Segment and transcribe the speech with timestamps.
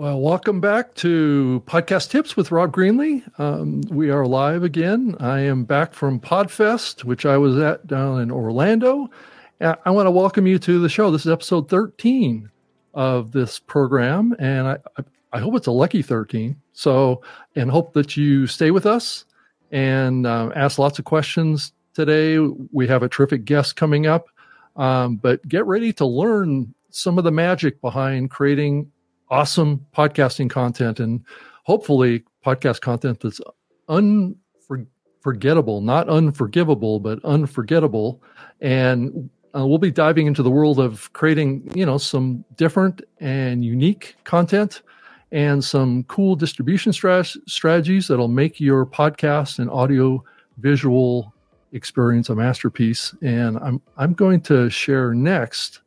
[0.00, 3.22] Well, welcome back to Podcast Tips with Rob Greenlee.
[3.38, 5.14] Um, we are live again.
[5.20, 9.10] I am back from Podfest, which I was at down in Orlando.
[9.60, 11.10] I want to welcome you to the show.
[11.10, 12.50] This is episode 13
[12.94, 14.78] of this program, and I,
[15.34, 16.56] I hope it's a lucky 13.
[16.72, 17.20] So,
[17.54, 19.26] and hope that you stay with us
[19.70, 22.38] and uh, ask lots of questions today.
[22.72, 24.28] We have a terrific guest coming up,
[24.76, 28.90] um, but get ready to learn some of the magic behind creating
[29.30, 31.24] awesome podcasting content and
[31.64, 33.40] hopefully podcast content that's
[33.88, 38.22] unforgettable, not unforgivable, but unforgettable.
[38.60, 43.64] And uh, we'll be diving into the world of creating, you know, some different and
[43.64, 44.82] unique content
[45.32, 50.22] and some cool distribution strat- strategies that'll make your podcast and audio
[50.58, 51.32] visual
[51.72, 53.14] experience a masterpiece.
[53.22, 55.80] And I'm I'm going to share next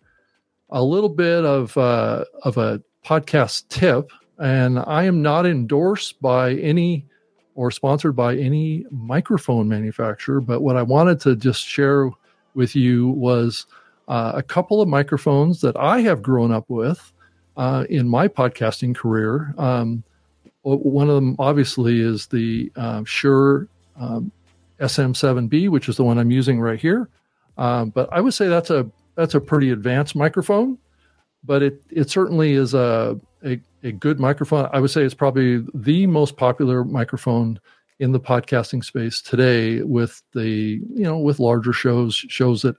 [0.70, 6.54] a little bit of uh, of a podcast tip, and I am not endorsed by
[6.56, 7.06] any
[7.56, 10.42] or sponsored by any microphone manufacturer.
[10.42, 12.10] But what I wanted to just share
[12.56, 13.68] with you was
[14.08, 17.12] uh, a couple of microphones that I have grown up with
[17.58, 19.54] uh, in my podcasting career.
[19.58, 20.04] Um,
[20.64, 23.68] one of them, obviously, is the uh, Shure
[24.00, 24.32] um,
[24.80, 27.10] SM7B, which is the one I'm using right here.
[27.58, 30.78] Um, but I would say that's a that's a pretty advanced microphone
[31.44, 34.70] but it it certainly is a, a, a good microphone.
[34.72, 37.60] I would say it's probably the most popular microphone
[38.00, 42.76] in the podcasting space today with the you know with larger shows shows that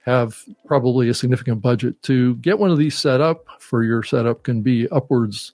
[0.00, 4.42] have probably a significant budget to get one of these set up for your setup
[4.42, 5.52] can be upwards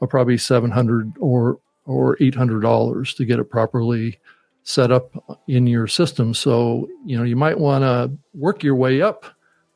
[0.00, 4.18] of probably 700 or or 800 dollars to get it properly
[4.64, 5.10] set up
[5.48, 9.26] in your system so you know you might want to work your way up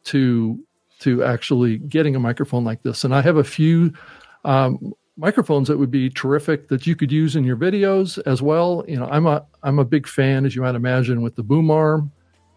[0.05, 0.59] to
[1.01, 3.05] to actually getting a microphone like this.
[3.05, 3.93] And I have a few
[4.45, 8.85] um, microphones that would be terrific that you could use in your videos as well.
[8.87, 11.71] You know, I'm a I'm a big fan, as you might imagine, with the boom
[11.71, 12.13] arm,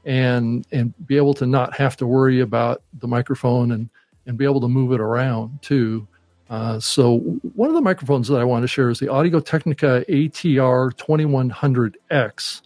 [0.06, 3.90] and and be able to not have to worry about the microphone and
[4.26, 6.08] and be able to move it around too.
[6.50, 7.20] Uh, so
[7.54, 12.62] one of the microphones that I want to share is the Audio Technica ATR 2100X,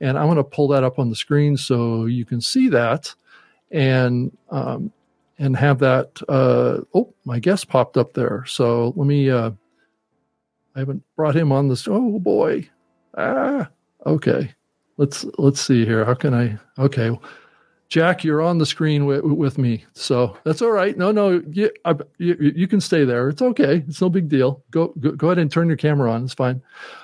[0.00, 3.12] and I'm going to pull that up on the screen so you can see that.
[3.72, 4.92] And um,
[5.38, 6.20] and have that.
[6.28, 8.44] Uh, oh, my guest popped up there.
[8.46, 9.30] So let me.
[9.30, 9.50] Uh,
[10.76, 11.86] I haven't brought him on this.
[11.88, 12.68] Oh boy.
[13.16, 13.68] Ah.
[14.06, 14.52] Okay.
[14.96, 16.04] Let's let's see here.
[16.04, 16.58] How can I?
[16.78, 17.16] Okay.
[17.88, 20.96] Jack, you're on the screen with, with me, so that's all right.
[20.96, 23.28] No, no, you, I, you, you, can stay there.
[23.28, 23.84] It's okay.
[23.86, 24.64] It's no big deal.
[24.70, 26.24] Go, go, go ahead and turn your camera on.
[26.24, 26.60] It's fine.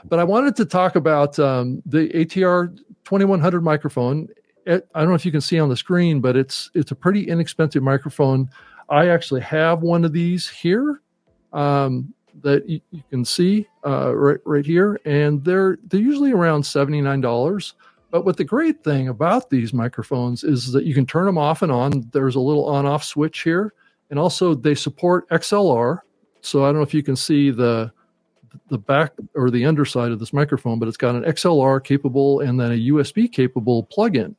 [0.06, 4.28] But I wanted to talk about um, the ATR 2100 microphone
[4.70, 6.94] it, I don't know if you can see on the screen, but it's it's a
[6.94, 8.48] pretty inexpensive microphone.
[8.88, 11.03] I actually have one of these here
[11.53, 16.64] um, that you, you, can see uh, right right here, and they're they're usually around
[16.64, 17.75] seventy nine dollars.
[18.10, 21.62] But what the great thing about these microphones is that you can turn them off
[21.62, 22.08] and on.
[22.12, 23.75] There's a little on off switch here,
[24.10, 26.00] and also they support XLR.
[26.42, 27.92] So I don't know if you can see the
[28.69, 32.58] the back or the underside of this microphone, but it's got an XLR capable and
[32.58, 34.37] then a USB capable plug-in.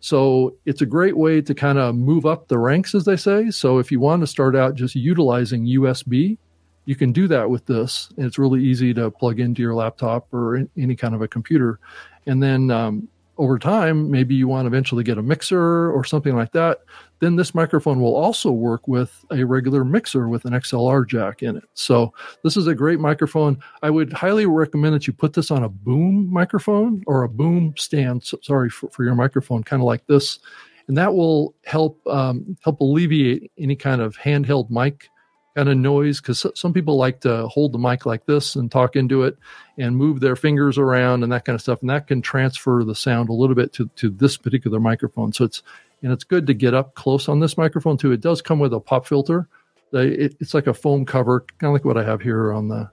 [0.00, 3.50] So it's a great way to kind of move up the ranks, as they say.
[3.50, 6.38] So if you want to start out just utilizing USB,
[6.84, 8.08] you can do that with this.
[8.16, 11.80] And It's really easy to plug into your laptop or any kind of a computer.
[12.26, 16.34] And then um, over time, maybe you want to eventually get a mixer or something
[16.34, 16.78] like that,
[17.20, 21.56] then this microphone will also work with a regular mixer with an XLR jack in
[21.56, 21.64] it.
[21.74, 22.12] So
[22.44, 23.58] this is a great microphone.
[23.82, 27.74] I would highly recommend that you put this on a boom microphone or a boom
[27.76, 28.24] stand.
[28.42, 30.38] sorry for, for your microphone, kind of like this,
[30.86, 35.10] and that will help um, help alleviate any kind of handheld mic
[35.58, 38.94] kind of noise because some people like to hold the mic like this and talk
[38.94, 39.36] into it
[39.76, 42.94] and move their fingers around and that kind of stuff and that can transfer the
[42.94, 45.64] sound a little bit to, to this particular microphone so it's
[46.02, 48.12] and it's good to get up close on this microphone too.
[48.12, 49.48] It does come with a pop filter.
[49.92, 52.90] It, it's like a foam cover kind of like what i have here on the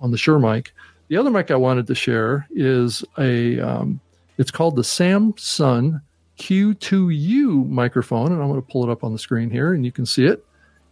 [0.00, 0.72] on the shure mic.
[1.08, 4.00] The other mic i wanted to share is a um,
[4.36, 6.00] it's called the samson
[6.38, 9.92] q2u microphone and i'm going to pull it up on the screen here and you
[9.92, 10.44] can see it.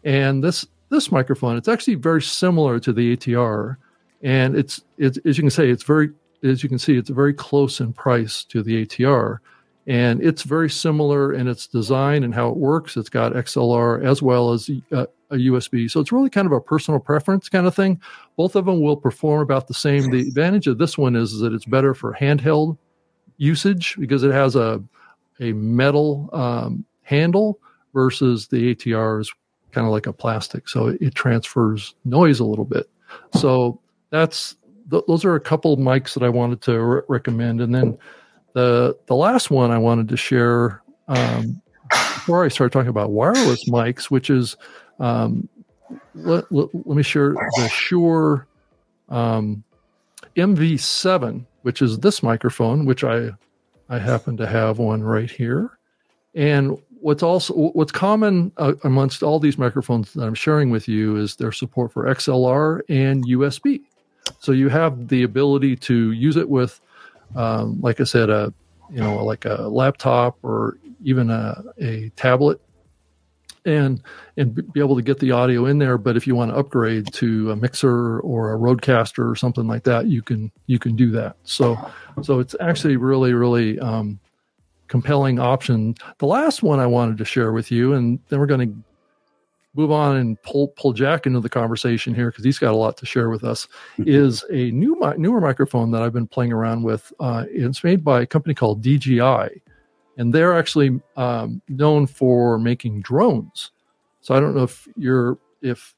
[0.05, 3.77] And this this microphone, it's actually very similar to the ATR,
[4.23, 6.11] and it's, it's as you can say, it's very
[6.43, 9.39] as you can see, it's very close in price to the ATR,
[9.87, 12.97] and it's very similar in its design and how it works.
[12.97, 16.61] It's got XLR as well as uh, a USB, so it's really kind of a
[16.61, 18.01] personal preference kind of thing.
[18.37, 20.11] Both of them will perform about the same.
[20.11, 22.79] The advantage of this one is that it's better for handheld
[23.37, 24.83] usage because it has a
[25.41, 27.59] a metal um, handle
[27.93, 29.33] versus the ATR is
[29.73, 32.89] kind of like a plastic, so it, it transfers noise a little bit.
[33.35, 34.57] So that's
[34.91, 37.99] th- those are a couple mics that I wanted to re- recommend, and then
[38.55, 41.61] the the last one I wanted to share um,
[41.91, 44.57] before I start talking about wireless mics, which is
[44.99, 45.49] um,
[46.15, 48.47] let, let, let, me share the Shure
[49.09, 49.63] um,
[50.37, 53.31] MV7, which is this microphone, which I
[53.89, 55.79] I happen to have one right here.
[56.35, 61.17] And what's also what's common uh, amongst all these microphones that I'm sharing with you
[61.17, 63.83] is their support for XLR and USB.
[64.39, 66.81] So you have the ability to use it with,
[67.35, 68.53] um, like I said, a
[68.91, 72.61] you know like a laptop or even a, a tablet.
[73.67, 74.03] And
[74.37, 75.97] and be able to get the audio in there.
[75.97, 79.85] But if you want to upgrade to a mixer or a RODECaster or something like
[79.85, 81.37] that you can you can do that.
[81.45, 81.79] So
[82.23, 84.21] so it's actually really really um,
[84.89, 85.95] compelling option.
[86.19, 88.85] The last one i wanted to share with you and then we're going to
[89.75, 92.97] move on and pull pull jack into the conversation here because he's got a lot
[92.97, 93.67] to share with us
[93.99, 94.05] mm-hmm.
[94.07, 98.23] is a new newer microphone that i've been playing around with uh, it's made by
[98.23, 99.51] a company called dji
[100.17, 103.73] and they're actually um, known for making drones.
[104.21, 105.95] So I don't know if you're if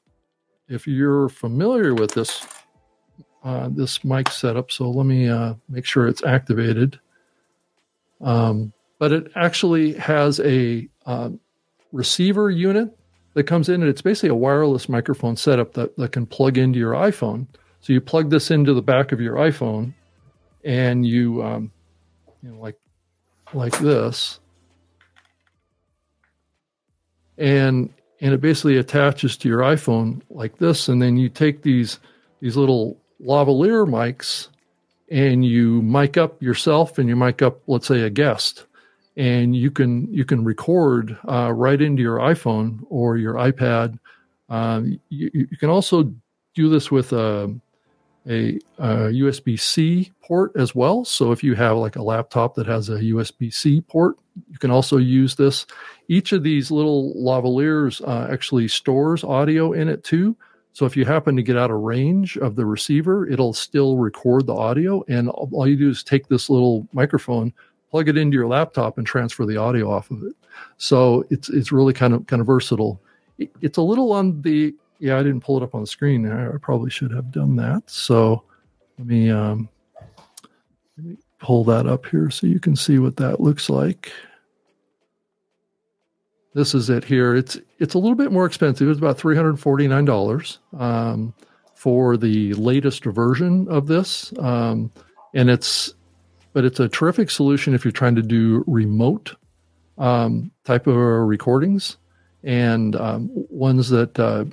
[0.67, 2.45] if you're familiar with this
[3.43, 4.71] uh, this mic setup.
[4.71, 6.99] So let me uh, make sure it's activated.
[8.21, 11.39] Um, but it actually has a um,
[11.91, 12.96] receiver unit
[13.37, 16.79] that comes in, and it's basically a wireless microphone setup that, that can plug into
[16.79, 17.45] your iPhone.
[17.81, 19.93] So you plug this into the back of your iPhone,
[20.65, 21.71] and you um,
[22.41, 22.79] you know like
[23.53, 24.39] like this.
[27.37, 31.99] And and it basically attaches to your iPhone like this, and then you take these
[32.41, 34.47] these little lavalier mics
[35.11, 38.65] and you mic up yourself and you mic up, let's say, a guest,
[39.17, 43.97] and you can you can record uh, right into your iPhone or your iPad.
[44.49, 46.13] Um, you, you, can also
[46.53, 47.53] do this with a
[48.29, 51.03] a, a USB C port as well.
[51.03, 54.17] So if you have like a laptop that has a USB C port,
[54.49, 55.65] you can also use this.
[56.07, 60.35] Each of these little lavaliers uh, actually stores audio in it too.
[60.73, 64.45] So if you happen to get out of range of the receiver, it'll still record
[64.45, 65.03] the audio.
[65.07, 67.51] And all you do is take this little microphone,
[67.89, 70.35] plug it into your laptop, and transfer the audio off of it.
[70.77, 73.01] So it's it's really kind of kind of versatile.
[73.61, 76.29] It's a little on the yeah, I didn't pull it up on the screen.
[76.29, 77.83] I probably should have done that.
[77.89, 78.43] So
[78.97, 79.69] let me, um,
[80.97, 84.11] let me pull that up here so you can see what that looks like.
[86.55, 87.35] This is it here.
[87.35, 88.89] It's it's a little bit more expensive.
[88.89, 91.31] It's about three hundred forty nine dollars um,
[91.75, 94.91] for the latest version of this, um,
[95.35, 95.93] and it's
[96.57, 99.35] but it's a terrific solution if you're trying to do remote
[99.99, 101.97] um, type of recordings
[102.43, 104.43] and um, ones that uh,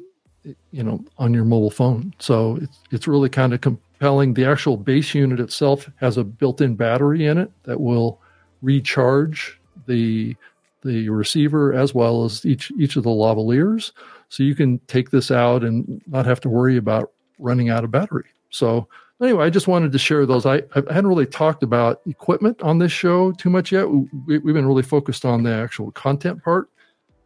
[0.71, 2.13] you know on your mobile phone.
[2.19, 4.35] So it's it's really kind of compelling.
[4.35, 8.21] The actual base unit itself has a built-in battery in it that will
[8.61, 10.37] recharge the
[10.83, 13.93] the receiver as well as each each of the lavaliers.
[14.29, 17.91] So you can take this out and not have to worry about running out of
[17.91, 18.29] battery.
[18.51, 18.89] So
[19.23, 22.79] anyway i just wanted to share those i, I hadn't really talked about equipment on
[22.79, 26.69] this show too much yet we, we've been really focused on the actual content part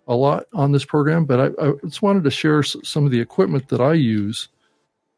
[0.08, 3.20] a lot on this program, but I, I just wanted to share some of the
[3.20, 4.48] equipment that I use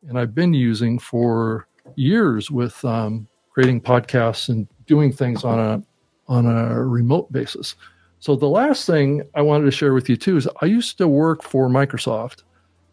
[0.09, 5.83] and I've been using for years with um, creating podcasts and doing things on a
[6.29, 7.75] on a remote basis.
[8.19, 11.09] So the last thing I wanted to share with you too is I used to
[11.09, 12.43] work for Microsoft,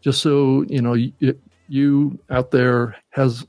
[0.00, 0.94] just so you know
[1.68, 3.46] you out there has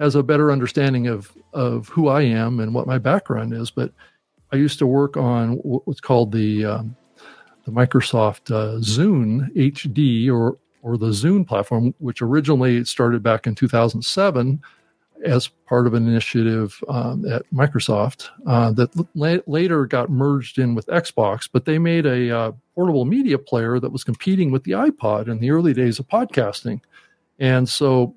[0.00, 3.70] has a better understanding of of who I am and what my background is.
[3.70, 3.92] But
[4.50, 6.96] I used to work on what's called the um,
[7.64, 13.54] the Microsoft uh, Zune HD or or the Zune platform, which originally started back in
[13.54, 14.60] 2007
[15.22, 20.74] as part of an initiative um, at Microsoft uh, that la- later got merged in
[20.74, 21.46] with Xbox.
[21.52, 25.38] But they made a uh, portable media player that was competing with the iPod in
[25.38, 26.80] the early days of podcasting,
[27.38, 28.14] and so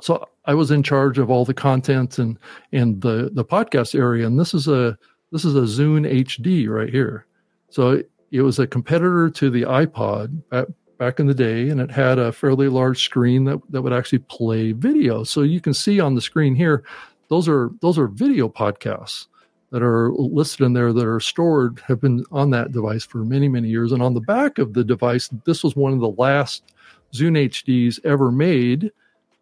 [0.00, 2.38] so I was in charge of all the content and
[2.72, 4.26] and the the podcast area.
[4.26, 4.96] And this is a
[5.32, 7.26] this is a Zune HD right here.
[7.70, 10.66] So it was a competitor to the iPod back,
[10.98, 14.20] back in the day, and it had a fairly large screen that, that would actually
[14.20, 15.24] play video.
[15.24, 16.84] So you can see on the screen here,
[17.28, 19.26] those are those are video podcasts
[19.70, 23.48] that are listed in there that are stored have been on that device for many
[23.48, 23.92] many years.
[23.92, 26.72] And on the back of the device, this was one of the last
[27.12, 28.92] Zune HDs ever made.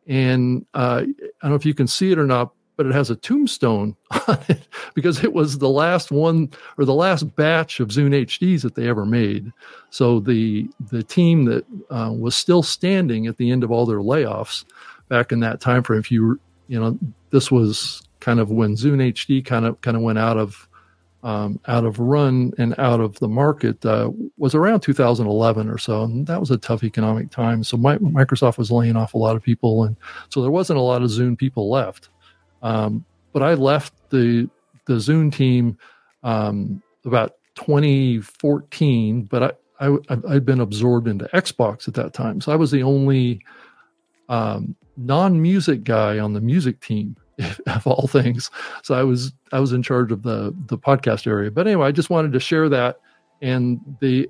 [0.07, 3.11] And uh, I don't know if you can see it or not, but it has
[3.11, 3.97] a tombstone
[4.29, 8.63] on it because it was the last one or the last batch of Zune HDs
[8.63, 9.53] that they ever made.
[9.91, 13.99] So the the team that uh, was still standing at the end of all their
[13.99, 14.65] layoffs
[15.09, 16.01] back in that time frame.
[16.01, 16.99] If you you know
[17.31, 20.69] this was kind of when Zune HD kind of kind of went out of
[21.25, 26.03] um, out of run and out of the market uh, was around 2011 or so,
[26.03, 27.65] and that was a tough economic time.
[27.65, 29.97] So my, Microsoft was laying off a lot of people, and
[30.29, 32.11] so there wasn't a lot of Zune people left.
[32.63, 34.49] Um, but I left the
[34.85, 35.79] the Zune team
[36.23, 42.53] um, about 2014, but I, I I'd been absorbed into Xbox at that time, so
[42.53, 43.41] I was the only
[44.29, 47.17] um, non music guy on the music team
[47.67, 48.51] of all things.
[48.83, 51.51] So I was I was in charge of the the podcast area.
[51.51, 52.99] But anyway, I just wanted to share that
[53.43, 54.29] and the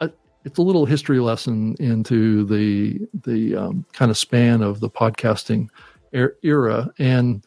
[0.00, 0.08] uh,
[0.44, 5.68] it's a little history lesson into the the um, kind of span of the podcasting
[6.14, 7.44] er- era and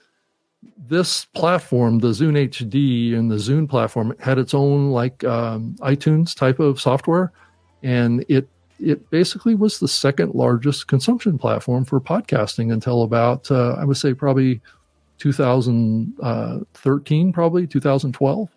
[0.90, 6.36] this platform, the Zune HD and the Zune platform, had its own like um, iTunes
[6.36, 7.32] type of software,
[7.84, 8.48] and it
[8.80, 13.98] it basically was the second largest consumption platform for podcasting until about uh, I would
[13.98, 14.62] say probably
[15.18, 18.50] 2013, probably 2012,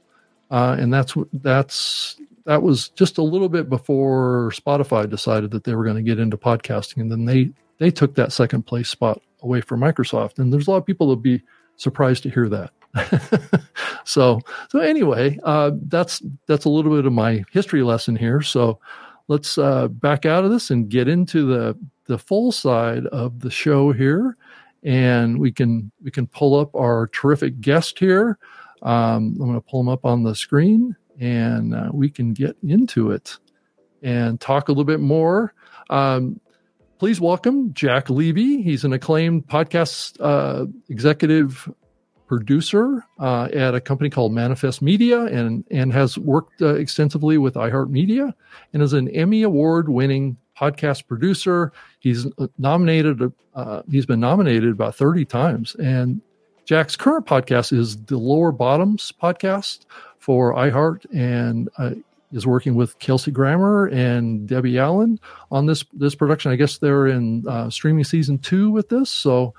[0.50, 5.74] uh, and that's that's that was just a little bit before Spotify decided that they
[5.74, 9.20] were going to get into podcasting, and then they they took that second place spot
[9.42, 10.38] away from Microsoft.
[10.38, 11.42] And there's a lot of people that'll be
[11.76, 12.70] surprised to hear that.
[14.04, 18.42] so so anyway, uh, that's that's a little bit of my history lesson here.
[18.42, 18.78] So
[19.28, 21.76] let's uh, back out of this and get into the
[22.06, 24.36] the full side of the show here
[24.82, 28.38] and we can we can pull up our terrific guest here.
[28.82, 32.56] Um, I'm going to pull him up on the screen, and uh, we can get
[32.62, 33.36] into it
[34.02, 35.52] and talk a little bit more.
[35.90, 36.40] Um,
[36.98, 38.62] please welcome Jack Levy.
[38.62, 41.68] He's an acclaimed podcast uh, executive
[42.26, 47.54] producer uh, at a company called Manifest Media and, and has worked uh, extensively with
[47.54, 48.32] iHeartMedia
[48.72, 51.72] and is an Emmy Award winning podcast producer.
[52.00, 55.74] He's uh, nominated, uh, he's been nominated about 30 times.
[55.76, 56.20] And
[56.66, 59.86] Jack's current podcast is the Lower Bottoms podcast
[60.18, 61.92] for iHeart and uh,
[62.32, 65.18] is working with Kelsey Grammer and Debbie Allen
[65.50, 66.52] on this this production.
[66.52, 69.10] I guess they're in uh, streaming season two with this.
[69.10, 69.54] So,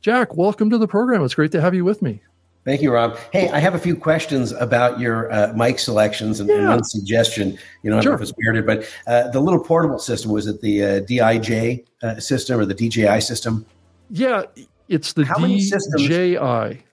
[0.00, 1.22] Jack, welcome to the program.
[1.22, 2.22] It's great to have you with me.
[2.68, 3.16] Thank you, Rob.
[3.32, 6.56] Hey, I have a few questions about your uh, mic selections and, yeah.
[6.56, 7.58] and, one suggestion.
[7.82, 10.46] You know, I don't know if it's weirded, but uh, the little portable system was
[10.46, 13.64] it the uh, DIJ uh, system or the DJI system?
[14.10, 14.42] Yeah,
[14.86, 15.60] it's the how DJI.
[15.62, 16.02] Systems,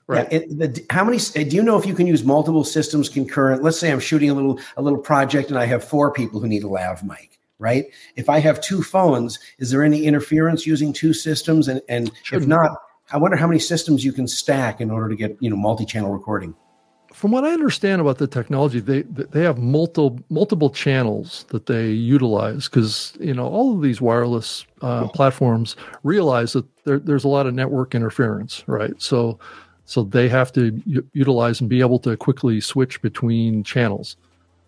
[0.06, 0.26] right?
[0.32, 1.18] Yeah, it, the, how many?
[1.18, 3.62] Uh, do you know if you can use multiple systems concurrent?
[3.62, 6.48] Let's say I'm shooting a little a little project and I have four people who
[6.48, 7.86] need a lav mic right?
[8.16, 11.68] If I have two phones, is there any interference using two systems?
[11.68, 12.76] And, and if not,
[13.10, 16.12] I wonder how many systems you can stack in order to get you know multi-channel
[16.12, 16.54] recording.
[17.12, 21.90] From what I understand about the technology, they they have multiple multiple channels that they
[21.90, 27.28] utilize because you know all of these wireless uh, platforms realize that there, there's a
[27.28, 29.00] lot of network interference, right?
[29.00, 29.38] So
[29.84, 34.16] so they have to u- utilize and be able to quickly switch between channels.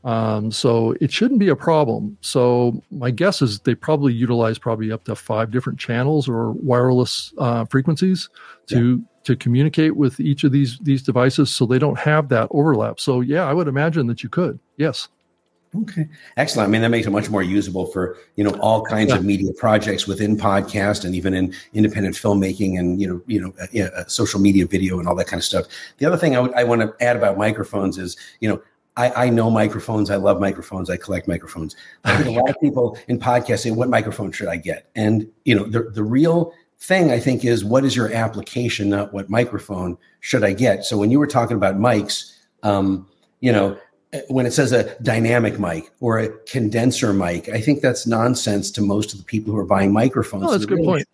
[0.09, 2.17] Um, so it shouldn't be a problem.
[2.23, 7.35] So my guess is they probably utilize probably up to five different channels or wireless
[7.37, 8.31] uh, frequencies
[8.69, 9.05] to yeah.
[9.25, 13.01] to communicate with each of these these devices, so they don't have that overlap.
[13.01, 14.59] So yeah, I would imagine that you could.
[14.79, 15.09] Yes.
[15.77, 16.69] Okay, excellent.
[16.69, 19.17] I mean, that makes it much more usable for you know all kinds yeah.
[19.17, 23.53] of media projects within podcast and even in independent filmmaking and you know you know
[23.61, 25.67] uh, uh, social media video and all that kind of stuff.
[25.99, 28.63] The other thing I, w- I want to add about microphones is you know
[28.99, 30.11] I, I, know microphones.
[30.11, 30.91] I love microphones.
[30.91, 31.77] I collect microphones.
[32.05, 35.31] I think a lot of people in podcasts say, "What microphone should I get?" And
[35.45, 39.31] you know, the the real thing I think is, what is your application, not what
[39.31, 40.85] microphone should I get.
[40.85, 43.09] So when you were talking about mics, um,
[43.41, 43.79] you know,
[44.29, 48.83] when it says a dynamic mic or a condenser mic, I think that's nonsense to
[48.83, 50.45] most of the people who are buying microphones.
[50.45, 51.07] Oh, that's a good point.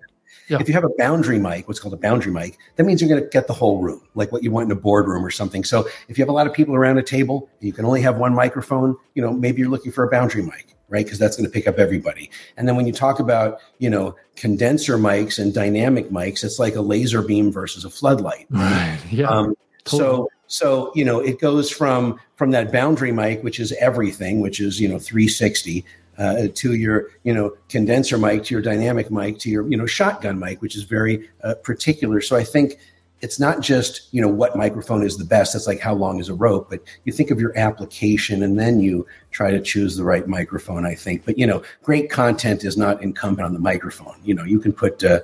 [0.48, 0.58] Yeah.
[0.60, 3.22] If you have a boundary mic, what's called a boundary mic, that means you're going
[3.22, 5.64] to get the whole room, like what you want in a boardroom or something.
[5.64, 8.02] So if you have a lot of people around a table and you can only
[8.02, 11.04] have one microphone, you know, maybe you're looking for a boundary mic, right?
[11.04, 12.30] Because that's going to pick up everybody.
[12.56, 16.74] And then when you talk about, you know, condenser mics and dynamic mics, it's like
[16.74, 18.46] a laser beam versus a floodlight.
[18.50, 18.98] Right.
[19.10, 19.28] Yeah.
[19.28, 20.00] Um, totally.
[20.00, 24.60] So so you know it goes from from that boundary mic which is everything which
[24.60, 25.84] is you know 360
[26.18, 29.87] uh, to your you know condenser mic to your dynamic mic to your you know
[29.87, 32.78] shotgun mic which is very uh, particular so i think
[33.21, 36.28] it's not just you know what microphone is the best that's like how long is
[36.28, 40.04] a rope but you think of your application and then you try to choose the
[40.04, 44.16] right microphone i think but you know great content is not incumbent on the microphone
[44.25, 45.21] you know you can put uh,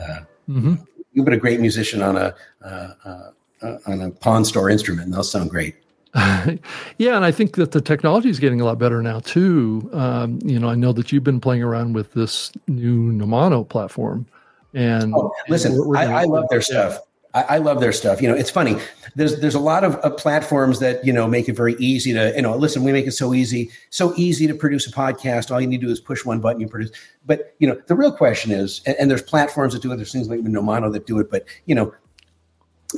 [0.00, 0.74] uh, mm-hmm.
[1.12, 2.34] you put a great musician on a
[2.64, 3.30] uh, uh,
[3.62, 5.76] uh, on a pawn store instrument, and they'll sound great.
[6.98, 9.88] yeah, and I think that the technology is getting a lot better now too.
[9.94, 14.26] Um, you know, I know that you've been playing around with this new Nomono platform,
[14.74, 16.98] and oh, listen, and I, I, love their stuff.
[17.32, 18.20] I, I, love their stuff.
[18.20, 18.76] You know, it's funny.
[19.14, 22.30] There's there's a lot of uh, platforms that you know make it very easy to
[22.36, 22.84] you know listen.
[22.84, 25.50] We make it so easy, so easy to produce a podcast.
[25.50, 26.90] All you need to do is push one button, you produce.
[27.24, 29.96] But you know, the real question is, and, and there's platforms that do it.
[29.96, 31.30] There's things like Nomono that do it.
[31.30, 31.94] But you know,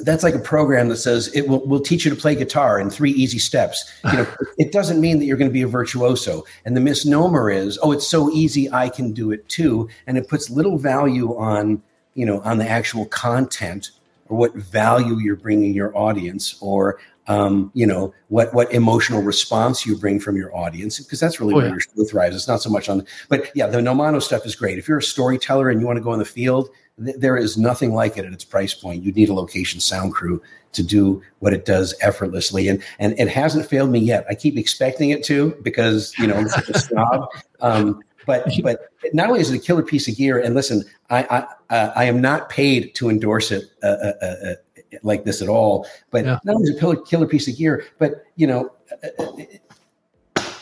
[0.03, 2.91] that's like a program that says it will, will teach you to play guitar in
[2.91, 3.91] three easy steps.
[4.05, 4.27] You know,
[4.59, 6.45] it doesn't mean that you're going to be a virtuoso.
[6.65, 9.89] And the misnomer is, oh, it's so easy, I can do it too.
[10.07, 11.83] And it puts little value on,
[12.15, 13.91] you know, on the actual content
[14.29, 19.87] or what value you're bringing your audience or um, you know what what emotional response
[19.87, 21.73] you bring from your audience because that's really oh, where yeah.
[21.73, 22.37] your show thrives.
[22.37, 24.79] It's not so much on, but yeah, the Nomono stuff is great.
[24.79, 26.69] If you're a storyteller and you want to go in the field,
[27.03, 29.03] th- there is nothing like it at its price point.
[29.03, 33.29] You need a location sound crew to do what it does effortlessly, and and it
[33.29, 34.27] hasn't failed me yet.
[34.29, 37.29] I keep expecting it to because you know I'm such a snob.
[37.61, 41.23] Um, but but not only is it a killer piece of gear, and listen, I
[41.71, 44.55] I, uh, I am not paid to endorse it uh, uh, uh, uh
[45.03, 45.87] like this at all.
[46.11, 46.39] But yeah.
[46.45, 48.71] not only is it a killer killer piece of gear, but you know.
[49.03, 49.63] It,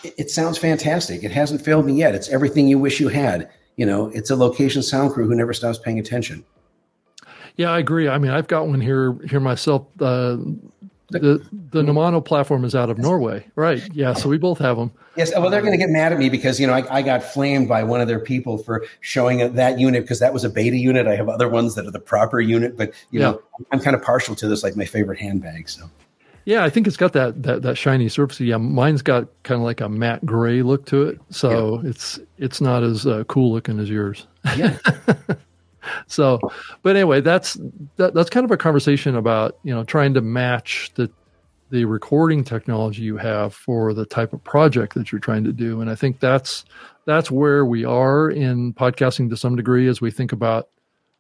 [0.05, 1.23] it sounds fantastic.
[1.23, 2.15] It hasn't failed me yet.
[2.15, 3.49] It's everything you wish you had.
[3.77, 6.45] You know, it's a location sound crew who never stops paying attention.
[7.57, 8.09] Yeah, I agree.
[8.09, 9.87] I mean, I've got one here here myself.
[10.01, 10.39] Uh,
[11.11, 13.83] the the Nomono platform is out of Norway, right?
[13.93, 14.91] Yeah, so we both have them.
[15.17, 17.23] Yes, well, they're going to get mad at me because you know I, I got
[17.23, 20.77] flamed by one of their people for showing that unit because that was a beta
[20.77, 21.07] unit.
[21.07, 23.33] I have other ones that are the proper unit, but you yeah.
[23.33, 25.69] know I'm kind of partial to this, like my favorite handbag.
[25.69, 25.91] So.
[26.45, 28.41] Yeah, I think it's got that that, that shiny surface.
[28.41, 31.91] Yeah, mine's got kind of like a matte gray look to it, so yeah.
[31.91, 34.27] it's it's not as uh, cool looking as yours.
[34.57, 34.77] Yeah.
[36.07, 36.41] so,
[36.83, 37.59] but anyway, that's
[37.97, 41.11] that, that's kind of a conversation about you know trying to match the
[41.71, 45.81] the recording technology you have for the type of project that you're trying to do,
[45.81, 46.65] and I think that's
[47.05, 50.69] that's where we are in podcasting to some degree as we think about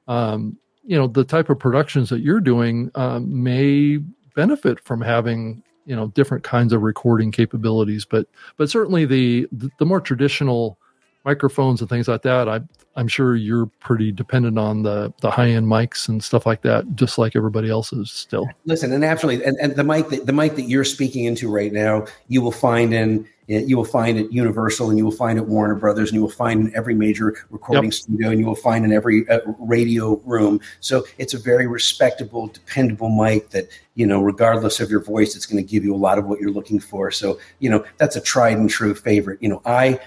[0.08, 3.98] um, you know the type of productions that you're doing um, may
[4.34, 9.86] benefit from having you know different kinds of recording capabilities but but certainly the the
[9.86, 10.78] more traditional
[11.24, 12.60] microphones and things like that, I,
[12.96, 16.94] I'm sure you're pretty dependent on the the high end mics and stuff like that,
[16.94, 18.48] just like everybody else is still.
[18.66, 21.72] Listen, and absolutely, and, and the mic that the mic that you're speaking into right
[21.72, 25.46] now, you will find in you will find at Universal, and you will find at
[25.46, 27.94] Warner Brothers, and you will find in every major recording yep.
[27.94, 30.60] studio, and you will find in every uh, radio room.
[30.80, 35.44] So it's a very respectable, dependable mic that you know, regardless of your voice, it's
[35.44, 37.10] going to give you a lot of what you're looking for.
[37.10, 39.42] So you know, that's a tried and true favorite.
[39.42, 39.98] You know, I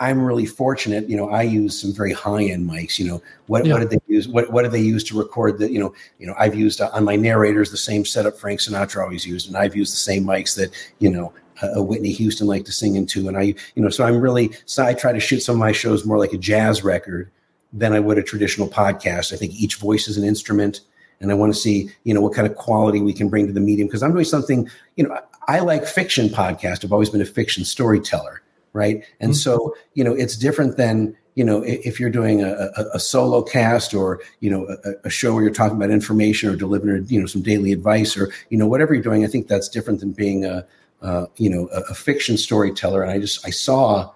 [0.00, 1.08] I, am really fortunate.
[1.08, 2.98] You know, I use some very high end mics.
[2.98, 3.72] You know, what, yeah.
[3.72, 4.28] what did they use?
[4.28, 5.70] What what did they use to record the?
[5.70, 9.02] You know, you know, I've used uh, on my narrators the same setup Frank Sinatra
[9.02, 12.66] always used, and I've used the same mics that you know uh, Whitney Houston liked
[12.66, 13.28] to sing into.
[13.28, 15.72] And I, you know, so I'm really so I try to shoot some of my
[15.72, 17.30] shows more like a jazz record
[17.72, 19.32] than I would a traditional podcast.
[19.32, 20.80] I think each voice is an instrument,
[21.20, 23.52] and I want to see you know what kind of quality we can bring to
[23.52, 24.68] the medium because I'm doing something.
[24.96, 26.84] You know, I like fiction podcast.
[26.84, 29.04] I've always been a fiction storyteller right?
[29.20, 29.36] And mm-hmm.
[29.36, 33.40] so, you know, it's different than you know if you're doing a, a, a solo
[33.40, 37.20] cast or you know a, a, show where you're talking about information or delivering you
[37.20, 39.24] know some daily advice or you know whatever you're doing.
[39.24, 40.66] I think that's different than being a,
[41.02, 43.02] a you know a, fiction storyteller.
[43.02, 44.10] And I just I saw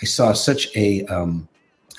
[0.00, 1.48] I saw such a um,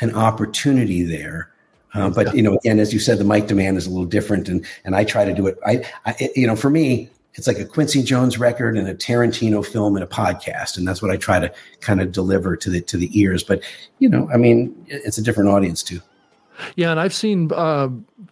[0.01, 1.51] an opportunity there.
[1.95, 4.47] Uh, but you know, again, as you said, the mic demand is a little different,
[4.47, 5.57] and and I try to do it.
[5.65, 9.65] I, I you know, for me, it's like a Quincy Jones record and a Tarantino
[9.65, 11.49] film and a podcast, and that's what I try to
[11.79, 13.45] kind of deliver to the to the ears.
[13.45, 13.63] But
[13.99, 16.01] you know, I mean, it's a different audience too.
[16.75, 17.87] Yeah, and I've seen uh,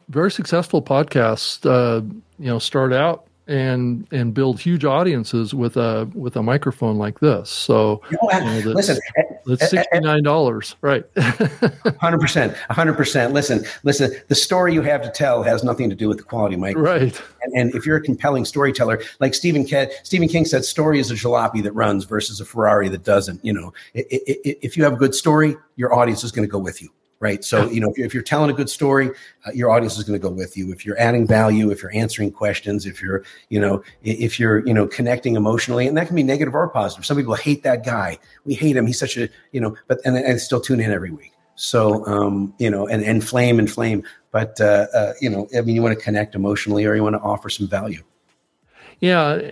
[0.10, 2.02] very successful podcasts, uh,
[2.38, 7.20] you know, start out and and build huge audiences with a with a microphone like
[7.20, 7.50] this.
[7.50, 11.06] So you know, that's, listen, eh, eh, that's eh, sixty nine dollars, right?
[12.00, 13.34] Hundred percent, hundred percent.
[13.34, 14.12] Listen, listen.
[14.28, 17.22] The story you have to tell has nothing to do with the quality microphone, right?
[17.42, 21.12] And, and if you're a compelling storyteller, like Stephen King, Stephen King said, story is
[21.12, 23.44] a jalopy that runs versus a Ferrari that doesn't.
[23.44, 26.82] You know, if you have a good story, your audience is going to go with
[26.82, 27.44] you right?
[27.44, 29.10] So, you know, if you're, if you're telling a good story,
[29.46, 30.72] uh, your audience is going to go with you.
[30.72, 34.74] If you're adding value, if you're answering questions, if you're, you know, if you're, you
[34.74, 37.06] know, connecting emotionally, and that can be negative or positive.
[37.06, 38.20] Some people hate that guy.
[38.46, 38.86] We hate him.
[38.86, 41.34] He's such a, you know, but and, and still tune in every week.
[41.56, 44.04] So, um, you know, and and flame and flame.
[44.32, 47.16] But uh, uh, you know, I mean, you want to connect emotionally, or you want
[47.16, 48.04] to offer some value.
[49.00, 49.52] Yeah,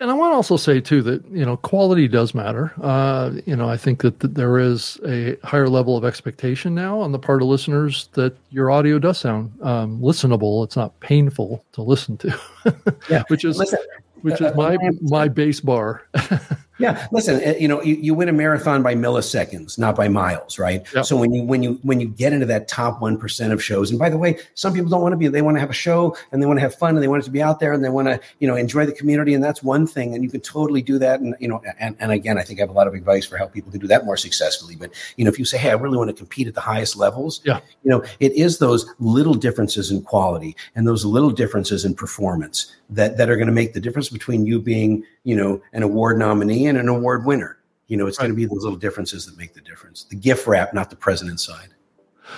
[0.00, 2.72] and I want to also say too that you know quality does matter.
[2.80, 7.00] Uh, you know, I think that, that, there is a higher level of expectation now
[7.00, 10.64] on the part of listeners that your audio does sound um, listenable.
[10.64, 12.40] It's not painful to listen to.
[13.10, 13.80] yeah, which is Listen,
[14.22, 16.02] which is my my base bar.
[16.78, 20.58] yeah, listen, eh, you know, you, you win a marathon by milliseconds, not by miles,
[20.58, 20.86] right?
[20.94, 21.04] Yep.
[21.04, 23.90] So when you when you when you get into that top one percent of shows,
[23.90, 25.28] and by the way, some people don't want to be.
[25.28, 27.22] They want to have a show and they want to have fun and they want
[27.22, 29.42] it to be out there and they want to you know enjoy the community, and
[29.42, 30.14] that's one thing.
[30.14, 31.20] And you can totally do that.
[31.20, 33.36] And you know, and, and again, I think I have a lot of advice for
[33.36, 34.76] how people can do that more successfully.
[34.76, 36.96] But you know, if you say, hey, I really want to compete at the highest
[36.96, 41.84] levels, yeah, you know, it is those little differences in quality and those little differences
[41.84, 45.60] in performance that that are going to make the difference between you being you know
[45.74, 47.58] an award nominee and an award winner.
[47.86, 48.24] You know it's right.
[48.24, 50.04] going to be those little differences that make the difference.
[50.04, 51.74] The gift wrap not the president's side.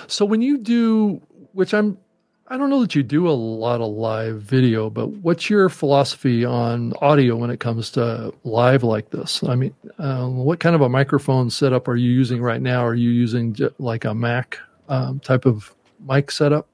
[0.09, 1.22] So when you do
[1.53, 1.98] which i'm
[2.48, 6.44] i don't know that you do a lot of live video but what's your philosophy
[6.44, 9.44] on audio when it comes to live like this?
[9.44, 12.85] I mean um, what kind of a microphone setup are you using right now?
[12.85, 15.72] Are you using like a mac um, type of
[16.05, 16.66] mic setup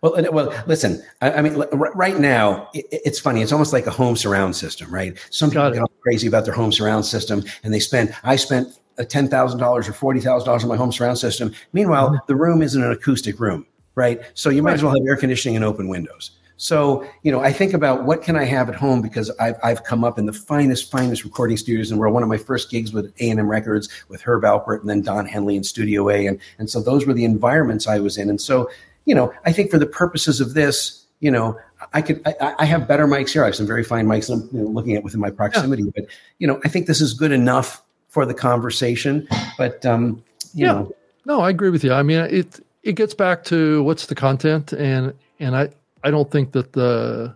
[0.00, 1.02] well, well, listen.
[1.20, 3.42] I, I mean, right now, it, it's funny.
[3.42, 5.16] It's almost like a home surround system, right?
[5.30, 8.14] Some people get all crazy about their home surround system, and they spend.
[8.22, 11.52] I spent ten thousand dollars or forty thousand dollars on my home surround system.
[11.72, 12.26] Meanwhile, mm-hmm.
[12.26, 14.20] the room isn't an acoustic room, right?
[14.34, 14.74] So you might right.
[14.74, 16.32] as well have air conditioning and open windows.
[16.56, 19.82] So, you know, I think about what can I have at home because I've, I've
[19.82, 22.14] come up in the finest, finest recording studios in the world.
[22.14, 25.56] One of my first gigs with A&M Records with Herb Alpert and then Don Henley
[25.56, 26.26] in Studio A.
[26.26, 28.30] And, and so those were the environments I was in.
[28.30, 28.70] And so
[29.04, 31.58] you know, I think for the purposes of this, you know,
[31.92, 33.42] I could, I, I have better mics here.
[33.42, 35.90] I have some very fine mics I'm you know, looking at within my proximity, yeah.
[35.94, 36.06] but
[36.38, 39.26] you know, I think this is good enough for the conversation.
[39.58, 40.22] But um,
[40.54, 40.94] yeah, know.
[41.24, 41.92] no, I agree with you.
[41.92, 45.70] I mean, it it gets back to what's the content, and and I
[46.02, 47.34] I don't think that the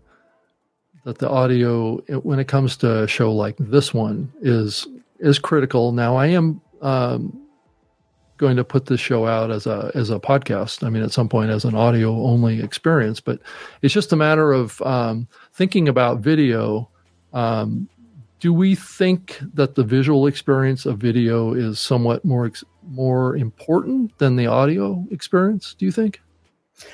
[1.04, 4.86] that the audio when it comes to a show like this one is
[5.18, 5.92] is critical.
[5.92, 7.47] Now, I am um,
[8.38, 10.84] going to put this show out as a as a podcast.
[10.84, 13.40] I mean, at some point as an audio only experience, but
[13.82, 16.88] it's just a matter of um, thinking about video.
[17.32, 17.88] Um,
[18.40, 22.50] do we think that the visual experience of video is somewhat more
[22.88, 25.74] more important than the audio experience?
[25.74, 26.20] Do you think?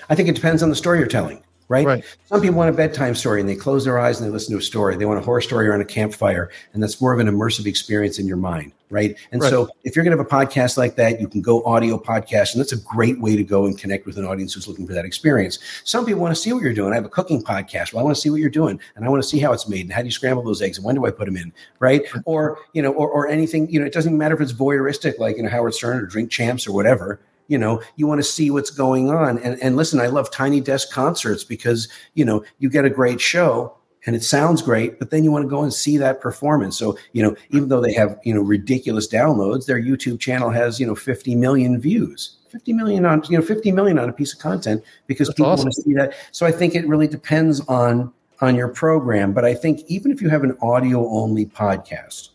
[0.08, 1.86] I think it depends on the story you're telling right?
[1.86, 2.04] right?
[2.26, 4.58] Some people want a bedtime story and they close their eyes and they listen to
[4.58, 4.96] a story.
[4.96, 8.18] They want a horror story around a campfire, and that's more of an immersive experience
[8.18, 9.16] in your mind, right?
[9.32, 9.50] And right.
[9.50, 12.52] so, if you're going to have a podcast like that, you can go audio podcast,
[12.52, 14.92] and that's a great way to go and connect with an audience who's looking for
[14.92, 15.58] that experience.
[15.84, 16.92] Some people want to see what you're doing.
[16.92, 17.92] I have a cooking podcast.
[17.92, 19.68] Well, I want to see what you're doing, and I want to see how it's
[19.68, 21.52] made, and how do you scramble those eggs, and when do I put them in,
[21.78, 22.02] right?
[22.24, 23.70] Or you know, or, or anything.
[23.70, 26.30] You know, it doesn't matter if it's voyeuristic, like you know Howard Stern or Drink
[26.30, 29.38] Champs or whatever you know you want to see what's going on.
[29.38, 33.20] And and listen i love tiny desk concerts because you know you get a great
[33.20, 33.76] show
[34.06, 36.76] and it sounds great but then you want to go and see that performance.
[36.78, 40.80] So you know even though they have you know ridiculous downloads their youtube channel has
[40.80, 42.36] you know 50 million views.
[42.50, 45.52] 50 million on you know 50 million on a piece of content because That's people
[45.52, 45.64] awesome.
[45.64, 46.14] want to see that.
[46.32, 49.32] So i think it really depends on on your program.
[49.32, 52.30] But i think even if you have an audio only podcast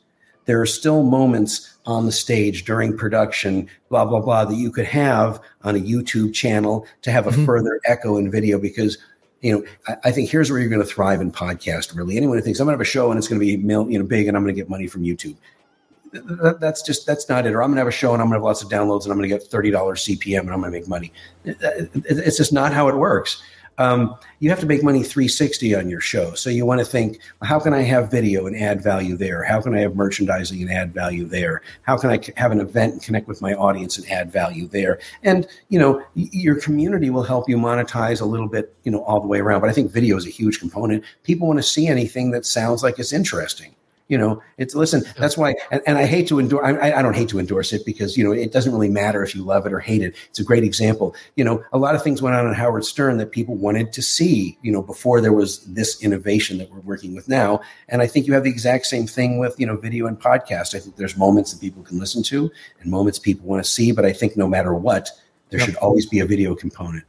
[0.50, 4.86] there are still moments on the stage during production, blah, blah, blah, that you could
[4.86, 7.46] have on a YouTube channel to have a mm-hmm.
[7.46, 9.00] further echo in video because
[9.42, 11.96] you know, I, I, think here's where you're going to thrive in podcast.
[11.96, 13.54] Really, anyone who thinks I'm going to have a show and it's going to be
[13.54, 15.38] you know big and I'm going to get money from YouTube,
[16.12, 17.54] that, that's just that's not it.
[17.54, 19.04] Or I'm going to have a show and I'm going to have lots of downloads
[19.04, 21.14] and I'm going to get thirty dollars CPM and I'm going to make money.
[21.46, 23.42] It's just not how it works
[23.80, 26.34] um, you have to make money 360 on your show.
[26.36, 29.42] So you want to think, how can I have video and add value there?
[29.42, 31.62] How can I have merchandising and add value there?
[31.84, 35.00] How can I have an event and connect with my audience and add value there?
[35.24, 39.22] And you know, your community will help you monetize a little bit, you know, all
[39.22, 39.62] the way around.
[39.62, 41.04] But I think video is a huge component.
[41.24, 43.74] People want to see anything that sounds like it's interesting
[44.10, 47.16] you know it's listen that's why and, and i hate to endorse I, I, don't
[47.16, 49.72] hate to endorse it because you know it doesn't really matter if you love it
[49.72, 50.16] or hate it.
[50.30, 51.16] It's a great example.
[51.36, 54.02] You know a lot of things went on in howard stern that people wanted to
[54.02, 57.62] see you know before there was this innovation that we're working with now.
[57.88, 60.76] And i think you have the exact same thing with you know video and podcast.
[60.76, 63.92] I think there's moments that people can listen to and moments people want to see
[63.92, 65.10] but i think no matter what
[65.50, 65.68] there yep.
[65.68, 67.04] should always be a video component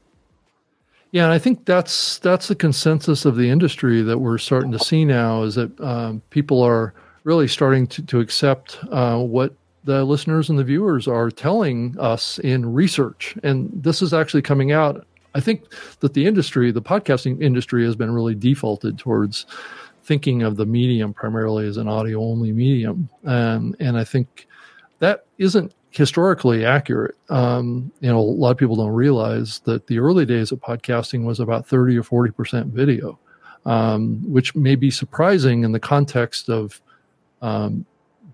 [1.12, 4.78] yeah, and I think that's that's the consensus of the industry that we're starting to
[4.78, 6.94] see now is that um, people are
[7.24, 12.38] really starting to, to accept uh, what the listeners and the viewers are telling us
[12.40, 15.04] in research, and this is actually coming out.
[15.34, 15.64] I think
[16.00, 19.46] that the industry, the podcasting industry, has been really defaulted towards
[20.04, 24.46] thinking of the medium primarily as an audio only medium, um, and I think
[25.00, 27.16] that isn't historically accurate.
[27.28, 31.24] Um, you know, a lot of people don't realize that the early days of podcasting
[31.24, 33.18] was about 30 or 40% video.
[33.66, 36.80] um, which may be surprising in the context of
[37.42, 37.84] um,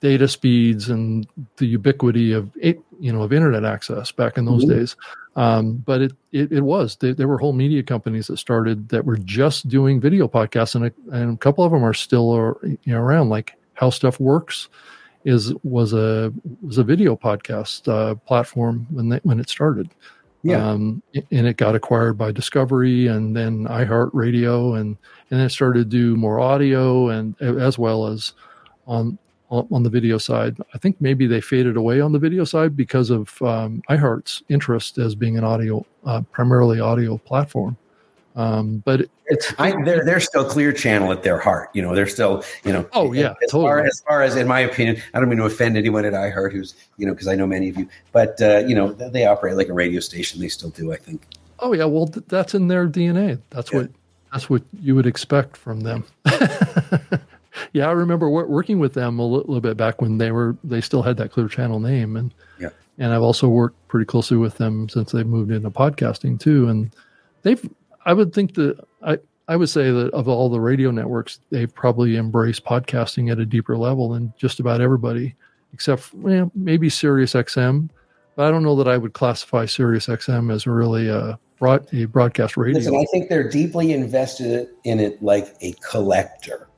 [0.01, 4.65] data speeds and the ubiquity of it, you know of internet access back in those
[4.65, 4.79] mm-hmm.
[4.79, 4.97] days.
[5.35, 9.05] Um, but it, it, it was they, there were whole media companies that started that
[9.05, 12.59] were just doing video podcasts, and a, and a couple of them are still are,
[12.63, 13.29] you know, around.
[13.29, 14.69] Like How Stuff Works
[15.27, 19.91] is was a was a video podcast uh, platform when they, when it started.
[20.43, 20.65] Yeah.
[20.65, 24.97] Um, and it got acquired by Discovery and then iHeartRadio and
[25.31, 28.33] and then it started to do more audio and as well as
[28.87, 29.19] on
[29.51, 30.57] on the video side.
[30.75, 34.99] I think maybe they faded away on the video side because of um, iHeart's interest
[34.99, 37.77] as being an audio, uh, primarily audio platform.
[38.37, 41.71] Um, but it's I, they're they're still clear channel at their heart.
[41.73, 42.87] You know, they're still you know.
[42.93, 43.65] Oh yeah, as totally.
[43.65, 46.53] far as far as in my opinion, I don't mean to offend anyone at iHeart
[46.53, 49.57] who's you know because I know many of you, but uh, you know they operate
[49.57, 50.39] like a radio station.
[50.39, 51.27] They still do, I think.
[51.61, 53.41] Oh yeah, well th- that's in their DNA.
[53.49, 53.81] That's yeah.
[53.81, 53.91] what
[54.33, 56.05] that's what you would expect from them.
[57.73, 61.03] yeah, I remember working with them a little bit back when they were they still
[61.03, 62.69] had that Clear Channel name, and yeah,
[62.99, 66.95] and I've also worked pretty closely with them since they've moved into podcasting too, and
[67.41, 67.67] they've
[68.07, 71.73] I would think that I I would say that of all the radio networks, they've
[71.73, 75.35] probably embraced podcasting at a deeper level than just about everybody,
[75.75, 77.91] except well, maybe Sirius XM.
[78.35, 82.07] But I don't know that I would classify Sirius XM as really a broad, a
[82.07, 82.79] broadcast radio.
[82.79, 86.69] Listen, I think they're deeply invested in it like a collector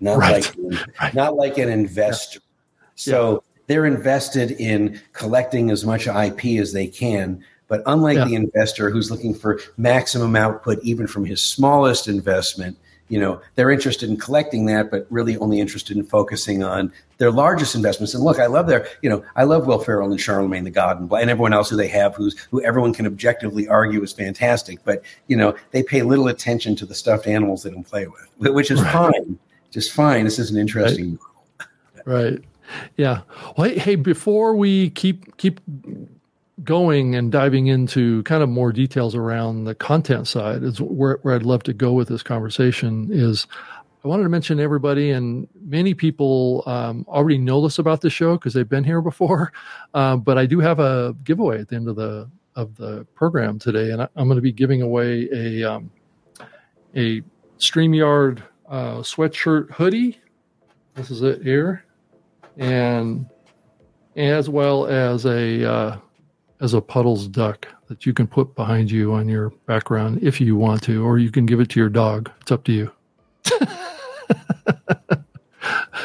[0.00, 0.56] not right.
[0.56, 1.14] like right.
[1.14, 2.40] not like an investor.
[2.40, 2.84] Yeah.
[2.94, 3.60] So yeah.
[3.66, 7.44] they're invested in collecting as much IP as they can.
[7.68, 8.24] But unlike yeah.
[8.24, 12.76] the investor who's looking for maximum output, even from his smallest investment,
[13.08, 17.30] you know they're interested in collecting that, but really only interested in focusing on their
[17.30, 18.12] largest investments.
[18.14, 21.00] And look, I love their, you know, I love Will Ferrell and Charlemagne the God
[21.00, 24.80] and, and everyone else who they have, who's who everyone can objectively argue is fantastic.
[24.84, 28.52] But you know, they pay little attention to the stuffed animals they don't play with,
[28.52, 28.92] which is right.
[28.92, 29.38] fine
[29.70, 30.24] just fine.
[30.24, 31.18] This is an interesting.
[32.04, 32.32] Right.
[32.32, 32.44] right.
[32.96, 33.22] Yeah.
[33.56, 35.60] Well, hey, before we keep keep
[36.64, 41.34] going and diving into kind of more details around the content side, is where, where
[41.34, 43.08] I'd love to go with this conversation.
[43.10, 43.46] Is
[44.04, 48.36] I wanted to mention everybody, and many people um, already know this about the show
[48.36, 49.52] because they've been here before.
[49.94, 53.58] Uh, but I do have a giveaway at the end of the of the program
[53.58, 55.90] today, and I, am going to be giving away a um,
[56.94, 57.22] a
[57.58, 60.20] Streamyard uh, sweatshirt hoodie.
[60.94, 61.84] This is it here,
[62.58, 63.26] and
[64.14, 65.96] as well as a uh,
[66.60, 70.56] as a puddles duck that you can put behind you on your background if you
[70.56, 72.30] want to, or you can give it to your dog.
[72.40, 72.92] It's up to you.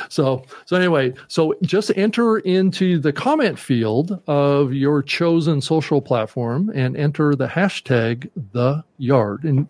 [0.10, 6.72] so so anyway, so just enter into the comment field of your chosen social platform
[6.74, 9.68] and enter the hashtag the yard and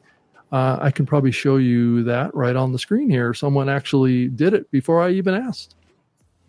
[0.54, 3.34] uh, I can probably show you that right on the screen here.
[3.34, 5.76] Someone actually did it before I even asked.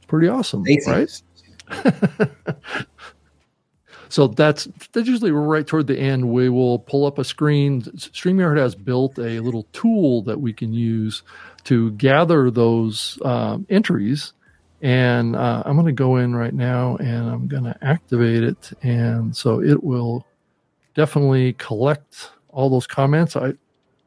[0.08, 1.22] Pretty awesome, right?
[4.14, 6.30] so that's that's usually right toward the end.
[6.30, 7.82] We will pull up a screen.
[7.82, 11.24] Streamyard has built a little tool that we can use
[11.64, 14.32] to gather those um, entries.
[14.80, 18.70] And uh, I'm going to go in right now and I'm going to activate it.
[18.84, 20.24] And so it will
[20.94, 23.34] definitely collect all those comments.
[23.34, 23.54] I,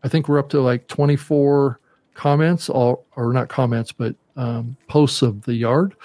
[0.06, 1.82] I think we're up to like 24
[2.14, 5.96] comments, or, or not comments, but um, posts of the yard.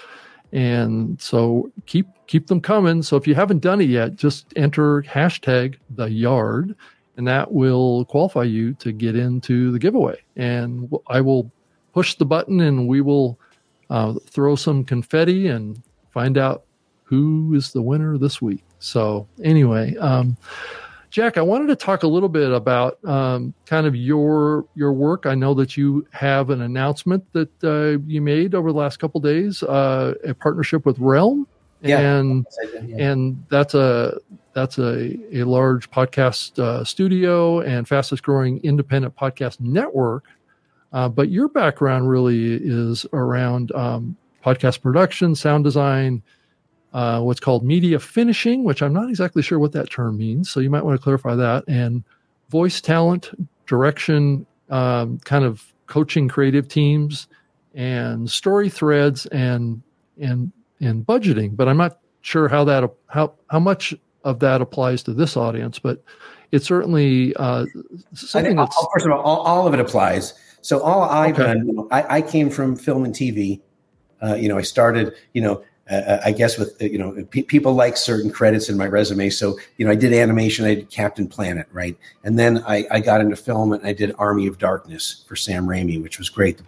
[0.53, 3.01] And so keep keep them coming.
[3.01, 6.75] So if you haven't done it yet, just enter hashtag the yard,
[7.17, 10.21] and that will qualify you to get into the giveaway.
[10.35, 11.51] And I will
[11.93, 13.39] push the button, and we will
[13.89, 16.63] uh, throw some confetti and find out
[17.03, 18.63] who is the winner this week.
[18.79, 19.95] So anyway.
[19.97, 20.37] Um,
[21.13, 25.27] Jack, I wanted to talk a little bit about um, kind of your your work.
[25.27, 29.21] I know that you have an announcement that uh, you made over the last couple
[29.21, 31.47] days, uh, a partnership with Realm,
[31.83, 31.99] yeah.
[31.99, 32.47] and
[32.87, 33.11] yeah.
[33.11, 34.17] and that's a
[34.53, 40.23] that's a, a large podcast uh, studio and fastest growing independent podcast network.
[40.93, 46.23] Uh, but your background really is around um, podcast production, sound design,
[46.93, 50.49] uh, what's called media finishing, which I'm not exactly sure what that term means.
[50.49, 51.63] So you might want to clarify that.
[51.67, 52.03] And
[52.49, 53.31] voice talent,
[53.65, 57.27] direction, um, kind of coaching creative teams,
[57.73, 59.81] and story threads, and
[60.21, 61.55] and and budgeting.
[61.55, 65.79] But I'm not sure how that how how much of that applies to this audience.
[65.79, 66.03] But
[66.51, 67.65] it's certainly uh,
[68.13, 70.33] something that's all, first of all, all, all, of it applies.
[70.61, 71.55] So all I've okay.
[71.55, 73.59] done, I, I, came from film and TV.
[74.21, 77.97] Uh, you know, I started, you know, uh, I guess with you know people like
[77.97, 79.29] certain credits in my resume.
[79.29, 82.99] So you know I did animation, I did Captain Planet, right, and then I, I
[82.99, 86.61] got into film and I did Army of Darkness for Sam Raimi, which was great.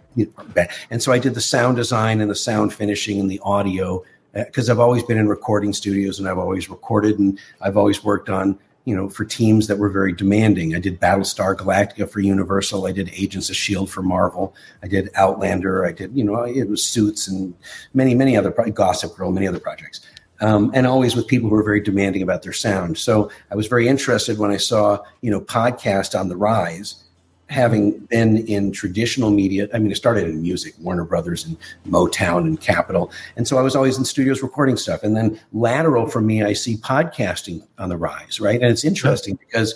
[0.90, 4.68] And so I did the sound design and the sound finishing and the audio because
[4.68, 8.28] uh, I've always been in recording studios and I've always recorded and I've always worked
[8.28, 10.74] on you know, for teams that were very demanding.
[10.74, 12.86] I did Battlestar Galactica for Universal.
[12.86, 14.54] I did Agents of Shield for Marvel.
[14.82, 15.84] I did Outlander.
[15.84, 17.52] I did, you know, it was Suits and
[17.94, 20.00] many, many other Gossip Girl, many other projects.
[20.40, 22.96] Um, and always with people who are very demanding about their sound.
[22.96, 27.02] So I was very interested when I saw, you know, podcast on the rise
[27.48, 31.56] having been in traditional media, I mean, it started in music, Warner Brothers and
[31.86, 33.12] Motown and Capitol.
[33.36, 35.02] And so I was always in studios recording stuff.
[35.02, 38.60] And then lateral for me, I see podcasting on the rise, right?
[38.60, 39.74] And it's interesting because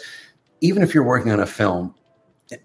[0.60, 1.94] even if you're working on a film,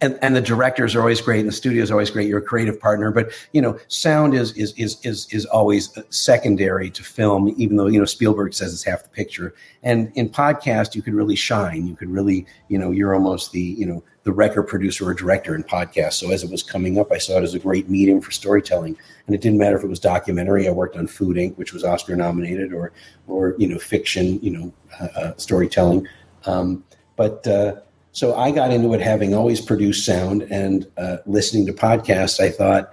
[0.02, 2.42] and, and the directors are always great and the studio is always great you're a
[2.42, 7.54] creative partner but you know sound is is is is, is always secondary to film
[7.58, 11.14] even though you know spielberg says it's half the picture and in podcast you could
[11.14, 15.08] really shine you could really you know you're almost the you know the record producer
[15.08, 17.60] or director in podcast so as it was coming up i saw it as a
[17.60, 21.08] great medium for storytelling and it didn't matter if it was documentary i worked on
[21.08, 22.92] food inc which was oscar nominated or
[23.28, 26.06] or you know fiction you know uh, uh, storytelling
[26.46, 26.84] um,
[27.16, 27.76] but uh,
[28.16, 32.40] so I got into it having always produced sound and uh, listening to podcasts.
[32.40, 32.92] I thought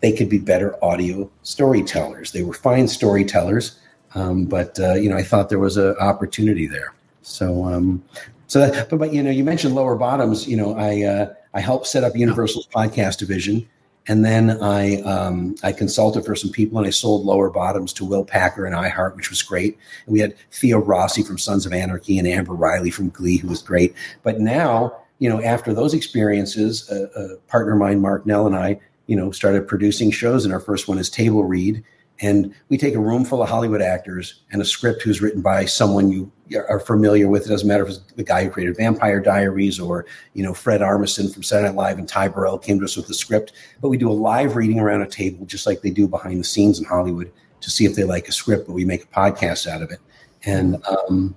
[0.00, 2.32] they could be better audio storytellers.
[2.32, 3.78] They were fine storytellers,
[4.14, 6.92] um, but uh, you know I thought there was an opportunity there.
[7.22, 8.04] So, um,
[8.48, 10.48] so that, but, but you know you mentioned lower bottoms.
[10.48, 13.68] You know I uh, I helped set up Universal's podcast division.
[14.10, 18.06] And then I um, I consulted for some people and I sold lower bottoms to
[18.06, 19.76] Will Packer and iHeart, which was great.
[20.06, 23.48] And we had Theo Rossi from Sons of Anarchy and Amber Riley from Glee, who
[23.48, 23.94] was great.
[24.22, 28.56] But now, you know, after those experiences, a, a partner of mine, Mark Nell, and
[28.56, 30.46] I, you know, started producing shows.
[30.46, 31.84] And our first one is Table Read,
[32.20, 35.64] and we take a room full of Hollywood actors and a script who's written by
[35.64, 36.30] someone you
[36.68, 37.46] are familiar with.
[37.46, 40.04] It doesn't matter if it's the guy who created Vampire Diaries or,
[40.34, 43.06] you know, Fred Armisen from Saturday Night Live and Ty Burrell came to us with
[43.06, 43.52] the script.
[43.80, 46.44] But we do a live reading around a table, just like they do behind the
[46.44, 49.66] scenes in Hollywood, to see if they like a script, but we make a podcast
[49.66, 50.00] out of it.
[50.44, 51.36] And um,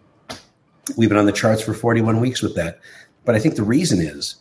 [0.98, 2.80] we've been on the charts for 41 weeks with that.
[3.24, 4.38] But I think the reason is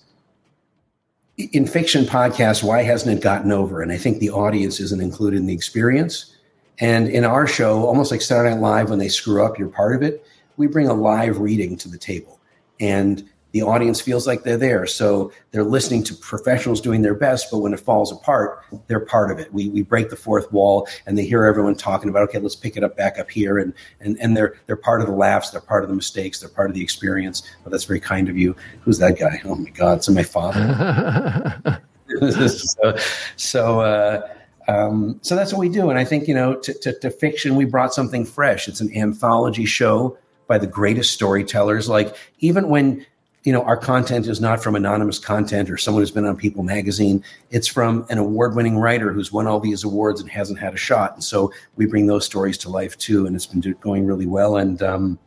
[1.53, 3.83] in fiction podcasts, why hasn't it gotten over?
[3.83, 6.35] And I think the audience isn't included in the experience.
[6.79, 9.95] And in our show, almost like Saturday Night Live, when they screw up, you're part
[9.95, 10.25] of it.
[10.57, 12.41] We bring a live reading to the table.
[12.81, 14.87] And the audience feels like they're there.
[14.87, 19.31] So they're listening to professionals doing their best, but when it falls apart, they're part
[19.31, 19.53] of it.
[19.53, 22.77] We, we break the fourth wall and they hear everyone talking about, okay, let's pick
[22.77, 23.59] it up back up here.
[23.59, 25.51] And, and, and they're, they're part of the laughs.
[25.51, 26.41] They're part of the mistakes.
[26.41, 27.43] They're part of the experience.
[27.65, 28.55] Well, that's very kind of you.
[28.83, 29.41] Who's that guy?
[29.45, 29.99] Oh my God.
[29.99, 31.83] It's my father.
[32.49, 32.97] so,
[33.37, 34.29] so, uh,
[34.69, 35.91] um, so that's what we do.
[35.91, 38.69] And I think, you know, to, to, to fiction, we brought something fresh.
[38.69, 41.89] It's an anthology show by the greatest storytellers.
[41.89, 43.07] Like even when
[43.45, 46.63] you know, our content is not from anonymous content or someone who's been on People
[46.63, 47.25] magazine.
[47.51, 50.77] It's from an award winning writer who's won all these awards and hasn't had a
[50.77, 51.15] shot.
[51.15, 53.27] And so we bring those stories to life too.
[53.27, 54.59] And it's been going really well.
[54.59, 55.19] And um,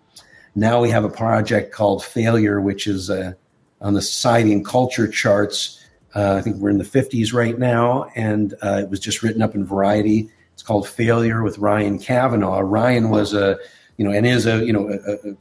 [0.53, 3.33] now we have a project called Failure, which is uh,
[3.81, 5.79] on the society and culture charts.
[6.15, 8.11] Uh, I think we're in the 50s right now.
[8.15, 10.29] And uh, it was just written up in Variety.
[10.53, 12.59] It's called Failure with Ryan Kavanaugh.
[12.59, 13.57] Ryan was a,
[13.97, 15.35] you know, and is a, you know, a, a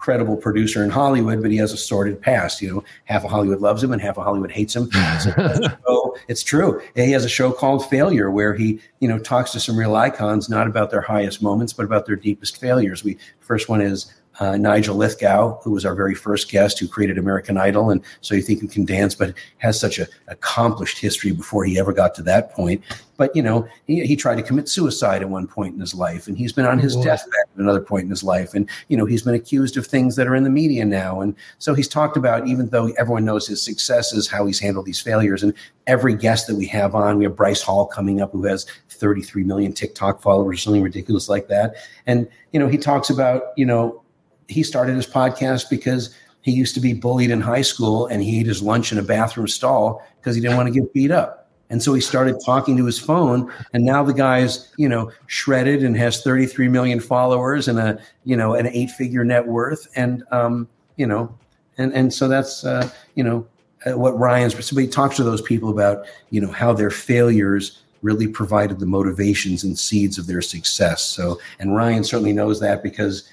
[0.00, 2.60] credible producer in Hollywood, but he has a sordid past.
[2.60, 4.90] You know, half of Hollywood loves him and half of Hollywood hates him.
[5.20, 6.80] So it's true.
[6.96, 10.48] He has a show called Failure where he, you know, talks to some real icons,
[10.48, 13.04] not about their highest moments, but about their deepest failures.
[13.04, 17.18] We first one is uh, Nigel Lythgoe, who was our very first guest, who created
[17.18, 21.32] American Idol, and so you think he can dance, but has such a accomplished history
[21.32, 22.82] before he ever got to that point.
[23.18, 26.26] But you know, he, he tried to commit suicide at one point in his life,
[26.26, 29.04] and he's been on his deathbed at another point in his life, and you know,
[29.04, 32.16] he's been accused of things that are in the media now, and so he's talked
[32.16, 35.52] about, even though everyone knows his successes, how he's handled these failures, and
[35.86, 39.44] every guest that we have on, we have Bryce Hall coming up, who has 33
[39.44, 41.74] million TikTok followers, something ridiculous like that,
[42.06, 44.02] and you know, he talks about, you know
[44.50, 48.40] he started his podcast because he used to be bullied in high school and he
[48.40, 51.40] ate his lunch in a bathroom stall because he didn't want to get beat up.
[51.70, 55.84] And so he started talking to his phone, and now the guy's, you know, shredded
[55.84, 60.68] and has 33 million followers and a, you know, an eight-figure net worth, and um,
[60.96, 61.32] you know,
[61.78, 63.46] and and so that's, uh, you know,
[63.86, 64.66] uh, what Ryan's.
[64.66, 68.86] So he talks to those people about, you know, how their failures really provided the
[68.86, 71.02] motivations and seeds of their success.
[71.02, 73.28] So, and Ryan certainly knows that because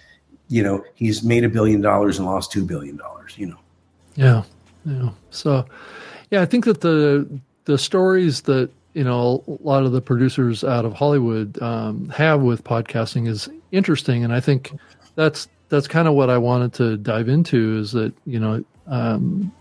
[0.49, 3.59] you know, he's made a billion dollars and lost two billion dollars, you know.
[4.15, 4.43] Yeah.
[4.85, 5.09] Yeah.
[5.31, 5.65] So
[6.31, 7.27] yeah, I think that the
[7.65, 12.41] the stories that you know a lot of the producers out of Hollywood um, have
[12.41, 14.73] with podcasting is interesting, and I think
[15.15, 17.77] that's that's kind of what I wanted to dive into.
[17.77, 19.51] Is that you know um,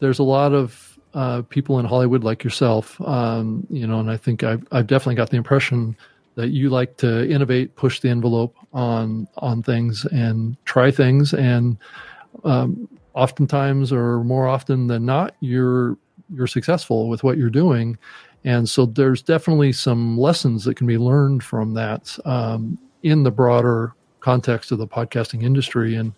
[0.00, 4.16] there's a lot of uh, people in Hollywood like yourself, um, you know, and I
[4.16, 5.96] think I've, I've definitely got the impression
[6.38, 11.76] that you like to innovate, push the envelope on on things, and try things, and
[12.44, 15.98] um, oftentimes, or more often than not, you're
[16.32, 17.98] you're successful with what you're doing,
[18.44, 23.32] and so there's definitely some lessons that can be learned from that um, in the
[23.32, 26.12] broader context of the podcasting industry, and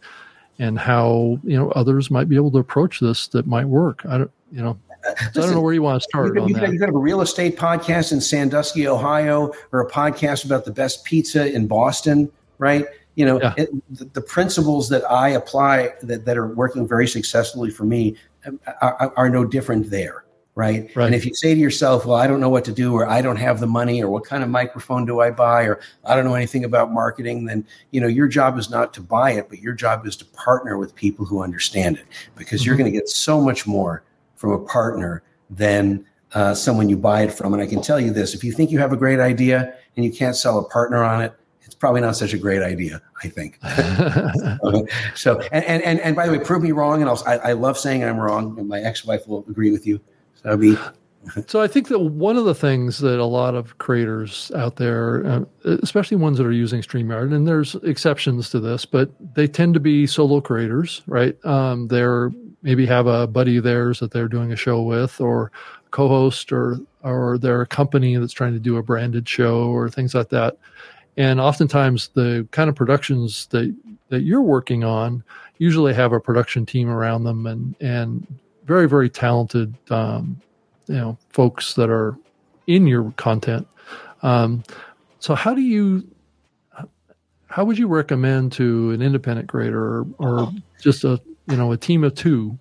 [0.58, 4.04] and how you know others might be able to approach this that might work.
[4.06, 6.48] I don't, you know, so I don't know where you want to start you, on
[6.48, 6.72] you, that.
[6.72, 10.72] You could have a real estate podcast in Sandusky, Ohio, or a podcast about the
[10.72, 12.86] best pizza in Boston, right?
[13.14, 13.54] You know, yeah.
[13.56, 18.16] it, the, the, principles that I apply that, that are working very successfully for me
[18.46, 20.24] um, are, are no different there.
[20.56, 20.94] Right?
[20.94, 21.06] right?
[21.06, 23.22] And if you say to yourself, well, I don't know what to do, or I
[23.22, 26.24] don't have the money, or what kind of microphone do I buy, or I don't
[26.24, 29.60] know anything about marketing, then you know your job is not to buy it, but
[29.60, 32.04] your job is to partner with people who understand it,
[32.36, 32.66] because mm-hmm.
[32.66, 34.02] you're going to get so much more
[34.40, 37.52] from a partner than uh, someone you buy it from.
[37.52, 40.04] And I can tell you this: if you think you have a great idea and
[40.04, 43.02] you can't sell a partner on it, it's probably not such a great idea.
[43.22, 43.58] I think.
[45.14, 47.76] so, and, and and by the way, prove me wrong, and I'll, I, I love
[47.78, 50.00] saying I'm wrong, and my ex-wife will agree with you.
[50.42, 50.78] So be.
[51.46, 55.26] so I think that one of the things that a lot of creators out there,
[55.26, 55.44] uh,
[55.82, 59.80] especially ones that are using StreamYard, and there's exceptions to this, but they tend to
[59.80, 61.36] be solo creators, right?
[61.44, 62.30] Um, they're
[62.62, 65.50] maybe have a buddy of theirs that they're doing a show with or
[65.90, 70.14] co-host or or they're a company that's trying to do a branded show or things
[70.14, 70.56] like that.
[71.16, 73.74] And oftentimes the kind of productions that
[74.08, 75.22] that you're working on
[75.58, 78.26] usually have a production team around them and and
[78.66, 80.40] very very talented um,
[80.86, 82.16] you know folks that are
[82.66, 83.66] in your content.
[84.22, 84.62] Um,
[85.18, 86.06] so how do you
[87.46, 91.20] how would you recommend to an independent creator or, or just a
[91.50, 92.58] you know a team of two.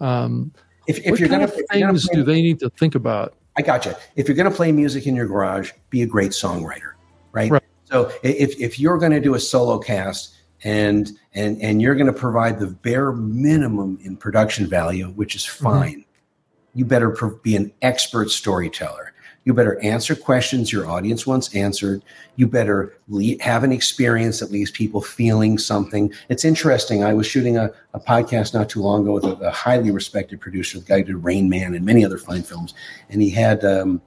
[0.00, 0.52] Um,
[0.86, 3.34] if, if you're going to things play, do they need to think about?
[3.56, 3.94] I got you.
[4.16, 6.92] If you're going to play music in your garage, be a great songwriter,
[7.32, 7.50] right?
[7.50, 7.62] right.
[7.84, 10.34] So if if you're going to do a solo cast
[10.64, 15.44] and and and you're going to provide the bare minimum in production value, which is
[15.44, 15.64] mm-hmm.
[15.64, 16.78] fine, mm-hmm.
[16.78, 17.10] you better
[17.42, 19.11] be an expert storyteller.
[19.44, 22.02] You better answer questions your audience wants answered.
[22.36, 22.96] You better
[23.40, 26.12] have an experience that leaves people feeling something.
[26.28, 27.02] It's interesting.
[27.02, 30.40] I was shooting a, a podcast not too long ago with a, a, highly respected
[30.40, 32.74] producer, the guy who did Rain Man and many other fine films.
[33.10, 34.00] And he had um,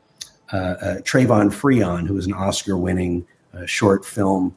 [0.54, 4.56] uh, uh, Travon Free on, who was an Oscar winning uh, short film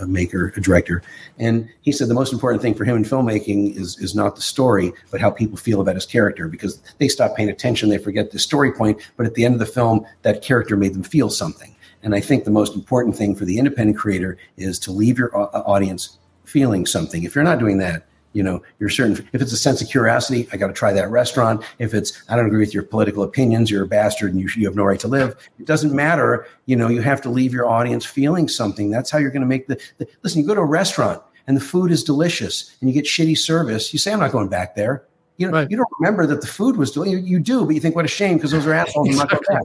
[0.00, 1.02] a maker, a director,
[1.38, 4.42] and he said the most important thing for him in filmmaking is is not the
[4.42, 6.48] story, but how people feel about his character.
[6.48, 9.60] Because they stop paying attention, they forget the story point, but at the end of
[9.60, 11.74] the film, that character made them feel something.
[12.02, 15.36] And I think the most important thing for the independent creator is to leave your
[15.36, 17.24] uh, audience feeling something.
[17.24, 18.06] If you're not doing that,
[18.36, 21.10] you know you're certain if it's a sense of curiosity i got to try that
[21.10, 24.48] restaurant if it's i don't agree with your political opinions you're a bastard and you,
[24.56, 27.52] you have no right to live it doesn't matter you know you have to leave
[27.52, 30.54] your audience feeling something that's how you're going to make the, the listen you go
[30.54, 34.12] to a restaurant and the food is delicious and you get shitty service you say
[34.12, 35.06] i'm not going back there
[35.38, 35.70] you know, right.
[35.70, 37.20] you don't remember that the food was delicious.
[37.20, 39.08] You, you do, but you think, what a shame because those are assholes.
[39.08, 39.56] exactly.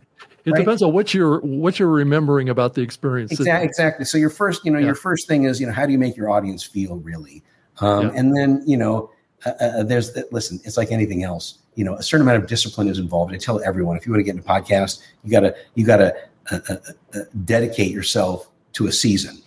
[0.43, 0.59] It right?
[0.59, 3.31] depends on what you're what you're remembering about the experience.
[3.31, 3.67] Exactly.
[3.67, 4.03] exactly.
[4.03, 4.87] So your first, you know, yeah.
[4.87, 7.41] your first thing is, you know, how do you make your audience feel really?
[7.81, 8.13] Um, yeah.
[8.15, 9.11] And then, you know,
[9.45, 11.59] uh, uh, uh there's that, listen, it's like anything else.
[11.75, 13.33] You know, a certain amount of discipline is involved.
[13.33, 16.15] I tell everyone, if you want to get into podcast, you gotta, you gotta
[16.51, 16.75] uh, uh,
[17.13, 19.41] uh, dedicate yourself to a season.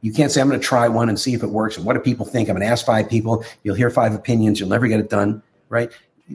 [0.00, 1.76] You can't say, I'm going to try one and see if it works.
[1.76, 2.48] And what do people think?
[2.48, 3.44] I'm going to ask five people.
[3.64, 4.60] You'll hear five opinions.
[4.60, 5.42] You'll never get it done.
[5.68, 5.90] Right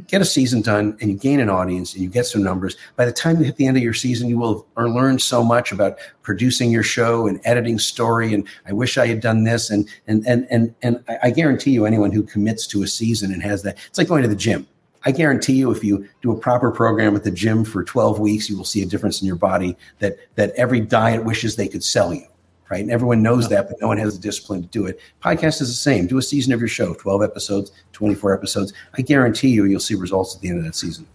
[0.07, 2.75] get a season done and you gain an audience and you get some numbers.
[2.95, 5.43] By the time you hit the end of your season, you will have learned so
[5.43, 8.33] much about producing your show and editing story.
[8.33, 9.69] And I wish I had done this.
[9.69, 13.41] And and and and and I guarantee you, anyone who commits to a season and
[13.43, 14.67] has that, it's like going to the gym.
[15.05, 18.49] I guarantee you, if you do a proper program at the gym for 12 weeks,
[18.49, 21.83] you will see a difference in your body that that every diet wishes they could
[21.83, 22.25] sell you
[22.69, 22.81] right?
[22.81, 24.99] And everyone knows that, but no one has the discipline to do it.
[25.23, 26.07] Podcast is the same.
[26.07, 28.73] Do a season of your show, 12 episodes, 24 episodes.
[28.97, 31.05] I guarantee you, you'll see results at the end of that season.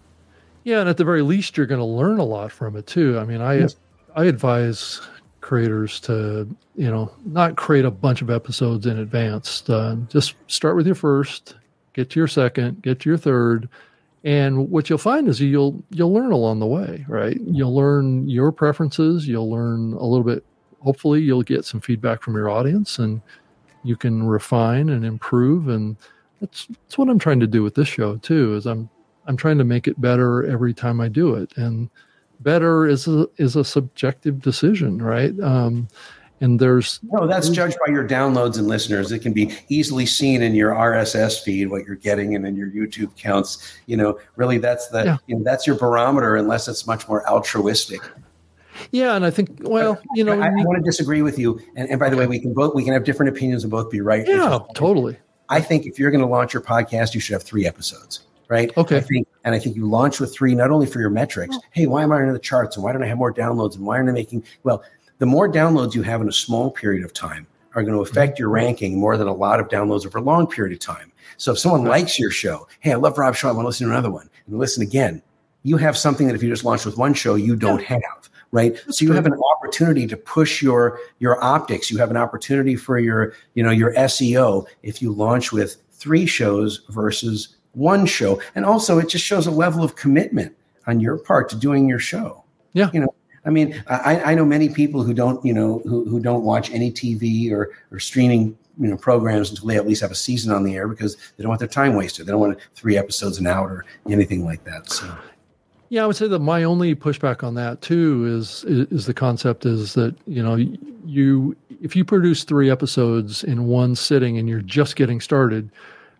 [0.64, 3.18] Yeah, and at the very least, you're going to learn a lot from it too.
[3.18, 3.76] I mean, I yes.
[4.14, 5.01] I advise
[5.40, 6.46] creators to
[6.76, 9.68] you know not create a bunch of episodes in advance.
[9.68, 11.57] Uh, just start with your first,
[11.94, 13.68] get to your second, get to your third,
[14.24, 17.40] and what you'll find is you'll you'll learn along the way, right?
[17.40, 19.26] You'll learn your preferences.
[19.26, 20.44] You'll learn a little bit
[20.81, 23.20] hopefully you'll get some feedback from your audience and
[23.83, 25.68] you can refine and improve.
[25.68, 25.97] And
[26.41, 28.89] that's that's what I'm trying to do with this show too is I'm
[29.26, 31.57] I'm trying to make it better every time I do it.
[31.57, 31.91] And
[32.41, 35.39] better is a is a subjective decision, right?
[35.41, 35.89] Um,
[36.41, 39.11] and there's no that's judged by your downloads and listeners.
[39.11, 42.68] It can be easily seen in your rss feed what you're getting and in your
[42.68, 43.76] youtube counts.
[43.87, 45.16] You know really that's the yeah.
[45.26, 48.01] you know, that's your barometer unless it's much more altruistic
[48.93, 51.61] yeah, and I think well, you know, I, I want to disagree with you.
[51.76, 53.91] And, and by the way, we can both we can have different opinions and both
[53.91, 54.26] be right.
[54.26, 55.16] Yeah, totally.
[55.49, 58.76] I think if you're going to launch your podcast, you should have three episodes, right?
[58.76, 58.99] Okay.
[58.99, 61.57] I think, and I think you launch with three, not only for your metrics.
[61.70, 63.87] Hey, why am I in the charts, and why don't I have more downloads, and
[63.87, 64.45] why aren't I making?
[64.62, 64.83] Well,
[65.18, 68.11] the more downloads you have in a small period of time are going to mm-hmm.
[68.11, 71.12] affect your ranking more than a lot of downloads over a long period of time.
[71.37, 73.87] So if someone likes your show, hey, I love Rob Shaw, I want to listen
[73.87, 75.22] to another one, and listen again.
[75.62, 78.78] You have something that if you just launch with one show, you don't have right?
[78.90, 81.90] So you have an opportunity to push your your optics.
[81.90, 86.26] You have an opportunity for your you know your seo if you launch with three
[86.26, 88.40] shows versus one show.
[88.55, 91.99] And also it just shows a level of commitment on your part to doing your
[91.99, 92.44] show.
[92.72, 92.90] Yeah.
[92.92, 93.14] You know
[93.49, 96.70] I mean, I, I know many people who don't, you know, who, who don't watch
[96.70, 100.53] any TV or, or streaming, you know, programs until they at least have a season
[100.53, 102.26] on the air because they don't want their time wasted.
[102.26, 103.68] They don't want three episodes an hour
[104.07, 104.90] or anything like that.
[104.90, 105.16] So
[105.91, 109.64] yeah, I would say that my only pushback on that too is, is the concept
[109.64, 110.57] is that you know
[111.07, 115.70] you if you produce three episodes in one sitting and you're just getting started,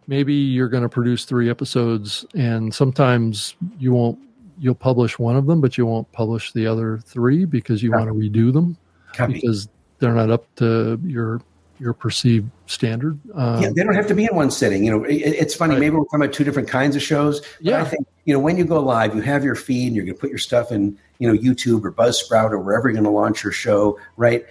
[0.07, 4.19] maybe you're going to produce three episodes and sometimes you won't
[4.59, 8.09] you'll publish one of them but you won't publish the other three because you want
[8.09, 8.77] to redo them
[9.13, 9.35] Copy.
[9.35, 9.69] because
[10.01, 11.41] they're not up to your
[11.81, 13.19] your perceived standard.
[13.35, 14.85] Um, yeah, they don't have to be in one sitting.
[14.85, 15.75] You know, it, it's funny.
[15.75, 15.81] Right.
[15.81, 17.43] Maybe we're talking about two different kinds of shows.
[17.61, 20.05] yeah, I think you know when you go live, you have your feed, and you're
[20.05, 23.05] going to put your stuff in, you know, YouTube or Buzzsprout or wherever you're going
[23.05, 24.45] to launch your show, right?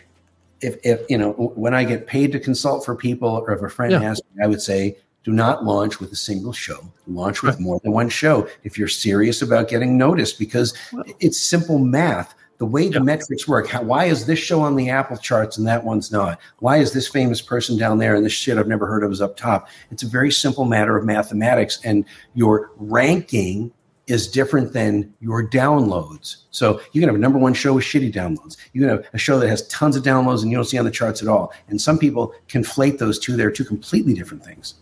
[0.61, 3.69] If, if you know when I get paid to consult for people, or if a
[3.69, 4.03] friend yeah.
[4.03, 6.79] asks me, I would say, do not launch with a single show.
[7.05, 7.61] Launch with right.
[7.61, 12.33] more than one show if you're serious about getting noticed, because well, it's simple math
[12.57, 13.67] the way the metrics work.
[13.67, 16.39] How, why is this show on the Apple charts and that one's not?
[16.59, 19.21] Why is this famous person down there and this shit I've never heard of is
[19.21, 19.67] up top?
[19.91, 23.71] It's a very simple matter of mathematics, and your ranking
[24.07, 26.37] is different than your downloads.
[26.51, 28.55] So you can have a number one show with shitty downloads.
[28.71, 30.85] You can have a show that has tons of downloads and you don't see on
[30.85, 31.51] the charts at all.
[31.67, 33.35] And some people conflate those two.
[33.35, 34.75] They're two completely different things.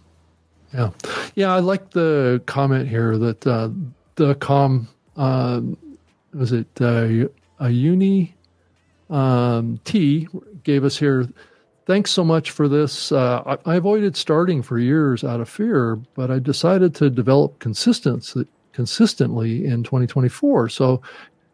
[0.73, 0.91] Yeah,
[1.33, 1.55] yeah.
[1.55, 3.69] I like the comment here that uh,
[4.15, 5.61] the com uh,
[6.33, 6.67] was it.
[6.79, 7.27] Uh,
[7.59, 8.35] a uni
[9.09, 10.27] um, T
[10.63, 11.27] gave us here.
[11.85, 13.11] Thanks so much for this.
[13.11, 17.59] Uh, I, I, avoided starting for years out of fear, but I decided to develop
[17.59, 20.69] consistency consistently in 2024.
[20.69, 21.01] So,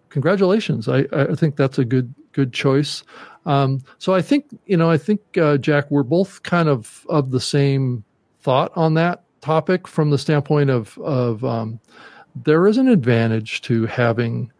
[0.07, 0.87] congratulations.
[0.87, 3.03] I, I think that's a good good choice.
[3.45, 7.31] Um, so I think you know I think uh, Jack, we're both kind of of
[7.31, 8.03] the same
[8.39, 11.79] thought on that topic from the standpoint of of um,
[12.43, 14.51] there is an advantage to having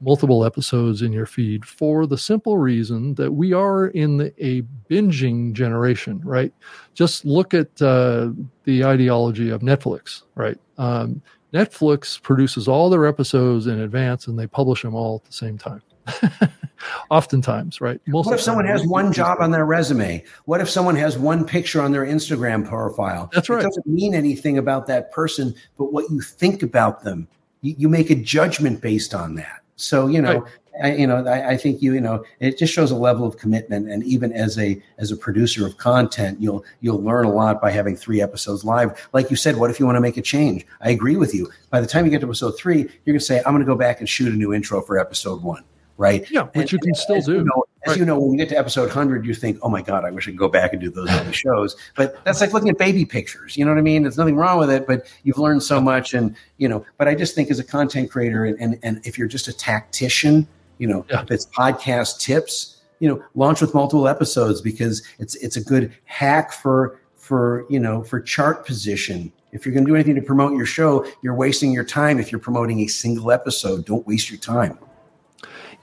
[0.00, 4.62] multiple episodes in your feed for the simple reason that we are in the, a
[4.90, 6.52] binging generation, right?
[6.94, 8.30] Just look at uh,
[8.64, 10.58] the ideology of Netflix, right?
[10.78, 11.22] Um,
[11.52, 15.58] Netflix produces all their episodes in advance and they publish them all at the same
[15.58, 15.82] time.
[17.10, 18.00] Oftentimes, right?
[18.06, 20.24] Most what if someone has one job on their resume?
[20.46, 23.30] What if someone has one picture on their Instagram profile?
[23.32, 23.60] That's right.
[23.60, 27.28] It doesn't mean anything about that person, but what you think about them.
[27.60, 29.59] You, you make a judgment based on that.
[29.80, 30.52] So you know, right.
[30.82, 33.36] I, you know, I, I, think you you know it just shows a level of
[33.36, 37.60] commitment, and even as a as a producer of content, you'll you'll learn a lot
[37.60, 39.08] by having three episodes live.
[39.12, 40.66] Like you said, what if you want to make a change?
[40.80, 41.50] I agree with you.
[41.70, 43.66] By the time you get to episode three, you're going to say, I'm going to
[43.66, 45.64] go back and shoot a new intro for episode one
[46.00, 46.28] right?
[46.30, 47.34] Yeah, which and, you can still do.
[47.34, 47.98] You know, as right.
[47.98, 50.26] you know, when you get to episode 100, you think, oh my God, I wish
[50.26, 51.76] I could go back and do those other shows.
[51.94, 53.54] But that's like looking at baby pictures.
[53.54, 54.02] You know what I mean?
[54.02, 56.14] There's nothing wrong with it, but you've learned so much.
[56.14, 59.18] And, you know, but I just think as a content creator, and, and, and if
[59.18, 60.48] you're just a tactician,
[60.78, 61.26] you know, yeah.
[61.28, 66.52] it's podcast tips, you know, launch with multiple episodes because it's it's a good hack
[66.52, 70.56] for for you know for chart position if you're going to do anything to promote
[70.56, 73.84] your show, you're wasting your time if you're promoting a single episode.
[73.84, 74.78] Don't waste your time.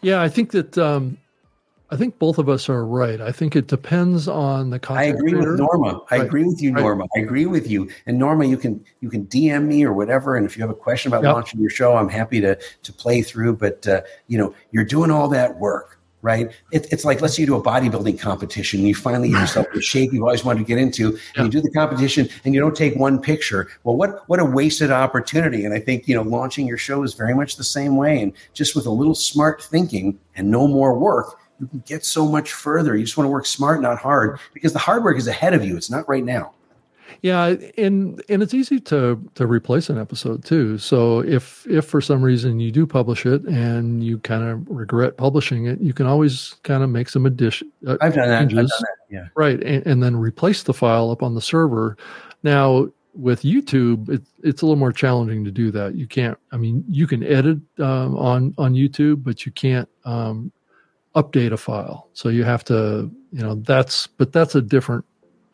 [0.01, 1.17] Yeah, I think that um,
[1.89, 3.21] I think both of us are right.
[3.21, 5.05] I think it depends on the content.
[5.05, 5.51] I agree creator.
[5.51, 6.01] with Norma.
[6.11, 6.25] I right.
[6.25, 7.03] agree with you, Norma.
[7.03, 7.21] Right.
[7.21, 7.89] I agree with you.
[8.05, 10.35] And Norma, you can you can DM me or whatever.
[10.35, 11.33] And if you have a question about yep.
[11.33, 13.55] launching your show, I'm happy to to play through.
[13.55, 15.96] But uh, you know, you're doing all that work
[16.27, 16.51] right?
[16.71, 19.67] It, it's like let's say you do a bodybuilding competition and you finally get yourself
[19.73, 21.43] in shape you've always wanted to get into, and yeah.
[21.43, 23.69] you do the competition and you don't take one picture.
[23.85, 25.63] Well, what what a wasted opportunity!
[25.63, 28.21] And I think you know launching your show is very much the same way.
[28.21, 32.27] And just with a little smart thinking and no more work, you can get so
[32.27, 32.97] much further.
[32.97, 35.63] You just want to work smart, not hard, because the hard work is ahead of
[35.63, 35.77] you.
[35.77, 36.53] It's not right now.
[37.21, 40.77] Yeah, and and it's easy to to replace an episode too.
[40.77, 45.17] So if if for some reason you do publish it and you kind of regret
[45.17, 47.71] publishing it, you can always kind of make some addition.
[47.85, 48.41] Uh, I've done that.
[48.41, 48.95] I've done that.
[49.09, 49.27] Yeah.
[49.35, 51.97] Right, and, and then replace the file up on the server.
[52.43, 55.95] Now with YouTube, it, it's a little more challenging to do that.
[55.95, 56.37] You can't.
[56.51, 60.51] I mean, you can edit um, on on YouTube, but you can't um,
[61.15, 62.09] update a file.
[62.13, 64.07] So you have to, you know, that's.
[64.07, 65.03] But that's a different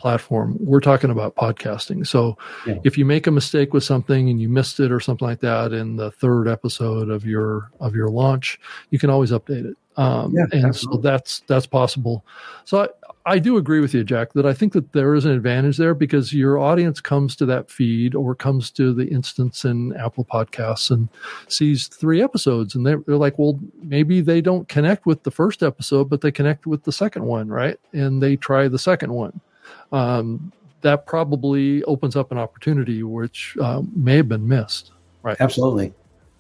[0.04, 0.58] platform.
[0.60, 2.06] We're talking about podcasting.
[2.06, 2.38] So
[2.68, 2.76] yeah.
[2.84, 5.72] if you make a mistake with something and you missed it or something like that
[5.72, 9.78] in the third episode of your of your launch, you can always update it.
[9.96, 10.98] Um, yeah, and absolutely.
[10.98, 12.26] so that's that's possible.
[12.66, 15.32] So I, I do agree with you, Jack, that I think that there is an
[15.32, 19.96] advantage there because your audience comes to that feed or comes to the instance in
[19.96, 21.08] Apple Podcasts and
[21.48, 25.64] sees three episodes, and they're, they're like, well, maybe they don't connect with the first
[25.64, 27.80] episode, but they connect with the second one, right?
[27.94, 29.40] And they try the second one
[29.92, 30.52] um,
[30.82, 34.92] that probably opens up an opportunity which uh, may have been missed.
[35.24, 35.38] Right.
[35.40, 35.94] Absolutely.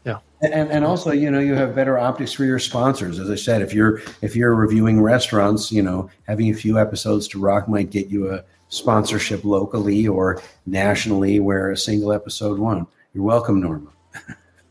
[0.05, 0.19] Yeah.
[0.41, 3.19] And, and also, you know, you have better optics for your sponsors.
[3.19, 7.27] As I said, if you're if you're reviewing restaurants, you know, having a few episodes
[7.29, 12.89] to rock might get you a sponsorship locally or nationally where a single episode won't.
[13.13, 13.89] You're welcome, Norma.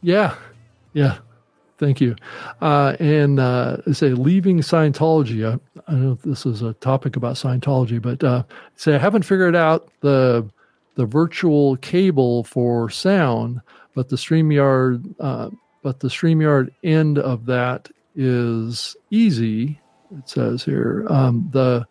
[0.03, 0.35] yeah.
[0.93, 1.19] Yeah.
[1.83, 2.15] Thank you.
[2.61, 5.45] Uh, and uh, say leaving Scientology.
[5.45, 5.59] I,
[5.93, 8.45] I, know this is a topic about Scientology, but uh,
[8.77, 10.49] say I haven't figured out the
[10.95, 13.63] the virtual cable for sound,
[13.97, 15.51] but the Streamyard, uh,
[15.83, 19.81] but the Streamyard end of that is easy.
[20.17, 21.85] It says here um, the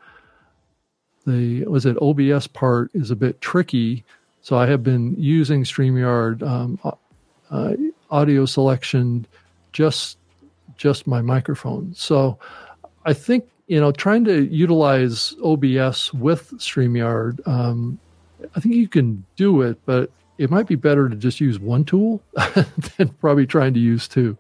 [1.28, 4.06] the was it OBS part is a bit tricky.
[4.40, 6.80] So I have been using Streamyard um,
[7.50, 7.74] uh,
[8.10, 9.28] audio selection
[9.74, 10.18] just
[10.78, 11.94] just my microphone.
[11.94, 12.38] So
[13.06, 17.46] I think you know trying to utilize OBS with Streamyard.
[17.48, 18.00] Um,
[18.56, 21.86] I think you can do it, but it might be better to just use one
[21.86, 22.22] tool
[22.98, 24.38] than probably trying to use two.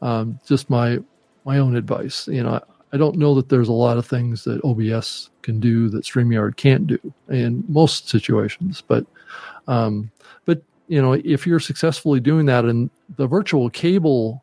[0.00, 0.98] Um, just my
[1.44, 2.26] my own advice.
[2.28, 2.60] You know,
[2.92, 6.56] I don't know that there's a lot of things that OBS can do that StreamYard
[6.56, 9.04] can't do in most situations, but
[9.66, 10.10] um,
[10.44, 14.41] but you know, if you're successfully doing that, and the virtual cable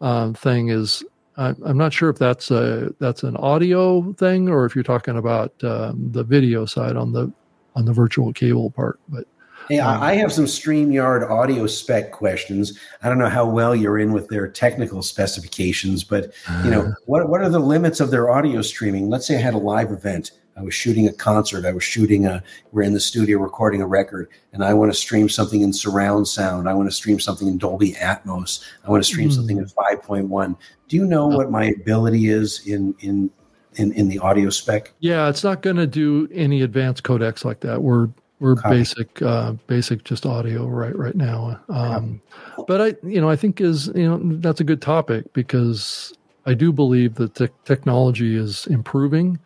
[0.00, 1.04] um, thing is
[1.38, 5.52] I'm not sure if that's a that's an audio thing or if you're talking about
[5.62, 7.32] um, the video side on the
[7.76, 8.98] on the virtual cable part.
[9.08, 9.24] But
[9.68, 12.76] hey, um, I have some Streamyard audio spec questions.
[13.04, 16.32] I don't know how well you're in with their technical specifications, but
[16.64, 19.08] you know uh, what what are the limits of their audio streaming?
[19.08, 21.64] Let's say I had a live event I was shooting a concert.
[21.64, 22.42] I was shooting a,
[22.72, 26.26] we're in the studio recording a record, and I want to stream something in surround
[26.26, 26.68] sound.
[26.68, 28.64] I want to stream something in Dolby Atmos.
[28.84, 29.34] I want to stream mm.
[29.34, 30.56] something in 5.1.
[30.88, 33.30] Do you know what my ability is in, in,
[33.76, 34.92] in, in the audio spec?
[34.98, 37.82] Yeah, it's not going to do any advanced codecs like that.
[37.82, 38.08] We're,
[38.40, 38.78] we're Copy.
[38.78, 41.60] basic, uh, basic just audio right, right now.
[41.68, 42.20] Um,
[42.66, 46.12] but I, you know, I think is, you know, that's a good topic because
[46.46, 49.38] I do believe that the technology is improving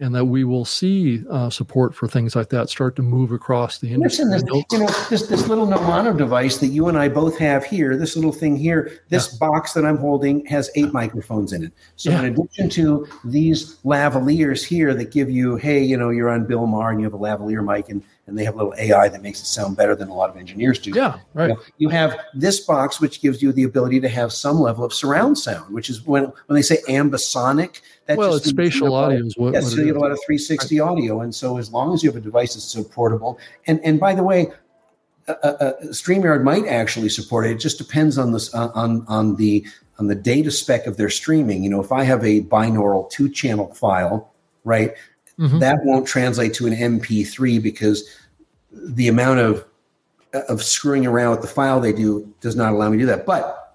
[0.00, 3.78] and that we will see uh, support for things like that start to move across
[3.78, 4.24] the industry.
[4.24, 7.64] Listen, this, you know, this this little Nomono device that you and I both have
[7.64, 9.38] here, this little thing here, this yeah.
[9.48, 11.72] box that I'm holding has eight microphones in it.
[11.96, 12.22] So yeah.
[12.22, 16.66] in addition to these lavaliers here that give you, hey, you know, you're on Bill
[16.66, 19.22] Maher and you have a lavalier mic, and and they have a little AI that
[19.22, 20.90] makes it sound better than a lot of engineers do.
[20.94, 21.48] Yeah, right.
[21.48, 24.84] You, know, you, have this box, which gives you the ability to have some level
[24.84, 27.80] of surround sound, which is when when they say ambisonic.
[28.08, 29.26] That well, it's spatial audio.
[29.26, 30.88] Is what, yes, so you get a lot of 360 right.
[30.88, 34.00] audio, and so as long as you have a device that's so portable, and and
[34.00, 34.46] by the way,
[35.28, 37.50] uh, uh, Streamyard might actually support it.
[37.50, 39.66] It just depends on this uh, on on the
[39.98, 41.62] on the data spec of their streaming.
[41.62, 44.32] You know, if I have a binaural two channel file,
[44.64, 44.94] right,
[45.38, 45.58] mm-hmm.
[45.58, 48.08] that won't translate to an MP3 because
[48.72, 49.66] the amount of
[50.32, 53.26] of screwing around with the file they do does not allow me to do that.
[53.26, 53.67] But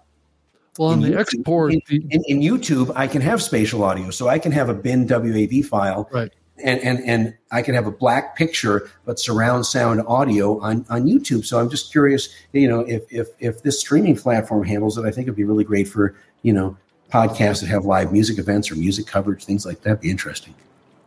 [0.78, 4.28] well, on the YouTube, export, in, in, in, YouTube, I can have spatial audio, so
[4.28, 6.32] I can have a bin WAV file, right?
[6.64, 11.04] And and and I can have a black picture but surround sound audio on on
[11.04, 11.46] YouTube.
[11.46, 15.12] So I'm just curious, you know, if if if this streaming platform handles it, I
[15.12, 16.78] think it'd be really great for you know
[17.12, 20.02] podcasts that have live music events or music coverage, things like that.
[20.02, 20.54] Be interesting.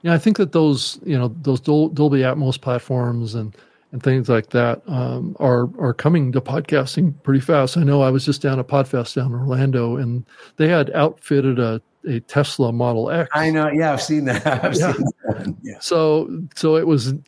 [0.02, 3.56] Yeah, I think that those you know those Dol- Dolby Atmos platforms and
[3.93, 7.76] and things like that um, are are coming to podcasting pretty fast.
[7.76, 10.24] I know I was just down at Podfest down in Orlando, and
[10.57, 13.30] they had outfitted a, a Tesla Model X.
[13.34, 14.47] I know, yeah, I've seen that.
[14.64, 14.93] I've yeah.
[14.93, 15.55] Seen that.
[15.62, 15.78] Yeah.
[15.80, 17.22] So so it was an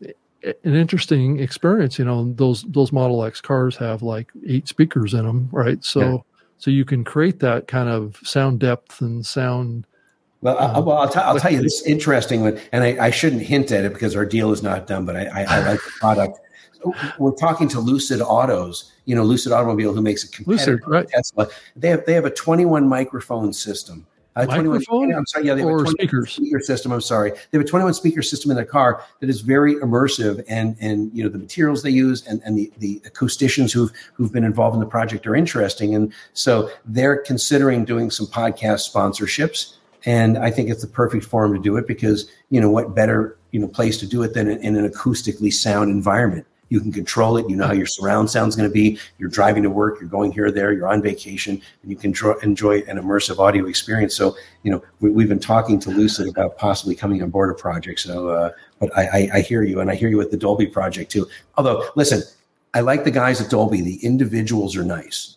[0.64, 1.98] interesting experience.
[1.98, 5.82] You know, those those Model X cars have like eight speakers in them, right?
[5.84, 6.16] So yeah.
[6.58, 9.86] so you can create that kind of sound depth and sound
[10.40, 13.42] well, uh, well, I'll, t- I'll tell you this interesting one, and I, I, shouldn't
[13.42, 15.04] hint at it because our deal is not done.
[15.04, 16.38] But I, I, I like the product.
[17.18, 21.08] We're talking to Lucid Autos, you know, Lucid Automobile, who makes a competitor Lucid, right.
[21.08, 21.48] Tesla.
[21.76, 24.06] They have they have a 21 microphone system.
[24.38, 26.32] Uh, 21 Microphone I'm sorry, yeah, they have or a 21 speakers?
[26.32, 26.92] speaker system.
[26.92, 30.44] I'm sorry, they have a 21 speaker system in their car that is very immersive,
[30.48, 34.32] and and you know the materials they use and and the the acousticians who've who've
[34.32, 39.74] been involved in the project are interesting, and so they're considering doing some podcast sponsorships.
[40.06, 43.36] And I think it's the perfect forum to do it because you know what better
[43.50, 46.46] you know place to do it than in, in an acoustically sound environment.
[46.70, 47.48] You can control it.
[47.48, 48.98] You know how your surround sound is going to be.
[49.18, 50.00] You're driving to work.
[50.00, 50.72] You're going here or there.
[50.72, 54.14] You're on vacation, and you can dro- enjoy an immersive audio experience.
[54.14, 57.54] So, you know, we, have been talking to Lucid about possibly coming on board a
[57.54, 58.00] project.
[58.00, 60.66] So, uh, but I, I, I hear you, and I hear you with the Dolby
[60.66, 61.26] project too.
[61.56, 62.22] Although, listen,
[62.74, 63.80] I like the guys at Dolby.
[63.80, 65.36] The individuals are nice.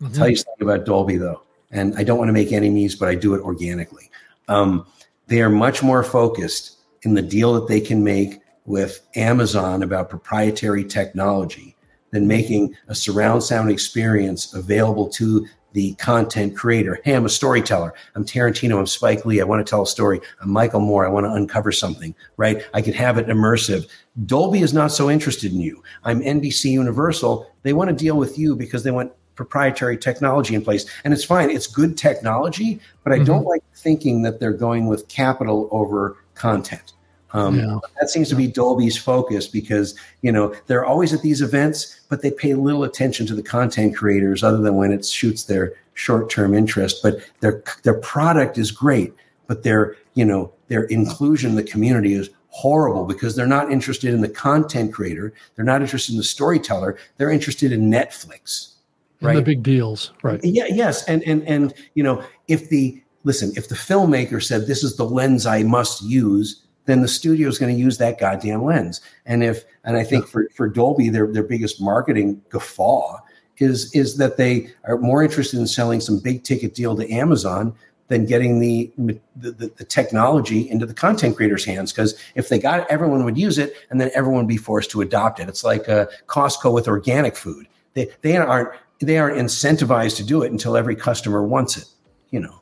[0.00, 0.16] I'll Mm-hmm.
[0.16, 1.42] tell you something about Dolby though,
[1.72, 4.10] and I don't want to make enemies, but I do it organically.
[4.48, 4.86] Um,
[5.26, 8.39] they are much more focused in the deal that they can make
[8.70, 11.76] with Amazon about proprietary technology
[12.12, 17.00] than making a surround sound experience available to the content creator.
[17.04, 17.94] Hey, I'm a storyteller.
[18.14, 18.78] I'm Tarantino.
[18.78, 19.40] I'm Spike Lee.
[19.40, 20.20] I want to tell a story.
[20.40, 21.04] I'm Michael Moore.
[21.04, 22.64] I want to uncover something, right?
[22.74, 23.88] I could have it immersive.
[24.26, 25.82] Dolby is not so interested in you.
[26.04, 27.50] I'm NBC Universal.
[27.62, 30.86] They want to deal with you because they want proprietary technology in place.
[31.04, 31.50] And it's fine.
[31.50, 33.26] It's good technology, but I Mhm.
[33.26, 36.92] don't like thinking that they're going with capital over content.
[37.32, 37.78] Um, Yeah.
[38.00, 42.22] That seems to be Dolby's focus because you know they're always at these events, but
[42.22, 46.54] they pay little attention to the content creators other than when it shoots their short-term
[46.54, 47.02] interest.
[47.02, 49.14] But their their product is great,
[49.46, 54.12] but their you know their inclusion in the community is horrible because they're not interested
[54.12, 58.74] in the content creator, they're not interested in the storyteller, they're interested in Netflix.
[59.20, 60.40] And the big deals, right?
[60.42, 64.82] Yeah, yes, and and and you know, if the listen, if the filmmaker said this
[64.82, 68.64] is the lens I must use, then the studio is going to use that goddamn
[68.64, 69.00] lens.
[69.26, 73.18] And if and I think for for Dolby, their their biggest marketing guffaw
[73.58, 77.74] is is that they are more interested in selling some big ticket deal to Amazon
[78.08, 81.92] than getting the the, the, the technology into the content creators' hands.
[81.92, 84.90] Because if they got it, everyone would use it, and then everyone would be forced
[84.90, 85.48] to adopt it.
[85.48, 87.68] It's like uh, Costco with organic food.
[87.94, 88.70] They they aren't
[89.00, 91.84] they aren't incentivized to do it until every customer wants it.
[92.30, 92.60] You know.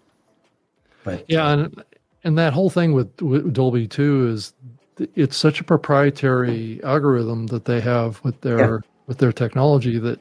[1.03, 1.85] But Yeah, and
[2.25, 4.53] and that whole thing with, with Dolby too is
[5.15, 8.79] it's such a proprietary algorithm that they have with their Yeah.
[9.07, 10.21] with their technology that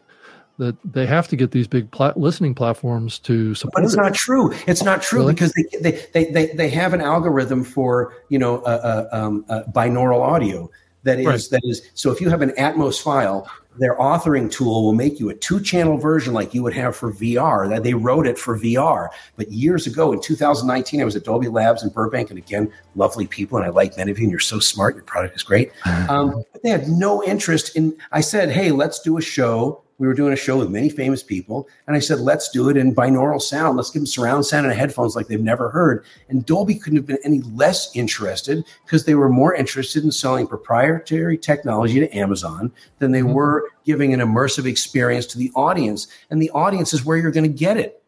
[0.59, 3.97] that they have to get these big pla- listening platforms to support But it's it.
[3.97, 4.51] not true.
[4.65, 5.33] It's not true Really?
[5.35, 9.45] because they, they, they, they, they have an algorithm for you know uh, uh, um,
[9.49, 10.69] uh, binaural audio
[11.03, 11.47] that is Right.
[11.51, 11.89] that is.
[11.93, 13.49] So if you have an Atmos file,
[13.79, 17.11] their authoring tool will make you a two channel version like you would have for
[17.11, 17.69] VR.
[17.69, 19.09] That they wrote it for VR.
[19.35, 23.27] But years ago in 2019, I was at Dolby Labs in Burbank, and again, lovely
[23.27, 24.25] people, and I like many of you.
[24.25, 24.95] And you're so smart.
[24.95, 25.71] Your product is great.
[26.09, 27.95] Um, but they had no interest in.
[28.11, 29.83] I said, hey, let's do a show.
[29.99, 32.77] We were doing a show with many famous people, and I said, let's do it
[32.77, 33.77] in binaural sound.
[33.77, 36.05] Let's give them surround sound and headphones like they've never heard.
[36.29, 40.45] And Dolby couldn't have been any less interested because they were more interested in selling
[40.45, 43.33] proprietary technology to Amazon than they Mhm.
[43.33, 46.07] were giving an immersive experience to the audience.
[46.29, 48.03] And the audience is where you're going to get it.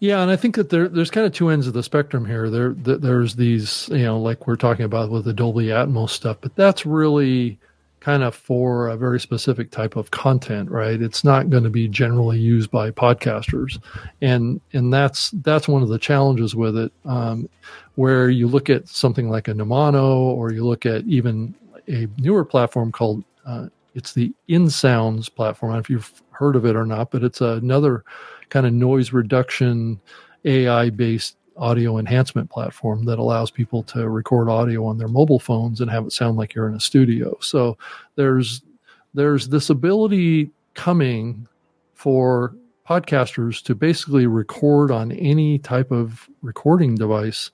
[0.00, 2.50] Yeah, and I think that there, there's kind of two ends of the spectrum here.
[2.50, 6.54] There, there's these, you know, like we're talking about with the Dolby Atmos stuff, but
[6.56, 7.58] that's really
[8.04, 11.00] kind of for a very specific type of content, right?
[11.00, 13.80] It's not going to be generally used by podcasters,
[14.20, 16.92] and and that's that's one of the challenges with it.
[17.06, 17.48] Um,
[17.94, 21.54] where you look at something like a Nomono, or you look at even
[21.88, 25.74] a newer platform called uh, it's the InSounds platform.
[25.76, 28.04] If you've heard of it or not, but it's another
[28.50, 29.98] kind of noise reduction
[30.44, 35.80] AI based audio enhancement platform that allows people to record audio on their mobile phones
[35.80, 37.36] and have it sound like you're in a studio.
[37.40, 37.76] So
[38.16, 38.62] there's
[39.14, 41.46] there's this ability coming
[41.94, 42.54] for
[42.88, 47.50] podcasters to basically record on any type of recording device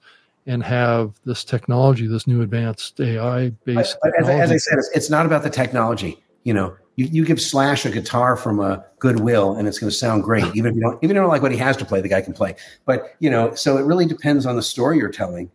[0.47, 3.97] and have this technology, this new advanced AI based.
[4.19, 6.19] As, I- as I said, it's, it's not about the technology.
[6.45, 9.97] You know, you, you give Slash a guitar from a Goodwill, and it's going to
[9.97, 10.45] sound great.
[10.55, 12.09] Even if you don't, even if you don't like what he has to play, the
[12.09, 12.55] guy can play.
[12.85, 15.51] But you know, so it really depends on the story you're telling.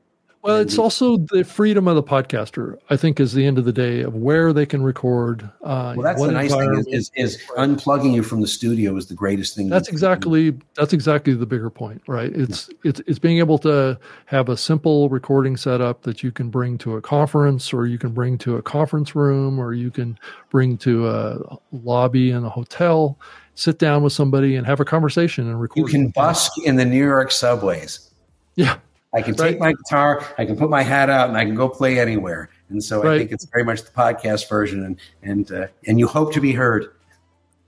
[0.46, 2.78] Well, it's also the freedom of the podcaster.
[2.92, 5.42] I think is the end of the day of where they can record.
[5.64, 9.08] Uh, Well, that's the nice thing is, is, is unplugging you from the studio is
[9.08, 9.70] the greatest thing.
[9.70, 10.06] That's you can do.
[10.06, 12.32] exactly that's exactly the bigger point, right?
[12.32, 16.78] It's it's it's being able to have a simple recording setup that you can bring
[16.78, 20.16] to a conference, or you can bring to a conference room, or you can
[20.52, 23.18] bring to a lobby in a hotel,
[23.56, 25.80] sit down with somebody and have a conversation and record.
[25.80, 28.12] You can busk in the New York subways.
[28.56, 28.78] Yeah,
[29.16, 29.52] I can Right.
[29.52, 32.50] take my guitar, I can put my hat out, and I can go play anywhere.
[32.70, 33.14] And so right.
[33.14, 36.42] I think it's very much the podcast version, and and uh, and you hope to
[36.42, 36.90] be heard.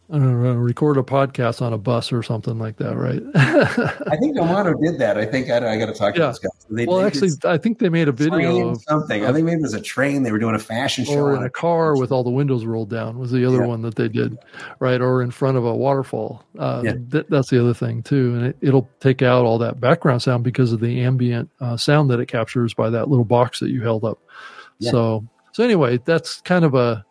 [0.10, 3.22] I don't know, record a podcast on a bus or something like that, right?
[3.36, 5.18] I think Nomono did that.
[5.18, 6.28] I think I, I got to talk to yeah.
[6.28, 6.50] this guy.
[6.70, 9.26] They, well, they actually, I think they made a video of something.
[9.26, 10.24] I think maybe it was a train.
[10.24, 12.90] They were doing a fashion show, or in a car with all the windows rolled
[12.90, 13.20] down.
[13.20, 13.68] Was the other yeah.
[13.68, 14.38] one that they did,
[14.80, 15.02] right?
[15.02, 16.42] Or in front of a waterfall.
[16.58, 16.94] Uh, yeah.
[17.12, 20.46] Th- that's the other thing too, and it, will take out all that background sound
[20.46, 23.82] because of the ambient uh, sound that it captures by that little box that you
[23.82, 24.20] held up.
[24.80, 27.06] So, so anyway, that's kind of a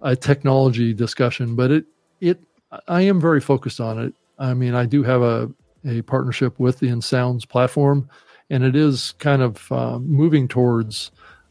[0.00, 1.84] a technology discussion, but it
[2.20, 2.40] it
[2.86, 4.14] I am very focused on it.
[4.38, 5.50] I mean, I do have a
[5.84, 8.08] a partnership with the InSounds platform,
[8.50, 11.10] and it is kind of uh, moving towards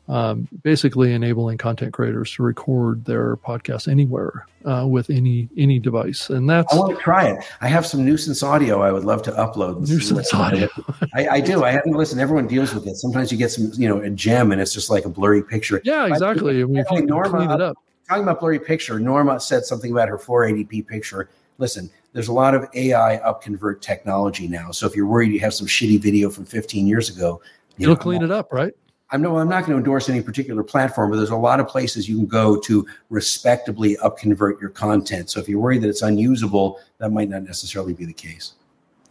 [0.10, 6.30] um, basically enabling content creators to record their podcast anywhere uh, with any any device.
[6.30, 7.44] And that's I want to try it.
[7.62, 9.88] I have some nuisance audio I would love to upload.
[9.88, 10.70] Nuisance audio.
[11.14, 11.64] I, I, do.
[11.64, 12.22] I haven't listened.
[12.22, 12.96] Everyone deals with it.
[12.96, 15.82] Sometimes you get some, you know, a gem and it's just like a blurry picture.
[15.84, 16.60] Yeah, exactly.
[16.60, 19.92] I, I mean, if you clean it up talking about blurry picture, Norma said something
[19.92, 21.30] about her 480p picture.
[21.58, 24.72] Listen, there's a lot of AI upconvert technology now.
[24.72, 27.42] So if you're worried you have some shitty video from 15 years ago,
[27.78, 28.74] you will clean it up, right?
[29.10, 31.68] I'm no, I'm not going to endorse any particular platform, but there's a lot of
[31.68, 35.30] places you can go to respectably upconvert your content.
[35.30, 38.54] So if you're worried that it's unusable, that might not necessarily be the case.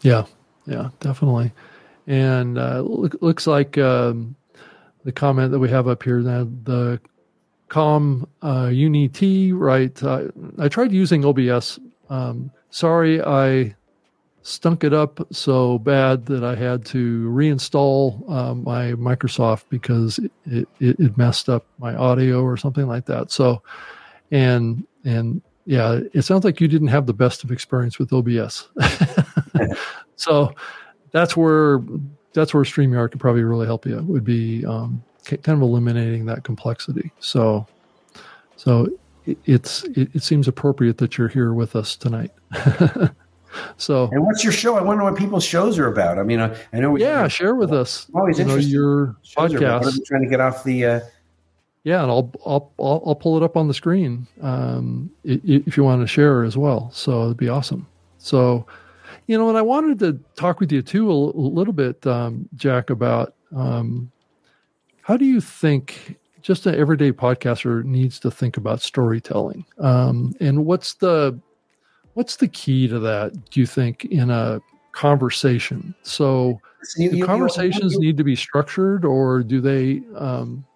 [0.02, 0.26] Yeah,
[0.66, 1.50] yeah, definitely.
[2.06, 4.36] And uh, look, looks like um,
[5.04, 7.00] the comment that we have up here that the
[7.68, 10.24] com uh, unity right uh,
[10.58, 11.78] i tried using obs
[12.10, 13.74] um, sorry i
[14.42, 20.68] stunk it up so bad that i had to reinstall uh, my microsoft because it,
[20.78, 23.32] it, it, messed up my audio or something like that.
[23.32, 23.60] So
[24.30, 28.68] and and yeah it sounds like you didn't have the best of experience with obs
[30.16, 30.54] so
[31.10, 31.80] that's where
[32.36, 34.00] that's where streamyard could probably really help you.
[34.02, 37.10] Would be um, kind of eliminating that complexity.
[37.20, 37.66] So,
[38.56, 38.88] so
[39.26, 42.30] it, it's it, it, seems appropriate that you're here with us tonight.
[43.76, 44.76] so, and what's your show?
[44.76, 46.18] I wonder what people's shows are about.
[46.18, 46.90] I mean, I, I know.
[46.90, 48.06] We, yeah, share with us.
[48.14, 50.04] Always you know, your podcast.
[50.06, 50.84] trying to get off the.
[50.84, 51.00] Uh,
[51.82, 55.84] yeah, and I'll, I'll I'll I'll pull it up on the screen um, if you
[55.84, 56.90] want to share as well.
[56.92, 57.86] So it'd be awesome.
[58.18, 58.66] So,
[59.28, 62.48] you know, and I wanted to talk with you too a, a little bit, um,
[62.56, 64.10] Jack, about um,
[65.06, 69.64] how do you think just an everyday podcaster needs to think about storytelling?
[69.78, 71.38] Um, and what's the
[72.14, 73.50] what's the key to that?
[73.50, 75.94] Do you think in a conversation?
[76.02, 76.60] So,
[76.96, 80.66] you, do you, conversations you, need to be structured, or do they um,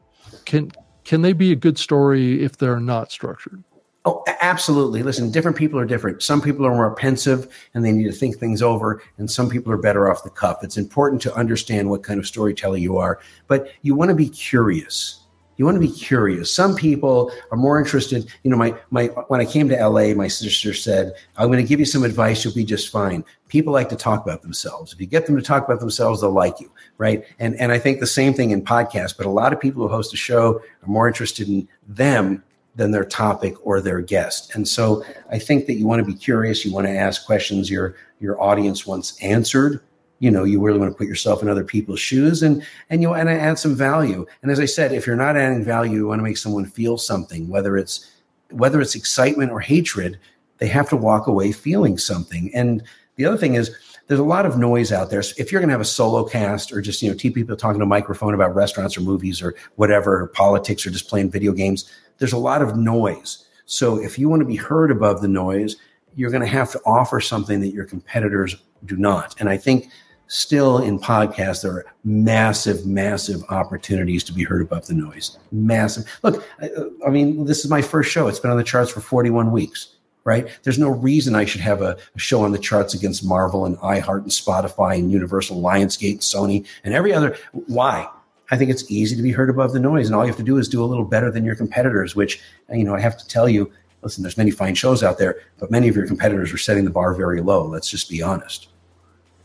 [0.44, 0.70] can
[1.02, 3.64] can they be a good story if they're not structured?
[4.06, 5.02] Oh, absolutely.
[5.02, 6.22] Listen, different people are different.
[6.22, 9.70] Some people are more pensive and they need to think things over, and some people
[9.72, 10.64] are better off the cuff.
[10.64, 14.30] It's important to understand what kind of storyteller you are, but you want to be
[14.30, 15.18] curious.
[15.58, 16.50] You want to be curious.
[16.50, 18.32] Some people are more interested.
[18.42, 21.68] You know, my my when I came to LA, my sister said, "I'm going to
[21.68, 22.42] give you some advice.
[22.42, 24.94] You'll be just fine." People like to talk about themselves.
[24.94, 27.26] If you get them to talk about themselves, they'll like you, right?
[27.38, 29.14] And and I think the same thing in podcasts.
[29.14, 32.42] But a lot of people who host a show are more interested in them
[32.76, 34.54] than their topic or their guest.
[34.54, 37.70] And so I think that you want to be curious, you want to ask questions
[37.70, 39.80] your your audience wants answered.
[40.18, 43.10] You know, you really want to put yourself in other people's shoes and and you
[43.10, 44.26] want to add some value.
[44.42, 46.98] And as I said, if you're not adding value, you want to make someone feel
[46.98, 48.10] something, whether it's
[48.50, 50.18] whether it's excitement or hatred,
[50.58, 52.50] they have to walk away feeling something.
[52.54, 52.82] And
[53.16, 53.74] the other thing is
[54.10, 55.22] there's a lot of noise out there.
[55.22, 57.54] So if you're going to have a solo cast or just, you know, two people
[57.54, 61.30] talking to a microphone about restaurants or movies or whatever, or politics or just playing
[61.30, 61.88] video games,
[62.20, 63.44] there's a lot of noise.
[63.66, 65.76] So if you want to be heard above the noise,
[66.14, 68.54] you're going to have to offer something that your competitors
[68.84, 69.34] do not.
[69.40, 69.90] And I think
[70.28, 75.38] still in podcasts, there are massive, massive opportunities to be heard above the noise.
[75.50, 76.04] Massive.
[76.22, 78.28] Look, I, uh, I mean, this is my first show.
[78.28, 80.50] It's been on the charts for 41 weeks right?
[80.64, 83.78] There's no reason I should have a, a, show on the charts against Marvel and
[83.78, 87.38] iHeart and Spotify and Universal, Lionsgate, and Sony, and every other.
[87.52, 88.06] Why?
[88.50, 90.42] I think it's easy to be heard above the noise, and all you have to
[90.42, 92.16] do is do a little better than your competitors.
[92.16, 92.40] Which
[92.72, 93.70] you know, I have to tell you,
[94.02, 96.90] listen, there's many fine shows out there, but many of your competitors are setting the
[96.90, 97.66] bar very low.
[97.66, 98.68] Let's just be honest.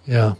[0.06, 0.36] Yeah.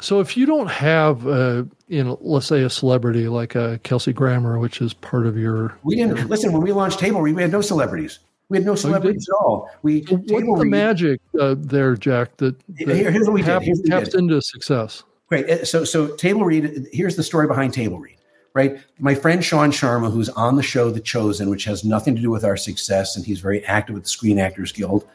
[0.00, 4.14] So if you don't have, uh, you know, let's say a celebrity like uh, Kelsey
[4.14, 7.36] Grammer, which is part of your, we didn't your, listen when we launched Table Read.
[7.36, 8.18] We had no celebrities.
[8.48, 9.70] We had no oh, celebrities at all.
[9.82, 12.36] We so what's the magic uh, there, Jack?
[12.38, 13.76] That, that Here, here's what we tapped, did.
[13.76, 15.04] Here's taps into success.
[15.30, 15.48] Great.
[15.48, 16.88] Uh, so so table read.
[16.92, 18.16] Here's the story behind table read.
[18.52, 18.80] Right.
[18.98, 22.30] My friend Shaan Sharma, who's on the show The Chosen, which has nothing to do
[22.30, 25.08] with our success, and he's very active with the Screen Actors Guild.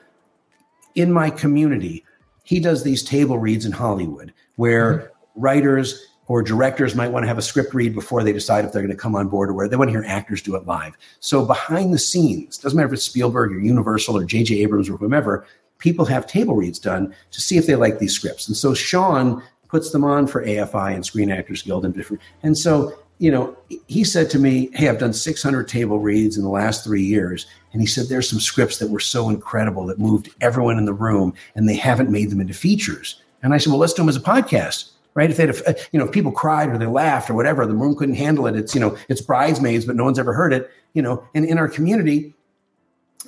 [0.95, 2.05] In my community,
[2.45, 5.41] he does these table reads in Hollywood where mm-hmm.
[5.41, 8.82] writers or directors might want to have a script read before they decide if they're
[8.82, 10.95] going to come on board or where they want to hear actors do it live.
[11.20, 14.61] So behind the scenes, doesn't matter if it's Spielberg or Universal or J.J.
[14.61, 15.45] Abrams or whomever,
[15.78, 18.47] people have table reads done to see if they like these scripts.
[18.47, 19.43] And so Sean
[19.76, 22.24] puts them on for AFI and Screen Actors Guild and different.
[22.44, 23.58] And so, you know,
[23.88, 27.46] he said to me, Hey, I've done 600 table reads in the last three years.
[27.74, 30.94] And he said, There's some scripts that were so incredible that moved everyone in the
[30.94, 33.22] room and they haven't made them into features.
[33.44, 35.30] And I said, Well, let's do them as a podcast right?
[35.30, 37.66] If they had, a, uh, you know, if people cried or they laughed or whatever,
[37.66, 38.56] the room couldn't handle it.
[38.58, 41.58] It's, you know, it's bridesmaids, but no one's ever heard it, you know, and in
[41.58, 42.34] our community,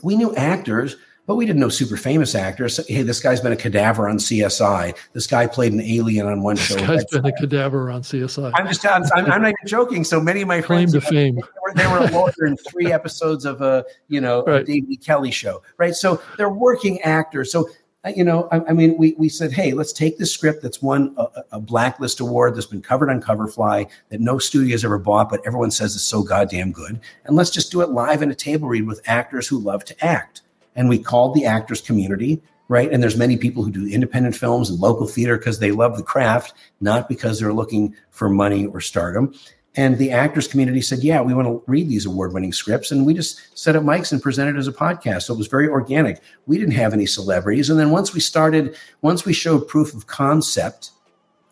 [0.03, 2.79] we knew actors, but we didn't know super famous actors.
[2.87, 4.97] Hey, this guy's been a cadaver on CSI.
[5.13, 6.75] This guy played an alien on one show.
[6.75, 8.51] This guy's been a cadaver on CSI.
[8.55, 10.03] I'm just, I'm, I'm, not even joking.
[10.05, 11.35] So many of my friends, Claim to fame.
[11.35, 14.61] They were, they were a lawyer in three episodes of a, you know, right.
[14.61, 15.93] a David Kelley show, right?
[15.93, 17.51] So they're working actors.
[17.51, 17.69] So
[18.05, 20.81] uh, you know, I, I, mean, we, we said, hey, let's take this script that's
[20.81, 24.99] won a, a, blacklist award that's been covered on Coverfly that no studio has ever
[24.99, 28.29] bought, but everyone says is so goddamn good, and let's just do it live in
[28.29, 30.43] a table read with actors who love to act.
[30.77, 32.89] And we called the actors community, right?
[32.91, 36.03] And there's many people who do independent films and local theater because they love the
[36.03, 39.33] craft, not because they're looking for money or stardom.
[39.75, 42.91] And the actors community said, yeah, we want to read these award winning scripts.
[42.91, 45.23] And we just set up mics and presented as a podcast.
[45.23, 46.19] So it was very organic.
[46.47, 47.69] We didn't have any celebrities.
[47.69, 50.91] And then once we started, once we showed proof of concept,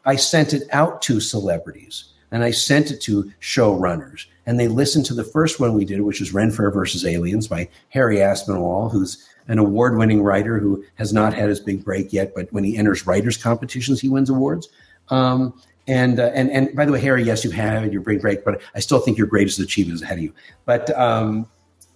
[0.06, 4.26] I sent it out to celebrities and I sent it to showrunners.
[4.46, 7.48] And they listened to the first one we did, which was Ren Fair versus Aliens
[7.48, 12.12] by Harry Aspinwall, who's an award winning writer who has not had his big break
[12.12, 14.68] yet, but when he enters writers' competitions, he wins awards.
[15.08, 15.58] Um,
[15.88, 18.62] and uh, and and by the way, Harry, yes, you have your big break, but
[18.76, 20.34] I still think your greatest achievement is ahead of you.
[20.66, 21.48] But um,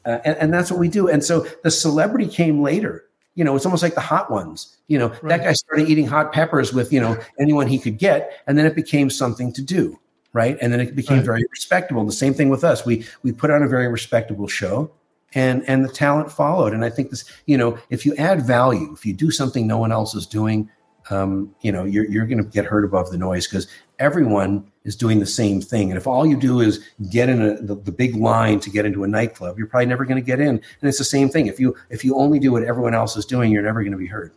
[0.05, 1.09] uh, and, and, that's what we do.
[1.09, 3.03] And so the celebrity came later.
[3.35, 4.77] You know, it's almost like the hot ones.
[4.87, 5.23] You know, right.
[5.23, 8.65] that guy started eating hot peppers with you know anyone he could get, and then
[8.65, 9.99] it became something to do,
[10.33, 10.57] right?
[10.61, 11.25] And then it became right.
[11.25, 12.05] very respectable.
[12.05, 12.85] The same thing with us.
[12.85, 14.91] We we put on a very respectable show,
[15.33, 16.73] and and the talent followed.
[16.73, 19.77] And I think this, you know, if you add value, if you do something no
[19.77, 20.69] one else is doing,
[21.09, 23.67] um, you know, you're, you're going to get heard above the noise because
[23.97, 25.89] everyone is doing the same thing.
[25.89, 28.85] And if all you do is get in a, the, the big line to get
[28.85, 30.49] into a nightclub, you're probably never going to get in.
[30.49, 31.47] And it's the same thing.
[31.47, 33.97] If you if you only do what everyone else is doing, you're never going to
[33.97, 34.33] be heard.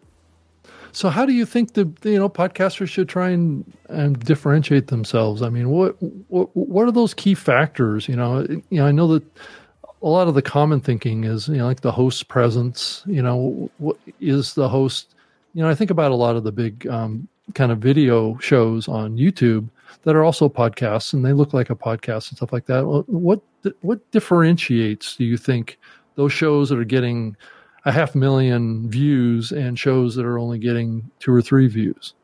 [0.93, 5.43] So, how do you think the you know podcasters should try and, and differentiate themselves?
[5.43, 5.97] I mean, what
[6.29, 8.09] what what are those key factors?
[8.09, 9.25] You know, you know, I know that
[10.03, 13.03] a lot of the common thinking is you know like the host's presence.
[13.07, 15.15] You know, what is the host
[15.55, 18.89] you know, I think about a lot of the big um, kind of video shows
[18.89, 19.69] on YouTube
[20.05, 22.87] that are also podcasts, and they look like a podcast and stuff like that.
[22.87, 23.43] What
[23.81, 25.17] what differentiates?
[25.17, 25.79] Do you think
[26.15, 27.37] those shows that are getting
[27.85, 32.15] a half million views and shows that are only getting two or three views?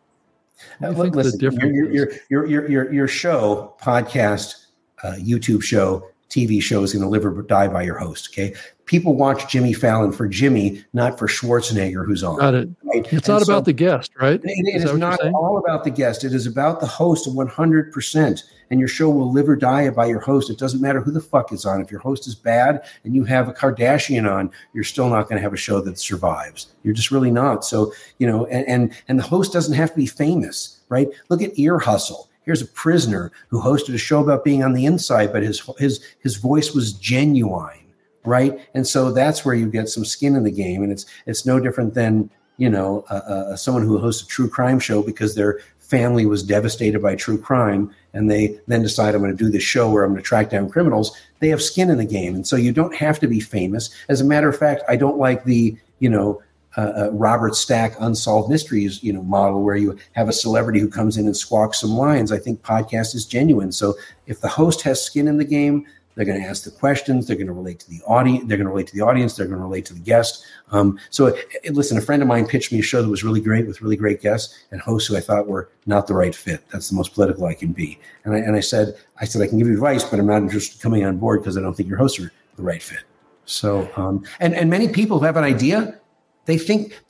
[0.82, 4.66] Uh, think listen, the difference your, your, your, your, your, your show, podcast,
[5.04, 8.28] uh, YouTube show, TV show is going to live or die by your host.
[8.32, 8.54] Okay
[8.88, 12.38] people watch Jimmy Fallon for Jimmy, not for Schwarzenegger, who's on.
[12.38, 12.68] Got it.
[12.82, 13.04] Right?
[13.12, 14.40] It's and not so about the guest, right?
[14.42, 16.24] it, it is, is not all about the guest.
[16.24, 18.42] It is about the host 100%.
[18.70, 20.50] And your show will live or die by your host.
[20.50, 21.80] It doesn't matter who the fuck is on.
[21.80, 25.36] If your host is bad and you have a Kardashian on, you're still not going
[25.36, 26.66] to have a show that survives.
[26.82, 27.64] You're just really not.
[27.64, 31.08] So, you know, and, and, and the host doesn't have to be famous, right?
[31.30, 32.28] Look at Ear Hustle.
[32.42, 36.02] Here's a prisoner who hosted a show about being on the inside, but his his
[36.20, 37.87] his voice was genuine
[38.24, 38.58] right?
[38.74, 41.60] And so that's where you get some skin in the game, and it's it's no
[41.60, 45.60] different than you know uh, uh, someone who hosts a true crime show because their
[45.78, 49.62] family was devastated by true crime, and they then decide I'm going to do this
[49.62, 51.16] show where I'm going to track down criminals.
[51.40, 53.90] They have skin in the game, and so you don't have to be famous.
[54.08, 56.42] As a matter of fact, I don't like the you know
[56.76, 60.88] uh, uh, Robert Stack unsolved mysteries, you know, model where you have a celebrity who
[60.88, 62.30] comes in and squawks some lines.
[62.30, 63.72] I think podcast is genuine.
[63.72, 63.94] So
[64.28, 65.86] if the host has skin in the game,
[66.18, 67.28] they're going to ask the questions.
[67.28, 68.42] They're going to relate to the audience.
[68.48, 69.36] They're going to relate to the audience.
[69.36, 70.44] They're going to relate to the guest.
[70.72, 73.22] Um, so, it, it, listen, a friend of mine pitched me a show that was
[73.22, 76.34] really great with really great guests and hosts who I thought were not the right
[76.34, 76.68] fit.
[76.70, 78.00] That's the most political I can be.
[78.24, 80.42] And I, and I said, I said, I can give you advice, but I'm not
[80.42, 83.04] interested in coming on board because I don't think your hosts are the right fit.
[83.44, 86.00] So, um, and and many people who have an idea,
[86.46, 87.00] they think,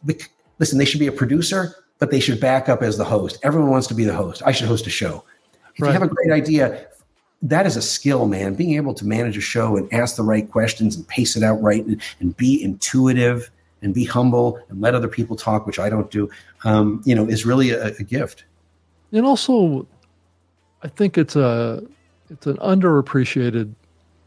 [0.58, 3.38] listen, they should be a producer, but they should back up as the host.
[3.42, 4.42] Everyone wants to be the host.
[4.44, 5.24] I should host a show.
[5.74, 5.88] If right.
[5.88, 6.88] you have a great idea,
[7.42, 8.54] that is a skill, man.
[8.54, 11.60] Being able to manage a show and ask the right questions and pace it out
[11.62, 13.50] right and, and be intuitive
[13.82, 16.28] and be humble and let other people talk, which I don't do,
[16.64, 18.44] um, you know, is really a, a, gift.
[19.12, 19.86] And also,
[20.82, 21.82] I think it's a
[22.28, 23.72] it's an underappreciated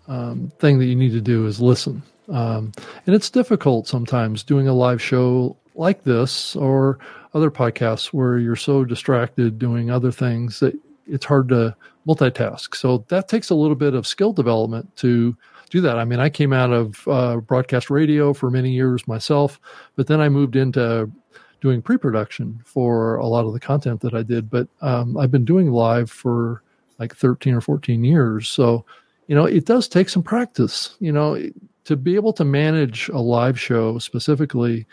[0.07, 2.01] um, thing that you need to do is listen.
[2.29, 2.71] Um,
[3.05, 6.97] and it's difficult sometimes doing a live show like this or
[7.33, 10.77] other podcasts where you're so distracted doing other things that
[11.11, 11.75] it's hard to
[12.07, 12.75] multitask.
[12.75, 15.35] So that takes a little bit of skill development to
[15.69, 15.97] do that.
[15.97, 19.59] I mean, I came out of uh, broadcast radio for many years myself,
[19.95, 21.09] but then I moved into
[21.61, 24.49] doing pre-production for a lot of the content that I did.
[24.49, 26.63] But um, I've been doing live for
[26.99, 28.85] like 13 or 14 years, so
[29.27, 30.97] you know it does take some practice.
[30.99, 31.41] You know,
[31.85, 34.85] to be able to manage a live show specifically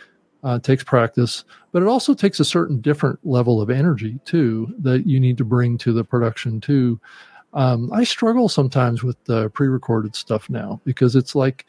[0.44, 5.06] uh, takes practice, but it also takes a certain different level of energy too that
[5.06, 7.00] you need to bring to the production too.
[7.54, 11.66] Um, I struggle sometimes with the pre-recorded stuff now because it's like,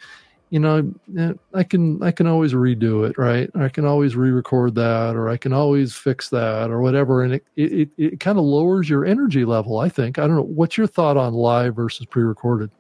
[0.50, 3.50] you know, eh, I can I can always redo it, right?
[3.56, 7.44] I can always re-record that, or I can always fix that, or whatever, and it
[7.56, 9.80] it, it kind of lowers your energy level.
[9.80, 10.42] I think I don't know.
[10.42, 12.72] What's your thought on live versus pre-recorded?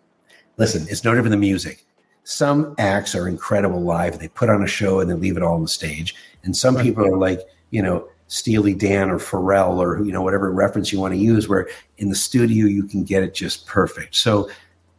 [0.58, 1.86] Listen, it's no different than music
[2.30, 4.20] some acts are incredible live.
[4.20, 6.14] They put on a show and they leave it all on the stage.
[6.44, 7.40] And some people are like,
[7.72, 11.48] you know, Steely Dan or Pharrell or you know whatever reference you want to use,
[11.48, 11.68] where
[11.98, 14.16] in the studio you can get it just perfect.
[14.16, 14.48] So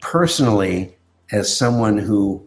[0.00, 0.96] personally,
[1.30, 2.44] as someone who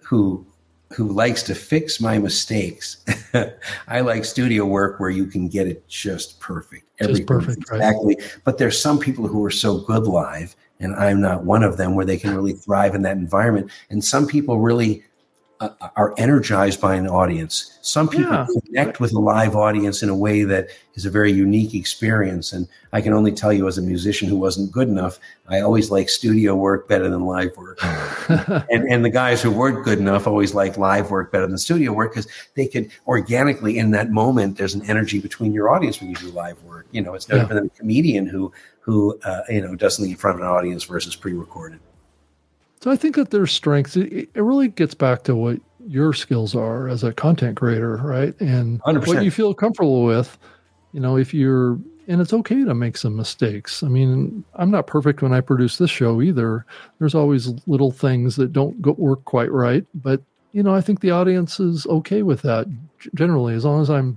[0.00, 0.44] who
[0.90, 3.04] who likes to fix my mistakes,
[3.86, 6.84] I like studio work where you can get it just perfect.
[7.00, 8.16] Just perfect, exactly.
[8.18, 8.38] Right.
[8.42, 11.94] But there's some people who are so good live and I'm not one of them
[11.94, 13.70] where they can really thrive in that environment.
[13.90, 15.04] And some people really
[15.60, 17.78] uh, are energized by an audience.
[17.80, 18.46] Some people yeah.
[18.66, 22.52] connect with a live audience in a way that is a very unique experience.
[22.52, 25.90] And I can only tell you, as a musician who wasn't good enough, I always
[25.90, 27.78] like studio work better than live work.
[28.70, 31.92] and, and the guys who weren't good enough always like live work better than studio
[31.92, 36.10] work because they could organically, in that moment, there's an energy between your audience when
[36.10, 36.86] you do live work.
[36.90, 37.42] You know, it's no yeah.
[37.42, 40.48] different than a comedian who who uh, you know does something in front of an
[40.48, 41.80] audience versus pre-recorded.
[42.86, 43.96] So I think that there's strengths.
[43.96, 45.58] It, it really gets back to what
[45.88, 48.32] your skills are as a content creator, right?
[48.40, 49.08] And 100%.
[49.08, 50.38] what you feel comfortable with.
[50.92, 53.82] You know, if you're and it's okay to make some mistakes.
[53.82, 56.64] I mean, I'm not perfect when I produce this show either.
[57.00, 60.22] There's always little things that don't go, work quite right, but
[60.52, 62.68] you know, I think the audience is okay with that
[63.16, 64.16] generally, as long as I'm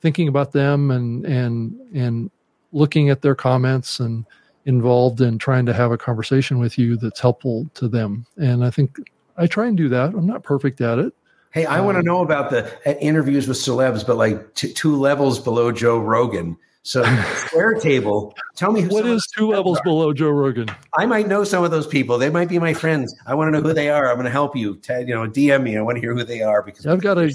[0.00, 2.30] thinking about them and and and
[2.72, 4.24] looking at their comments and
[4.66, 8.26] involved in trying to have a conversation with you that's helpful to them.
[8.36, 8.98] And I think
[9.36, 10.14] I try and do that.
[10.14, 11.14] I'm not perfect at it.
[11.52, 14.72] Hey, I um, want to know about the uh, interviews with celebs, but like t-
[14.72, 16.56] two levels below Joe Rogan.
[16.82, 17.02] So
[17.34, 19.84] Square Table, tell me what is two levels are.
[19.84, 20.68] below Joe Rogan.
[20.96, 22.18] I might know some of those people.
[22.18, 23.14] They might be my friends.
[23.26, 24.08] I want to know who they are.
[24.08, 24.76] I'm going to help you.
[24.76, 25.76] Ted, you know, DM me.
[25.76, 27.32] I want to hear who they are because I've got a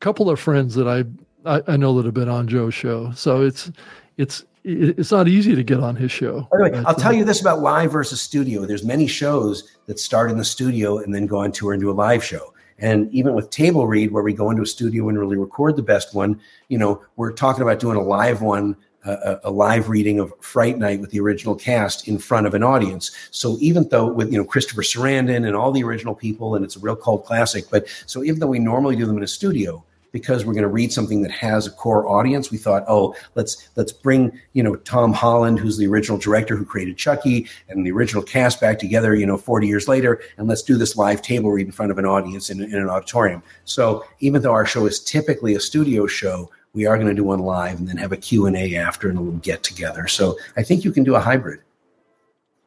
[0.00, 1.04] couple of friends that I,
[1.50, 3.10] I I know that have been on Joe's show.
[3.12, 3.72] So it's
[4.16, 6.48] it's it's not easy to get on his show.
[6.50, 8.64] By the way, I'll tell you this about live versus studio.
[8.64, 11.90] There's many shows that start in the studio and then go on tour and do
[11.90, 12.54] a live show.
[12.78, 15.82] And even with table read, where we go into a studio and really record the
[15.82, 20.18] best one, you know, we're talking about doing a live one, uh, a live reading
[20.18, 23.10] of Fright Night with the original cast in front of an audience.
[23.30, 26.76] So even though with you know Christopher Sarandon and all the original people, and it's
[26.76, 29.84] a real cult classic, but so even though we normally do them in a studio,
[30.14, 33.68] because we're going to read something that has a core audience we thought oh let's
[33.74, 37.90] let's bring you know tom holland who's the original director who created chucky and the
[37.90, 41.50] original cast back together you know 40 years later and let's do this live table
[41.50, 43.42] read in front of an audience in, in an auditorium.
[43.64, 47.24] So even though our show is typically a studio show we are going to do
[47.24, 50.06] one live and then have a q&a after and a little get together.
[50.06, 51.60] So i think you can do a hybrid.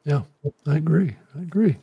[0.03, 0.23] Yeah
[0.67, 1.77] i agree i agree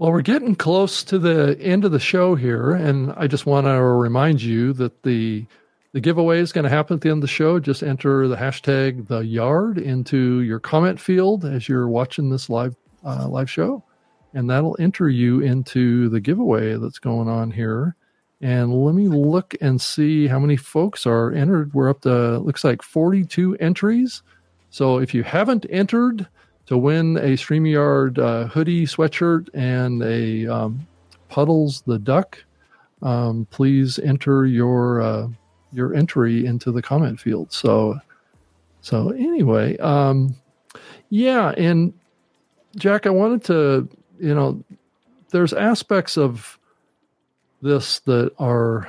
[0.00, 3.66] well, we're getting close to the end of the show here, and I just want
[3.66, 5.44] to remind you that the
[5.92, 7.60] the giveaway is going to happen at the end of the show.
[7.60, 12.74] Just enter the hashtag the yard into your comment field as you're watching this live
[13.04, 13.84] uh, live show,
[14.32, 17.94] and that'll enter you into the giveaway that's going on here.
[18.40, 21.74] And let me look and see how many folks are entered.
[21.74, 24.22] We're up to looks like 42 entries.
[24.70, 26.26] So if you haven't entered,
[26.70, 30.86] to win a StreamYard uh, hoodie, sweatshirt, and a um,
[31.28, 32.38] Puddles the Duck,
[33.02, 35.26] um, please enter your uh,
[35.72, 37.52] your entry into the comment field.
[37.52, 37.98] So,
[38.82, 40.36] so anyway, um,
[41.08, 41.92] yeah, and
[42.76, 43.88] Jack, I wanted to,
[44.20, 44.62] you know,
[45.30, 46.56] there's aspects of
[47.62, 48.88] this that are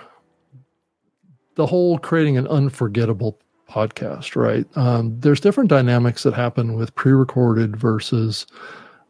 [1.55, 3.39] the whole creating an unforgettable
[3.72, 4.65] podcast, right?
[4.76, 8.45] Um, there's different dynamics that happen with pre-recorded versus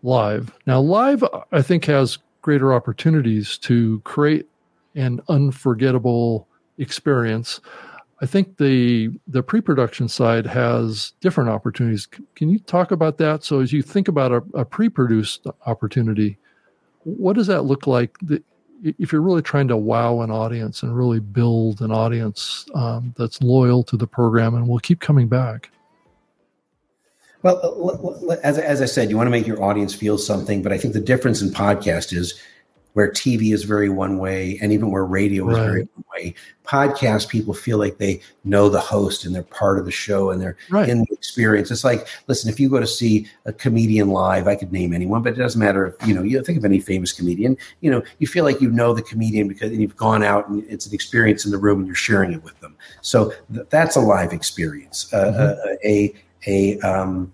[0.03, 0.51] live.
[0.67, 4.47] Now, live, I think, has greater opportunities to create
[4.95, 6.47] an unforgettable
[6.77, 7.59] experience.
[8.21, 12.07] I think the the pre-production side has different opportunities.
[12.35, 13.43] Can you talk about that?
[13.43, 16.37] So, as you think about a, a pre-produced opportunity,
[17.03, 18.15] what does that look like?
[18.83, 23.41] If you're really trying to wow an audience and really build an audience um, that's
[23.41, 25.69] loyal to the program and will keep coming back.
[27.43, 30.77] Well, as, as I said, you want to make your audience feel something, but I
[30.77, 32.39] think the difference in podcast is
[32.93, 35.65] where TV is very one way and even where radio is right.
[35.65, 36.33] very one way.
[36.65, 40.41] Podcast people feel like they know the host and they're part of the show and
[40.41, 40.89] they're right.
[40.89, 41.71] in the experience.
[41.71, 45.21] It's like, listen, if you go to see a comedian live, I could name anyone,
[45.21, 48.01] but it doesn't matter if, you know, you think of any famous comedian, you know,
[48.19, 51.45] you feel like you know the comedian because you've gone out and it's an experience
[51.45, 52.75] in the room and you're sharing it with them.
[53.01, 55.11] So th- that's a live experience.
[55.13, 55.69] Uh, mm-hmm.
[55.69, 56.13] uh, a,
[56.47, 57.33] a, um,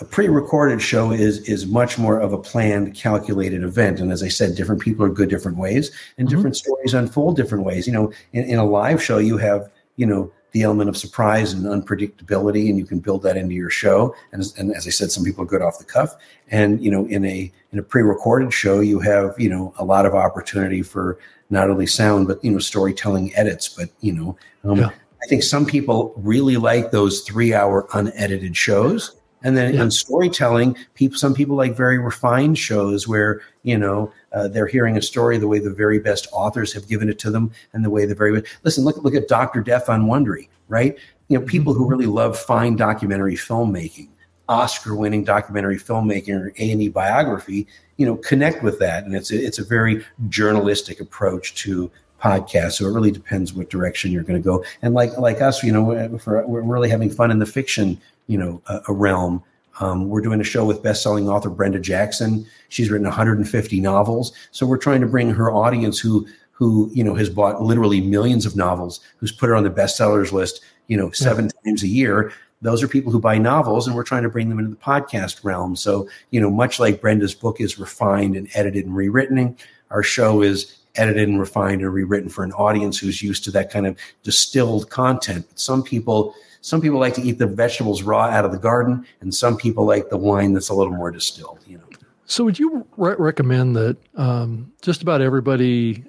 [0.00, 4.00] a pre-recorded show is is much more of a planned calculated event.
[4.00, 6.36] And as i said different people are good different ways and mm-hmm.
[6.36, 7.86] different stories unfold different ways.
[7.86, 11.52] You know in, in, a live show you have you know the element of surprise
[11.52, 14.14] and unpredictability and you can build that into your show.
[14.32, 16.14] And, and as i said some people are good off the cuff.
[16.50, 20.04] And you know in a in a pre-recorded show you have you know a lot
[20.04, 21.18] of opportunity for
[21.48, 23.68] not only sound but you know storytelling edits.
[23.68, 24.90] But you know um, yeah.
[25.22, 29.82] i think some people really like those three hour unedited shows and then yeah.
[29.82, 34.96] in storytelling, people, some people like very refined shows where you know uh, they're hearing
[34.96, 37.90] a story the way the very best authors have given it to them, and the
[37.90, 38.84] way the very listen.
[38.84, 40.98] Look, look at Doctor Death on Wondery, right?
[41.28, 41.82] You know, people mm-hmm.
[41.82, 44.08] who really love fine documentary filmmaking,
[44.48, 49.30] Oscar-winning documentary filmmaking, or A and E biography, you know, connect with that, and it's
[49.30, 51.90] a, it's a very journalistic approach to
[52.22, 52.72] podcast.
[52.72, 54.64] So it really depends what direction you're going to go.
[54.82, 58.38] And like like us, you know, for, we're really having fun in the fiction you
[58.38, 59.42] know a, a realm.
[59.80, 62.46] Um, we're doing a show with best-selling author Brenda Jackson.
[62.70, 67.14] She's written 150 novels, so we're trying to bring her audience who who you know
[67.14, 71.10] has bought literally millions of novels, who's put her on the bestsellers list, you know,
[71.10, 71.70] seven yeah.
[71.70, 72.32] times a year.
[72.62, 75.44] Those are people who buy novels, and we're trying to bring them into the podcast
[75.44, 75.76] realm.
[75.76, 79.56] So, you know, much like Brenda's book is refined and edited and rewritten,
[79.90, 83.70] our show is edited and refined and rewritten for an audience who's used to that
[83.70, 85.46] kind of distilled content.
[85.48, 86.34] But some people
[86.66, 89.86] some people like to eat the vegetables raw out of the garden, and some people
[89.86, 91.60] like the wine that's a little more distilled.
[91.64, 91.84] You know.
[92.24, 96.02] So, would you re- recommend that um, just about everybody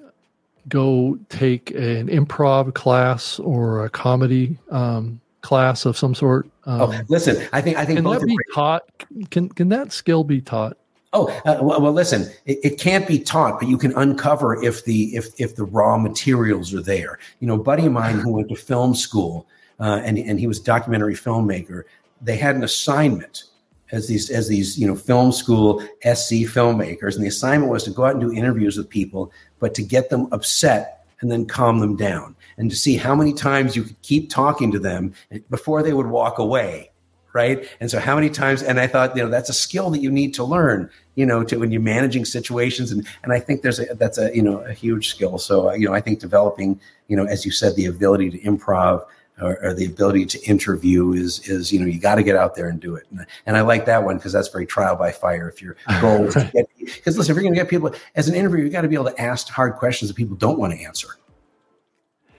[0.68, 6.46] go take an improv class or a comedy um, class of some sort?
[6.64, 8.82] Um, oh, listen, I think I think can that be taught?
[9.30, 10.76] Can can that skill be taught?
[11.12, 12.22] Oh uh, well, well, listen.
[12.46, 15.98] It, it, can't be taught, but you can uncover if the if if the raw
[15.98, 17.20] materials are there.
[17.38, 19.46] You know, buddy of mine who went to film school
[19.80, 21.84] uh, and and he was a documentary filmmaker.
[22.20, 23.44] They had an assignment
[23.90, 27.90] as these as these you know film school SC filmmakers, and the assignment was to
[27.90, 31.80] go out and do interviews with people, but to get them upset and then calm
[31.80, 35.14] them down, and to see how many times you could keep talking to them
[35.50, 36.90] before they would walk away
[37.32, 40.00] right and so how many times and i thought you know that's a skill that
[40.00, 43.62] you need to learn you know to when you're managing situations and and i think
[43.62, 46.80] there's a that's a you know a huge skill so you know i think developing
[47.08, 49.04] you know as you said the ability to improv
[49.40, 52.54] or, or, the ability to interview is is you know you got to get out
[52.54, 53.06] there and do it.
[53.10, 56.24] And, and i like that one because that's very trial by fire if your goal
[56.24, 58.70] is to get because listen if you're going to get people as an interviewer you
[58.70, 61.08] got to be able to ask hard questions that people don't want to answer.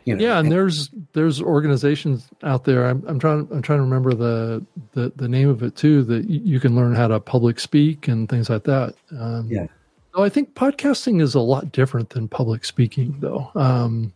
[0.06, 3.80] You know, yeah and, and there's there's organizations out there I'm, I'm trying i'm trying
[3.80, 7.20] to remember the, the the name of it too that you can learn how to
[7.20, 8.96] public speak and things like that.
[9.18, 9.68] Um, yeah.
[10.16, 13.52] so i think podcasting is a lot different than public speaking though.
[13.56, 14.14] Um,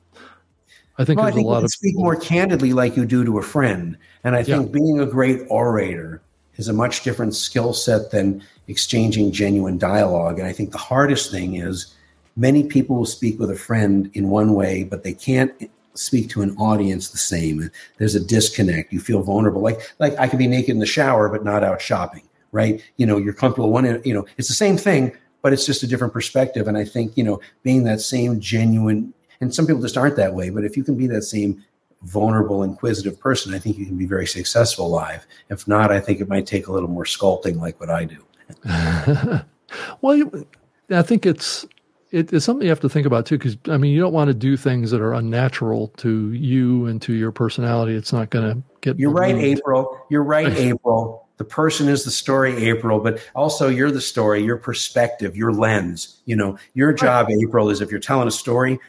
[0.98, 3.40] I think well, I think a lot of speak more candidly like you do to
[3.40, 3.98] a friend.
[4.24, 4.80] And I think yeah.
[4.80, 6.22] being a great orator
[6.58, 10.38] is a much different skill set than exchanging genuine dialogue.
[10.40, 11.94] And I think the hardest thing is
[12.36, 15.52] many people will speak with a friend in one way, but they can't
[15.96, 17.70] speak to an audience the same.
[17.98, 18.94] There's a disconnect.
[18.94, 19.62] You feel vulnerable.
[19.62, 22.84] Like like I could be naked in the shower, but not out shopping, right?
[22.98, 25.12] You know, you're comfortable one, you know, it's the same thing,
[25.42, 26.68] but it's just a different perspective.
[26.68, 29.14] And I think, you know, being that same genuine
[29.44, 30.50] and some people just aren't that way.
[30.50, 31.64] But if you can be that same
[32.02, 35.26] vulnerable, inquisitive person, I think you can be very successful live.
[35.50, 38.26] If not, I think it might take a little more sculpting, like what I do.
[40.02, 40.46] well,
[40.90, 41.66] I think it's
[42.12, 44.36] it's something you have to think about too, because I mean, you don't want to
[44.36, 47.96] do things that are unnatural to you and to your personality.
[47.96, 49.00] It's not going to get.
[49.00, 50.00] You're right, April.
[50.10, 51.28] You're right, April.
[51.38, 56.22] The person is the story, April, but also you're the story, your perspective, your lens.
[56.26, 58.80] You know, your job, April, is if you're telling a story,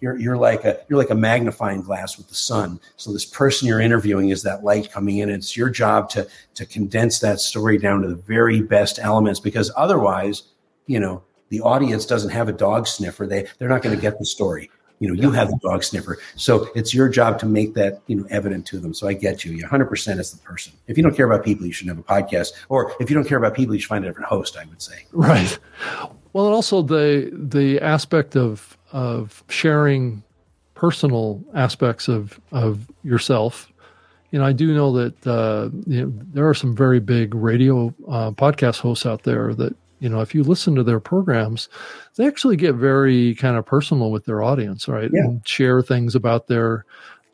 [0.00, 2.80] you're you're like a you're like a magnifying glass with the sun.
[2.96, 5.30] So this person you're interviewing is that light coming in.
[5.30, 9.70] It's your job to to condense that story down to the very best elements because
[9.76, 10.42] otherwise,
[10.86, 13.26] you know, the audience doesn't have a dog sniffer.
[13.26, 14.70] They they're not going to get the story.
[15.00, 16.18] You know, you have the dog sniffer.
[16.36, 18.94] So it's your job to make that, you know, evident to them.
[18.94, 19.52] So I get you.
[19.52, 20.72] You 100% as the person.
[20.86, 22.52] If you don't care about people, you should have a podcast.
[22.68, 24.80] Or if you don't care about people, you should find a different host, I would
[24.80, 25.04] say.
[25.12, 25.58] Right.
[26.32, 30.22] Well, and also the the aspect of of sharing
[30.74, 33.70] personal aspects of of yourself
[34.34, 37.94] you know, I do know that uh, you know, there are some very big radio
[38.08, 41.68] uh, podcast hosts out there that you know, if you listen to their programs,
[42.16, 45.08] they actually get very kind of personal with their audience, right?
[45.12, 45.22] Yeah.
[45.22, 46.84] And share things about their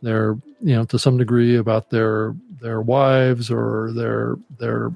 [0.02, 4.92] their you know to some degree about their their wives or their their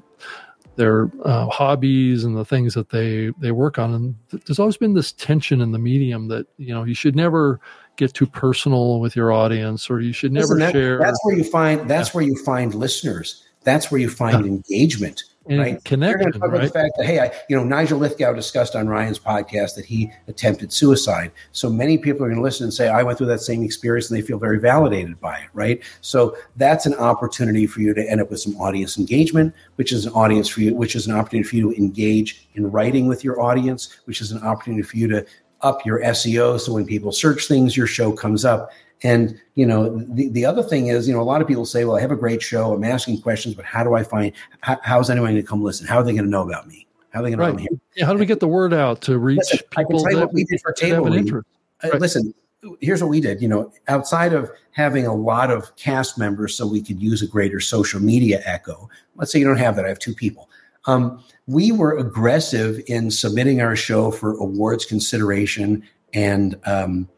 [0.75, 4.15] their uh, hobbies and the things that they they work on and
[4.45, 7.59] there's always been this tension in the medium that you know you should never
[7.95, 11.43] get too personal with your audience or you should never that- share That's where you
[11.43, 11.89] find.
[11.89, 13.43] That's where you find listeners.
[13.63, 15.23] That's where you find engagement.
[15.47, 15.91] And right.
[15.91, 18.35] You're going to talk about right the fact that hey, I, you know, Nigel Lythgoe
[18.35, 21.31] discussed on Ryan's podcast that he attempted suicide.
[21.51, 24.09] So many people are going to listen and say, "I went through that same experience,"
[24.09, 25.83] and they feel very validated by it, right?
[26.01, 30.05] So that's an opportunity for you to end up with some audience engagement, which is
[30.05, 33.23] an audience for you, which is an opportunity for you to engage in writing with
[33.23, 35.25] your audience, which is an opportunity for you to
[35.61, 36.59] up your SEO.
[36.59, 38.71] So when people search things, your show comes up.
[39.03, 41.85] And you know, the, the other thing is, you know, a lot of people say,
[41.85, 42.73] "Well, I have a great show.
[42.73, 44.31] I'm asking questions, but how do I find?
[44.61, 45.85] How, how's anyone going to come listen?
[45.85, 46.87] How are they going to know about me?
[47.11, 47.59] How are they going to know Right.
[47.59, 50.03] Here?" yeah, how do we get the word out to reach Listen, I can people
[50.03, 51.19] tell you that what we did for table an read.
[51.19, 51.47] interest
[51.83, 52.01] Uh, Right.
[52.01, 52.33] Listen,
[52.81, 53.41] here's what we did.
[53.41, 57.27] You know, outside of having a lot of cast members, so we could use a
[57.27, 58.89] greater social media echo.
[59.15, 59.85] Let's say you don't have that.
[59.85, 60.49] I have two people.
[60.85, 67.09] Um, we were aggressive in submitting our show for awards consideration and um,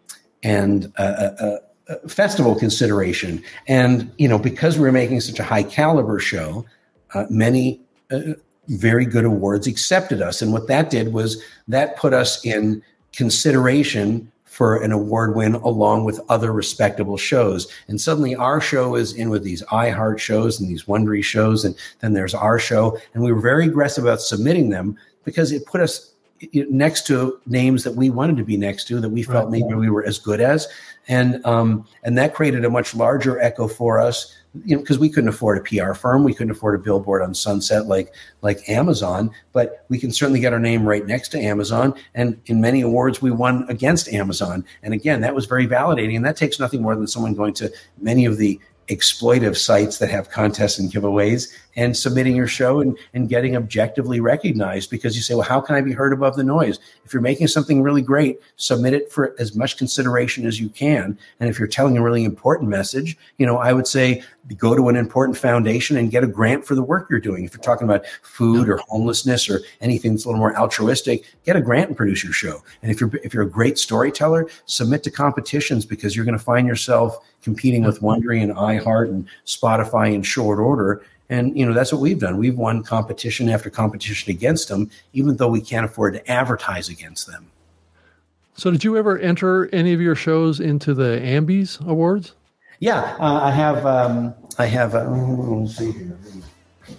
[0.43, 1.57] and uh, uh, uh,
[2.07, 3.43] festival consideration.
[3.67, 6.65] And you know, because we were making such a high caliber show,
[7.13, 7.79] uh, many
[8.11, 8.33] uh,
[8.67, 10.41] very good awards accepted us.
[10.41, 12.81] And what that did was that put us in
[13.13, 17.71] consideration for an award win along with other respectable shows.
[17.87, 21.63] And suddenly our show is in with these iHeart shows and these Wondery shows.
[21.63, 22.97] And then there's our show.
[23.13, 26.11] And we were very aggressive about submitting them because it put us
[26.53, 29.61] next to names that we wanted to be next to that we felt Right.
[29.61, 30.67] maybe we were as good as.
[31.07, 34.35] And, um, and that created a much larger echo for us
[34.65, 37.33] you know, because we couldn't afford a PR firm, we couldn't afford a billboard on
[37.33, 41.93] Sunset like like Amazon, but we can certainly get our name right next to Amazon.
[42.15, 44.65] And in many awards, we won against Amazon.
[44.83, 46.15] And again, that was very validating.
[46.15, 50.09] And that takes nothing more than someone going to many of the exploitive sites that
[50.09, 55.21] have contests and giveaways and submitting your show and, and getting objectively recognized because you
[55.21, 56.79] say, well, how can I be heard above the noise?
[57.05, 61.17] If you're making something really great, submit it for as much consideration as you can.
[61.39, 64.23] And if you're telling a really important message, you know, I would say
[64.57, 67.43] go to an important foundation and get a grant for the work you're doing.
[67.43, 71.55] If you're talking about food or homelessness or anything that's a little more altruistic, get
[71.55, 72.63] a grant and produce your show.
[72.81, 76.43] And if you're if you're a great storyteller, submit to competitions because you're going to
[76.43, 77.17] find yourself
[77.47, 81.01] competing with Wondery and iHeart and Spotify in short order.
[81.29, 82.35] And you know that's what we've done.
[82.35, 87.25] We've won competition after competition against them, even though we can't afford to advertise against
[87.25, 87.49] them.
[88.57, 92.33] so did you ever enter any of your shows into the ambies awards
[92.79, 93.85] Yeah, uh, I have.
[93.85, 94.93] Um, I have.
[94.93, 96.17] Uh, let's see here.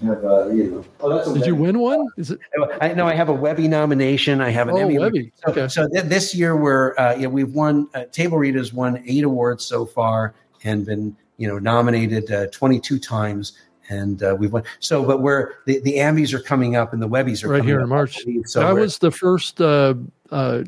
[0.00, 2.38] I have, uh, you know, oh, that's a did you win one is it
[2.80, 4.40] I know I have a Webby nomination.
[4.40, 4.98] I have an oh Emmy.
[4.98, 8.54] webby So, okay so th- this year we're uh, yeah, we've won uh, Table Read
[8.54, 10.34] has won eight awards so far
[10.64, 13.58] and been you know nominated uh, 22 times
[13.90, 14.62] and uh, we've won.
[14.80, 17.68] So, but we're the the Ambies are coming up and the Webbies are right coming
[17.68, 18.46] here in I march believe.
[18.46, 19.94] So i was the first uh,
[20.30, 20.64] uh,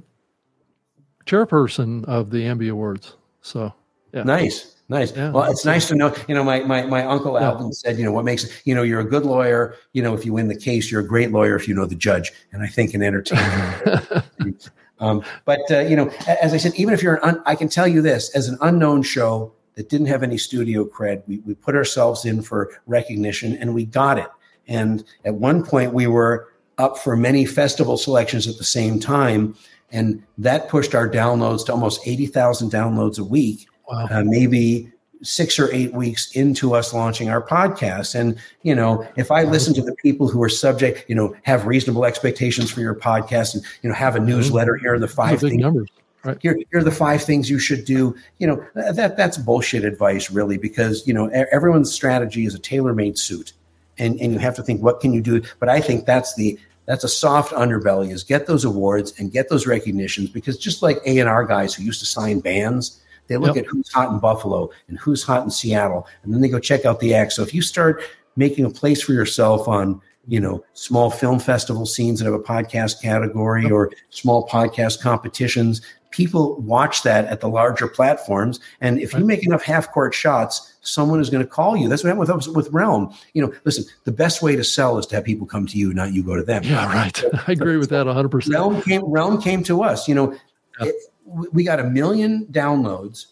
[1.26, 3.72] chairperson of the ambi awards so
[4.12, 5.16] yeah Nice, nice.
[5.16, 5.30] Yeah.
[5.30, 6.14] Well, it's nice to know.
[6.28, 7.46] You know, my my my uncle Yeah.
[7.46, 9.74] Alvin said, you know, what makes you know you're a good lawyer.
[9.92, 11.94] You know, if you win the case, you're a great lawyer if you know the
[11.94, 12.32] judge.
[12.52, 14.70] And I think in entertainment.
[15.00, 17.68] um, but uh, you know, as I said, even if you're an, un, I can
[17.68, 21.54] tell you this: as an unknown show that didn't have any studio cred, we we
[21.54, 24.28] put ourselves in for recognition, and we got it.
[24.66, 26.48] And at one point, we were
[26.78, 29.54] up for many festival selections at the same time,
[29.90, 34.90] and that pushed our downloads to almost eighty thousand downloads a week wow uh, maybe
[35.22, 38.14] six or eight weeks into us launching our podcast.
[38.14, 41.66] And, you know, if I listen to the people who are subject, you know, have
[41.66, 45.40] reasonable expectations for your podcast and, you know, have a newsletter, here are the five
[45.40, 45.60] things.
[45.60, 45.90] numbers
[46.24, 48.14] right Here, here are the five things you should do.
[48.38, 53.18] You know, that that's bullshit advice, really, because you know everyone's strategy is a tailor-made
[53.18, 53.52] suit,
[53.98, 55.42] and and you have to think what can you do.
[55.58, 59.48] But I think that's the that's a soft underbelly is get those awards and get
[59.48, 63.00] those recognitions because just like A and R guys who used to sign bands,
[63.30, 63.64] they look Yep.
[63.64, 66.84] at who's hot in Buffalo and who's hot in Seattle, and then they go check
[66.84, 67.32] out the act.
[67.32, 68.02] So if you start
[68.36, 72.38] making a place for yourself on you know small film festival scenes that have a
[72.38, 75.80] podcast category or small podcast competitions
[76.10, 78.58] people watch that at the larger platforms.
[78.80, 81.88] And if you make enough half court shots someone is going to call you.
[81.88, 83.14] That's what happened with with realm.
[83.32, 85.94] You know listen the best way to sell is to have people come to you
[85.94, 86.64] not you go to them.
[86.64, 87.22] Yeah right.
[87.48, 90.08] I agree with that 100% realm came realm came to us.
[90.08, 90.32] You know
[90.80, 90.88] Yeah.
[90.88, 90.94] it,
[91.52, 93.26] we got a million downloads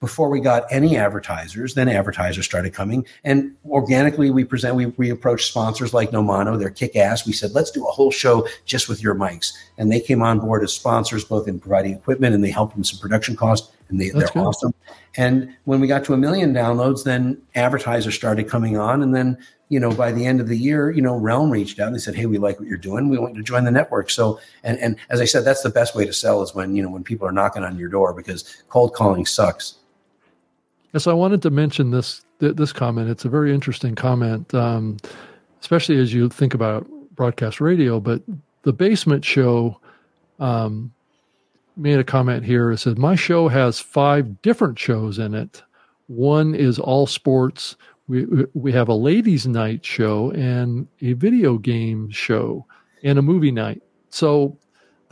[0.00, 1.74] before we got any advertisers.
[1.74, 4.74] Then advertisers started coming, and organically we present.
[4.74, 6.58] We, we approached sponsors like Nomono.
[6.58, 7.26] They're kick ass.
[7.26, 10.40] We said, let's do a whole show just with your mics, and they came on
[10.40, 14.00] board as sponsors, both in providing equipment and they helped them some production costs, and
[14.00, 14.36] they, they're good.
[14.38, 14.74] awesome.
[15.16, 19.38] And when we got to a million downloads, then advertisers started coming on, and then
[19.68, 21.98] you know, by the end of the year, you know, Realm reached out and they
[21.98, 23.08] said, "Hey, we like what you're doing.
[23.08, 25.70] We want you to join the network." So, and and as I said, that's the
[25.70, 28.12] best way to sell is when you know when people are knocking on your door
[28.12, 29.76] because cold calling sucks.
[30.92, 33.08] Yes, I wanted to mention this this comment.
[33.08, 34.98] It's a very interesting comment, um,
[35.62, 37.98] especially as you think about broadcast radio.
[37.98, 38.22] But
[38.64, 39.80] the Basement Show
[40.38, 40.92] um,
[41.76, 42.70] made a comment here.
[42.70, 45.62] It says, "My show has five different shows in it.
[46.06, 47.76] One is all sports."
[48.08, 52.66] we we have a ladies' night show and a video game show
[53.02, 53.82] and a movie night.
[54.10, 54.58] So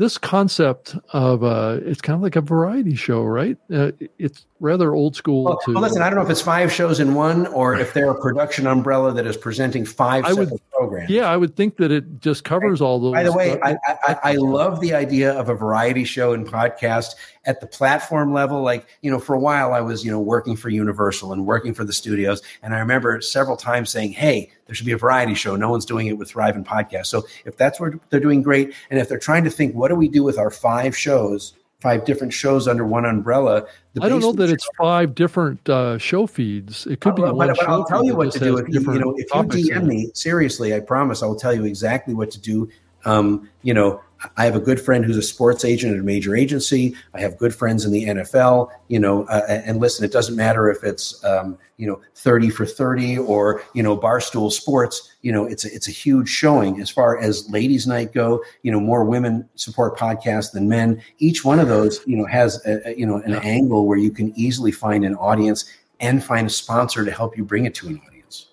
[0.01, 3.59] this concept of uh, it's kind of like a variety show, right?
[3.71, 5.45] Uh, it's rather old school.
[5.45, 7.93] Well, to, well, listen, I don't know if it's five shows in one or if
[7.93, 11.11] they're a production umbrella that is presenting five I would, programs.
[11.11, 13.13] Yeah, I would think that it just covers all those.
[13.13, 17.17] By the way, I, I, I, love the idea of a variety show and podcast
[17.45, 18.63] at the platform level.
[18.63, 21.75] Like, you know, for a while I was, you know, working for Universal and working
[21.75, 22.43] for the studios.
[22.63, 25.57] And I remember several times saying, hey, there should be a variety show.
[25.57, 27.07] No one's doing it with Thrive and Podcast.
[27.07, 28.75] So if that's where they're doing, great.
[28.91, 31.55] And if they're trying to think, what do we do with our five shows?
[31.81, 33.67] five different shows under one umbrella.
[34.01, 34.55] I don't know that show.
[34.55, 36.87] it's five different uh, show feeds.
[36.87, 38.59] It could be one but, but I'll tell you what to do.
[38.59, 41.65] If you, you know, if you DM me seriously, I promise I will tell you
[41.65, 42.69] exactly what to do.
[43.05, 44.03] Um, you know,
[44.37, 46.95] I have a good friend who's a sports agent at a major agency.
[47.15, 48.71] I have good friends in the NFL.
[48.89, 52.67] You know, uh, and listen, it doesn't matter if it's um, you know thirty for
[52.67, 55.15] thirty or you know Barstool Sports.
[55.23, 58.43] You know, it's a, it's a huge showing as far as ladies' night go.
[58.63, 61.03] You know, more women support podcasts than men.
[61.19, 63.41] Each one of those, you know, has a, a, you know an yeah.
[63.41, 65.65] angle where you can easily find an audience
[66.01, 68.49] and find a sponsor to help you bring it to an audience.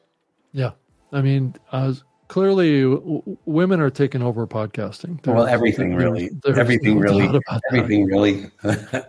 [0.53, 0.71] Yeah,
[1.11, 1.93] I mean, uh,
[2.27, 5.21] clearly w- women are taking over podcasting.
[5.21, 7.39] There's, well, everything really, everything really,
[7.71, 8.49] everything really.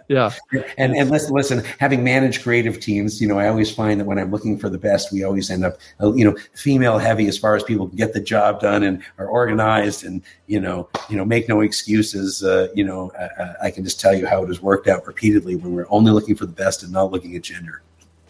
[0.08, 0.32] yeah.
[0.78, 1.64] And and listen, listen.
[1.78, 4.78] Having managed creative teams, you know, I always find that when I'm looking for the
[4.78, 7.96] best, we always end up, uh, you know, female heavy as far as people can
[7.96, 12.42] get the job done and are organized and you know, you know, make no excuses.
[12.42, 15.56] Uh, you know, I, I can just tell you how it has worked out repeatedly
[15.56, 17.82] when we're only looking for the best and not looking at gender.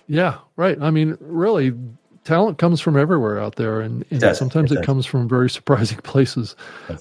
[0.08, 0.78] Yeah, right.
[0.80, 1.74] I mean, really,
[2.24, 5.48] talent comes from everywhere out there, and, and it sometimes it, it comes from very
[5.50, 6.56] surprising places.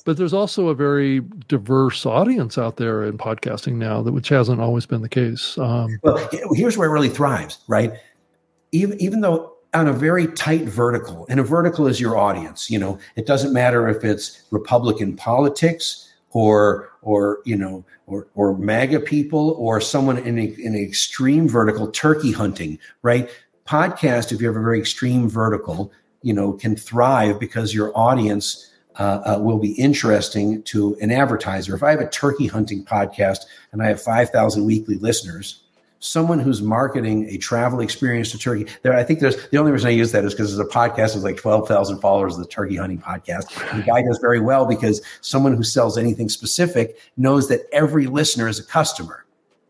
[0.05, 4.61] But there's also a very diverse audience out there in podcasting now, that which hasn't
[4.61, 5.57] always been the case.
[5.57, 7.93] Um, well, here's where it really thrives, right?
[8.71, 12.69] Even even though on a very tight vertical, and a vertical is your audience.
[12.69, 18.57] You know, it doesn't matter if it's Republican politics or or you know or or
[18.57, 23.29] MAGA people or someone in, a, in an extreme vertical, turkey hunting, right?
[23.67, 25.91] Podcast, if you have a very extreme vertical,
[26.21, 31.75] you know, can thrive because your audience uh, uh, will be interesting to an advertiser.
[31.75, 33.39] If I have a turkey hunting podcast
[33.71, 35.63] and I have 5,000 weekly listeners,
[35.99, 39.87] someone who's marketing a travel experience to Turkey, there, I think there's the only reason
[39.87, 42.75] I use that is because there's a podcast with like 12,000 followers of the turkey
[42.75, 43.45] hunting podcast.
[43.71, 48.07] And the guy does very well because someone who sells anything specific knows that every
[48.07, 49.25] listener is a customer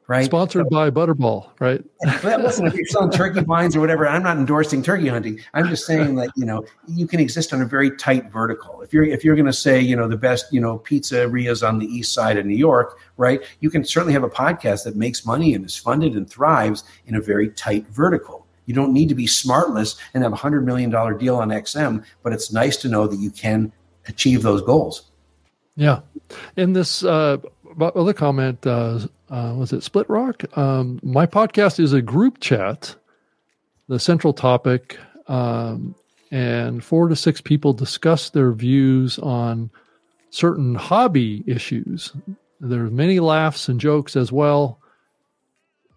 [0.07, 0.25] right?
[0.25, 1.83] Sponsored so, by Butterball, right?
[2.23, 5.39] listen, if you're selling turkey vines or whatever, I'm not endorsing turkey hunting.
[5.53, 8.81] I'm just saying that you know you can exist on a very tight vertical.
[8.81, 11.79] If you're if you're going to say you know the best you know pizzerias on
[11.79, 13.41] the east side of New York, right?
[13.59, 17.15] You can certainly have a podcast that makes money and is funded and thrives in
[17.15, 18.47] a very tight vertical.
[18.65, 22.03] You don't need to be smartless and have a hundred million dollar deal on XM,
[22.23, 23.71] but it's nice to know that you can
[24.07, 25.09] achieve those goals.
[25.75, 25.99] Yeah,
[26.55, 27.37] in this uh,
[27.79, 30.43] other comment, uh, uh, was it Split Rock?
[30.57, 32.95] Um, my podcast is a group chat.
[33.89, 34.97] The central topic,
[35.27, 35.95] um,
[36.31, 39.69] and four to six people discuss their views on
[40.29, 42.11] certain hobby issues.
[42.59, 44.79] There's many laughs and jokes as well.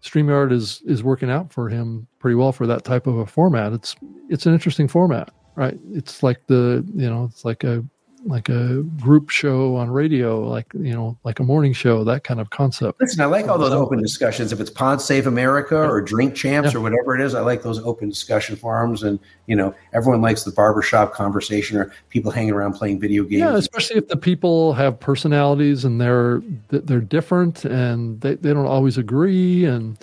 [0.03, 3.73] StreamYard is is working out for him pretty well for that type of a format.
[3.73, 3.95] It's
[4.29, 5.77] it's an interesting format, right?
[5.91, 7.83] It's like the you know it's like a
[8.25, 12.39] like a group show on radio, like you know, like a morning show, that kind
[12.39, 13.01] of concept.
[13.01, 14.51] Listen, I like all those open discussions.
[14.51, 16.79] If it's Pod Save America or Drink Champs yeah.
[16.79, 19.03] or whatever it is, I like those open discussion forums.
[19.03, 23.41] And you know, everyone likes the barbershop conversation or people hanging around playing video games.
[23.41, 28.67] Yeah, especially if the people have personalities and they're they're different and they, they don't
[28.67, 29.65] always agree.
[29.65, 29.97] And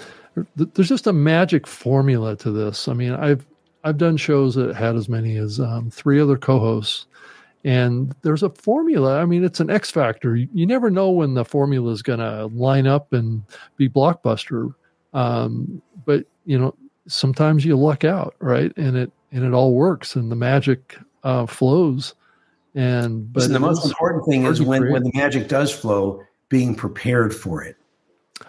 [0.57, 2.89] there's just a magic formula to this.
[2.89, 3.47] I mean, I've
[3.85, 7.07] I've done shows that had as many as um, three other co-hosts
[7.65, 9.21] and there's a formula.
[9.21, 10.37] I mean, it's an X factor.
[10.37, 13.43] You, you never know when the formula is going to line up and
[13.77, 14.75] be blockbuster.
[15.13, 16.75] Um, but you know,
[17.07, 18.73] sometimes you luck out, right?
[18.77, 22.15] And it and it all works, and the magic uh, flows.
[22.75, 26.75] And but Listen, the most important thing is when when the magic does flow, being
[26.75, 27.77] prepared for it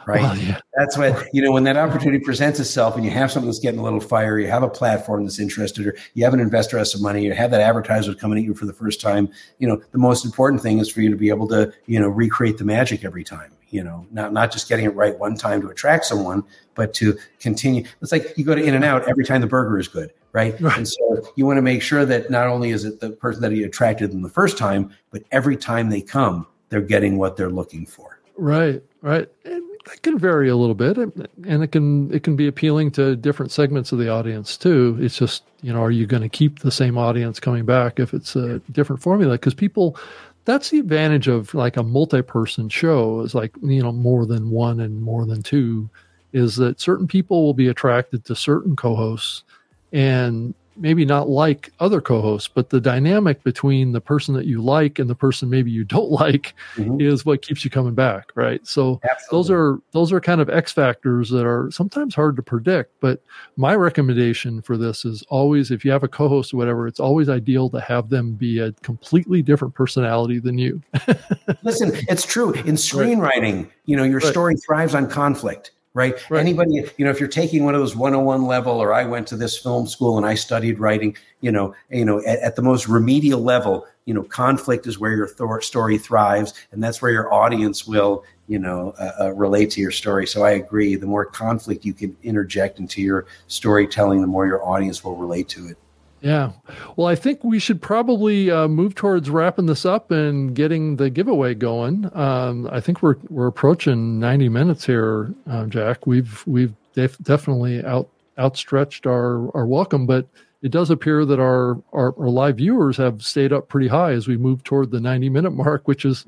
[0.05, 0.21] right?
[0.21, 0.59] Well, yeah.
[0.75, 3.79] That's what you know when that opportunity presents itself, and you have something that's getting
[3.79, 4.39] a little fire.
[4.39, 7.25] You have a platform that's interested, or you have an investor has some money.
[7.25, 9.29] You have that advertiser coming at you for the first time.
[9.57, 12.09] You know, the most important thing is for you to be able to you know
[12.09, 13.51] recreate the magic every time.
[13.69, 16.43] You know, not not just getting it right one time to attract someone,
[16.75, 17.83] but to continue.
[18.01, 20.11] It's like you go to In-N-Out every time the burger is good.
[20.31, 20.59] Right?
[20.61, 20.77] right?
[20.77, 23.51] And so you want to make sure that not only is it the person that
[23.51, 27.49] you attracted them the first time, but every time they come, they're getting what they're
[27.49, 28.19] looking for.
[28.37, 29.27] Right, right.
[29.43, 33.15] And that can vary a little bit and it can it can be appealing to
[33.15, 34.97] different segments of the audience too.
[34.99, 38.13] It's just you know are you going to keep the same audience coming back if
[38.13, 39.33] it's a different formula?
[39.33, 39.97] Because people
[40.45, 44.79] that's the advantage of like a multi-person show is like you know more than one
[44.79, 45.89] and more than two
[46.33, 49.43] is that certain people will be attracted to certain co-hosts
[49.91, 54.99] and maybe not like other co-hosts, but the dynamic between the person that you like
[54.99, 56.99] and the person maybe you don't like mm-hmm.
[57.01, 58.65] is what keeps you coming back, right?
[58.65, 59.37] So Absolutely.
[59.37, 62.91] those are those are kind of X factors that are sometimes hard to predict.
[62.99, 63.21] But
[63.57, 67.29] my recommendation for this is always if you have a co-host or whatever, it's always
[67.29, 70.81] ideal to have them be a completely different personality than you.
[71.63, 72.53] Listen, it's true.
[72.53, 74.31] In screenwriting, you know, your right.
[74.31, 76.29] story thrives on conflict right?
[76.29, 76.39] right?
[76.39, 79.35] Anybody, you know, if you're taking one of those 101 level, or I went to
[79.35, 82.87] this film school and I studied writing, you know, you know, at, at the most
[82.87, 87.33] remedial level, you know, conflict is where your th- story thrives, and that's where your
[87.33, 90.25] audience will, you know, uh, uh, relate to your story.
[90.25, 90.95] So I agree.
[90.95, 95.47] The more conflict you can interject into your storytelling, the more your audience will relate
[95.49, 95.77] to it.
[96.21, 96.51] Yeah.
[96.95, 101.09] Well, I think we should probably uh, move towards wrapping this up and getting the
[101.09, 102.09] giveaway going.
[102.13, 106.05] Um, I think we're we're approaching 90 minutes here, uh, Jack.
[106.05, 110.27] We've we've def- definitely out outstretched our our welcome, but
[110.61, 114.27] it does appear that our, our, our live viewers have stayed up pretty high as
[114.27, 116.25] we move toward the 90 minute mark, which is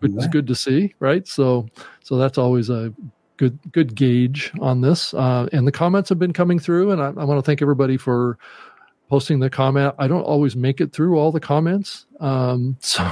[0.00, 1.26] which is good to see, right?
[1.28, 1.66] So
[2.02, 2.92] so that's always a
[3.36, 5.14] good good gauge on this.
[5.14, 7.96] Uh, and the comments have been coming through, and I, I want to thank everybody
[7.96, 8.36] for
[9.08, 9.94] posting the comment.
[9.98, 12.06] I don't always make it through all the comments.
[12.20, 13.10] Um, so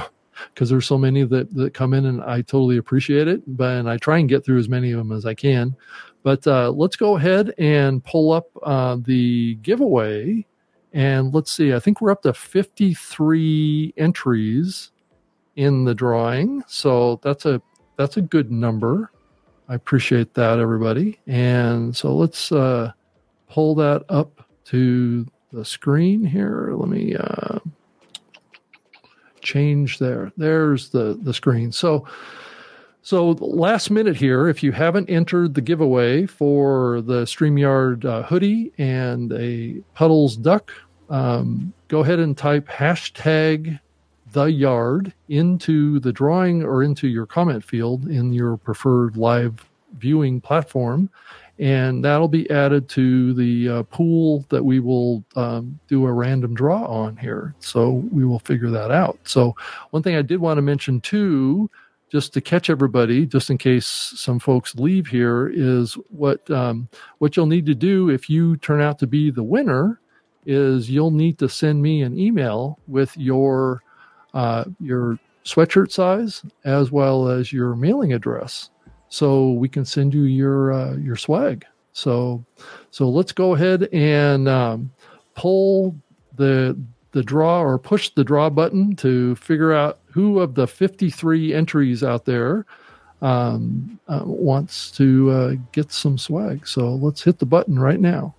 [0.53, 3.41] because there's so many that, that come in and I totally appreciate it.
[3.57, 5.75] But and I try and get through as many of them as I can.
[6.23, 10.45] But uh, let's go ahead and pull up uh, the giveaway.
[10.93, 14.91] And let's see, I think we're up to 53 entries
[15.55, 16.63] in the drawing.
[16.67, 17.61] So that's a
[17.97, 19.11] that's a good number.
[19.69, 21.19] I appreciate that, everybody.
[21.27, 22.91] And so let's uh,
[23.49, 25.25] pull that up to
[25.57, 26.71] the screen here.
[26.75, 27.59] Let me uh,
[29.41, 30.31] change there.
[30.37, 31.71] There's the the screen.
[31.71, 32.07] So
[33.01, 38.71] so last minute here, if you haven't entered the giveaway for the StreamYard uh, hoodie
[38.77, 40.71] and a Puddles duck,
[41.09, 43.79] um, go ahead and type hashtag
[44.33, 49.65] the yard into the drawing or into your comment field in your preferred live
[49.97, 51.09] viewing platform
[51.59, 56.53] and that'll be added to the uh, pool that we will um, do a random
[56.53, 57.55] draw on here.
[57.59, 59.17] So we will figure that out.
[59.23, 59.55] So
[59.89, 61.69] one thing I did want to mention too,
[62.11, 67.35] just to catch everybody, just in case some folks leave here, is what um, what
[67.35, 69.99] you'll need to do if you turn out to be the winner
[70.45, 73.83] is you'll need to send me an email with your
[74.33, 78.69] uh, your sweatshirt size as well as your mailing address
[79.09, 81.65] so we can send you your uh, your swag.
[81.93, 82.43] So
[82.91, 84.91] so let's go ahead and um,
[85.35, 85.95] pull
[86.35, 86.77] the
[87.11, 92.03] the draw or push the draw button to figure out who of the 53 entries
[92.03, 92.65] out there
[93.21, 96.67] um, uh, wants to uh, get some swag.
[96.67, 98.35] So let's hit the button right now.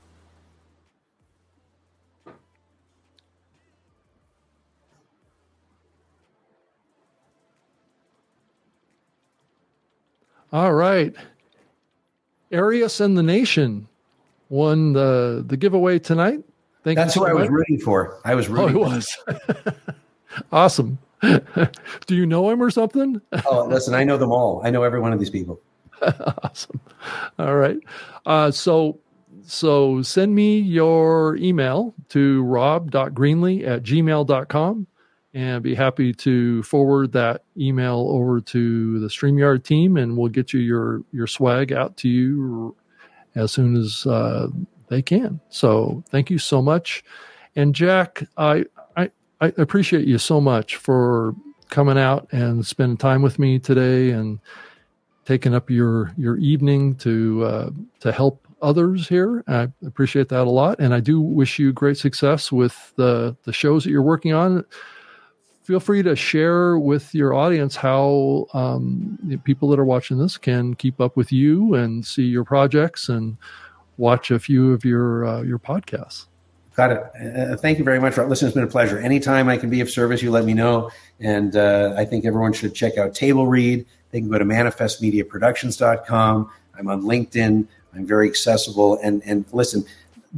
[10.52, 11.14] All right.
[12.50, 13.86] Arius and the Nation
[14.48, 16.42] won the the giveaway tonight.
[16.84, 17.04] Thank you.
[17.04, 18.18] That's who I was rooting for.
[18.24, 18.76] I was rooting.
[18.76, 19.16] Oh, was.
[20.52, 20.98] awesome.
[21.20, 23.20] Do you know him or something?
[23.46, 24.62] oh, listen, I know them all.
[24.64, 25.60] I know every one of these people.
[26.42, 26.80] awesome.
[27.38, 27.78] All right.
[28.24, 28.98] Uh, so
[29.44, 34.86] so send me your email to rob.greenlee at gmail.com
[35.34, 40.52] and be happy to forward that email over to the StreamYard team, and we'll get
[40.52, 42.74] you your your swag out to you
[43.34, 44.48] as soon as uh,
[44.88, 45.40] they can.
[45.50, 47.04] So thank you so much,
[47.56, 48.64] and Jack, I,
[48.96, 49.10] I
[49.40, 51.34] I appreciate you so much for
[51.68, 54.40] coming out and spending time with me today and
[55.24, 59.44] taking up your your evening to uh, to help others here.
[59.46, 63.52] I appreciate that a lot, and I do wish you great success with the the
[63.52, 64.64] shows that you're working on.
[65.68, 70.72] Feel free to share with your audience how um, people that are watching this can
[70.72, 73.36] keep up with you and see your projects and
[73.98, 76.24] watch a few of your uh, your podcasts.
[76.74, 77.02] Got it.
[77.36, 78.16] Uh, thank you very much.
[78.16, 78.98] Listen, it's been a pleasure.
[78.98, 80.90] Anytime I can be of service, you let me know.
[81.20, 83.84] And uh, I think everyone should check out Table Read.
[84.10, 86.50] They can go to manifestmediaproductions.com.
[86.78, 87.66] I'm on LinkedIn.
[87.94, 88.98] I'm very accessible.
[89.02, 89.84] And and listen,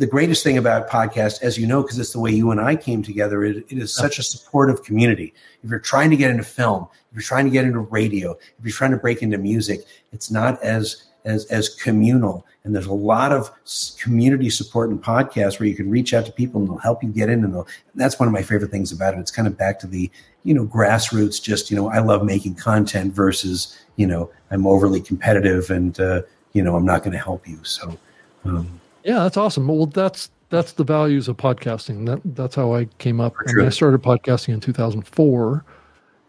[0.01, 2.75] the greatest thing about podcast, as you know, because it's the way you and I
[2.75, 5.35] came together, it, it is such a supportive community.
[5.63, 8.65] If you're trying to get into film, if you're trying to get into radio, if
[8.65, 12.47] you're trying to break into music, it's not as as as communal.
[12.65, 13.51] And there's a lot of
[13.99, 17.11] community support in podcasts where you can reach out to people and they'll help you
[17.11, 17.45] get in.
[17.45, 19.21] And, and that's one of my favorite things about it.
[19.21, 20.11] It's kind of back to the
[20.45, 21.43] you know grassroots.
[21.43, 26.23] Just you know, I love making content versus you know I'm overly competitive and uh,
[26.55, 27.63] you know I'm not going to help you.
[27.65, 27.99] So.
[28.47, 29.67] Um, yeah, that's awesome.
[29.67, 32.07] Well, that's that's the values of podcasting.
[32.07, 33.35] That that's how I came up.
[33.47, 35.65] I, mean, I started podcasting in 2004,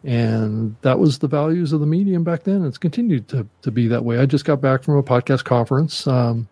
[0.03, 2.65] and that was the values of the medium back then.
[2.65, 4.19] It's continued to to be that way.
[4.19, 6.07] I just got back from a podcast conference.
[6.07, 6.47] Um,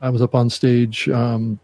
[0.00, 1.58] I was up on stage, um,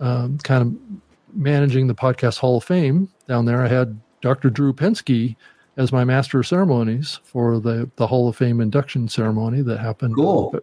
[0.00, 3.62] um, kind of managing the podcast Hall of Fame down there.
[3.62, 4.48] I had Dr.
[4.48, 5.36] Drew Pinsky
[5.76, 10.14] as my master of ceremonies for the the Hall of Fame induction ceremony that happened
[10.14, 10.54] cool.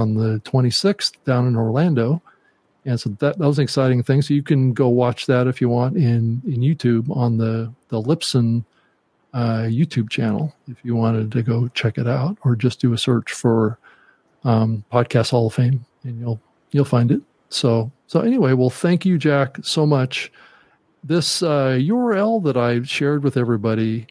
[0.00, 2.20] On the 26th down in Orlando
[2.84, 4.22] and so that, that was an exciting thing.
[4.22, 8.00] So you can go watch that if you want in in YouTube on the the
[8.00, 8.64] Libsyn
[9.32, 12.98] uh, YouTube channel if you wanted to go check it out, or just do a
[12.98, 13.78] search for
[14.44, 16.40] um, Podcast Hall of Fame and you'll
[16.72, 17.20] you'll find it.
[17.50, 20.32] So so anyway, well, thank you, Jack, so much.
[21.04, 24.06] This uh, URL that I shared with everybody,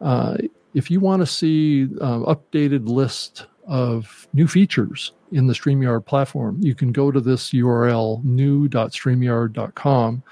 [0.00, 0.36] uh,
[0.74, 6.58] if you want to see uh, updated list of new features in the StreamYard platform.
[6.60, 10.22] You can go to this URL, new.streamyard.com,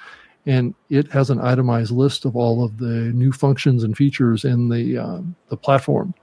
[0.46, 4.68] and it has an itemized list of all of the new functions and features in
[4.68, 6.14] the um, the platform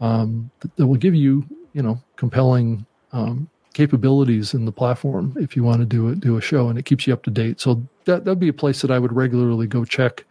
[0.00, 5.54] um, that, that, will give you, you know, compelling um, capabilities in the platform if
[5.54, 7.60] you want to do it, do a show, and it keeps you up to date.
[7.60, 10.24] So that that'd be a place that I would regularly go check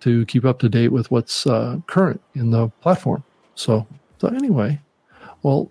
[0.00, 3.24] to keep up to date with what's uh, current in the platform.
[3.54, 3.86] So
[4.18, 4.80] so anyway,
[5.46, 5.70] well,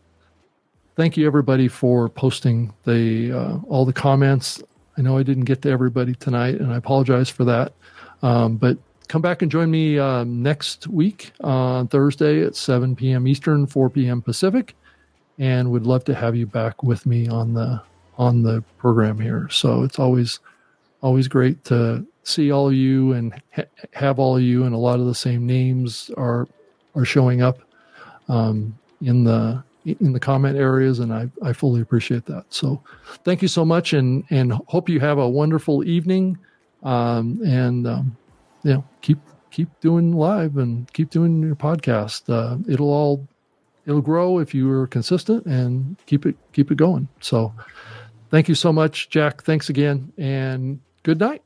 [0.95, 4.63] thank you everybody for posting the uh, all the comments.
[4.97, 7.73] I know I didn't get to everybody tonight, and I apologize for that.
[8.21, 8.77] Um, but
[9.09, 13.27] come back and join me uh, next week on Thursday at 7 p.m.
[13.27, 14.21] Eastern, 4 p.m.
[14.21, 14.77] Pacific,
[15.39, 17.81] and would love to have you back with me on the
[18.17, 19.49] on the program here.
[19.49, 20.39] So it's always
[21.01, 24.77] always great to see all of you and ha- have all of you, and a
[24.77, 26.47] lot of the same names are
[26.95, 27.59] are showing up.
[28.29, 32.45] Um, in the in the comment areas, and I, I fully appreciate that.
[32.49, 32.81] So,
[33.23, 36.37] thank you so much, and and hope you have a wonderful evening,
[36.83, 38.17] um, and um,
[38.63, 39.19] you know keep
[39.51, 42.29] keep doing live and keep doing your podcast.
[42.29, 43.27] Uh, it'll all
[43.85, 47.07] it'll grow if you are consistent and keep it keep it going.
[47.21, 47.53] So,
[48.31, 49.43] thank you so much, Jack.
[49.43, 51.44] Thanks again, and good night.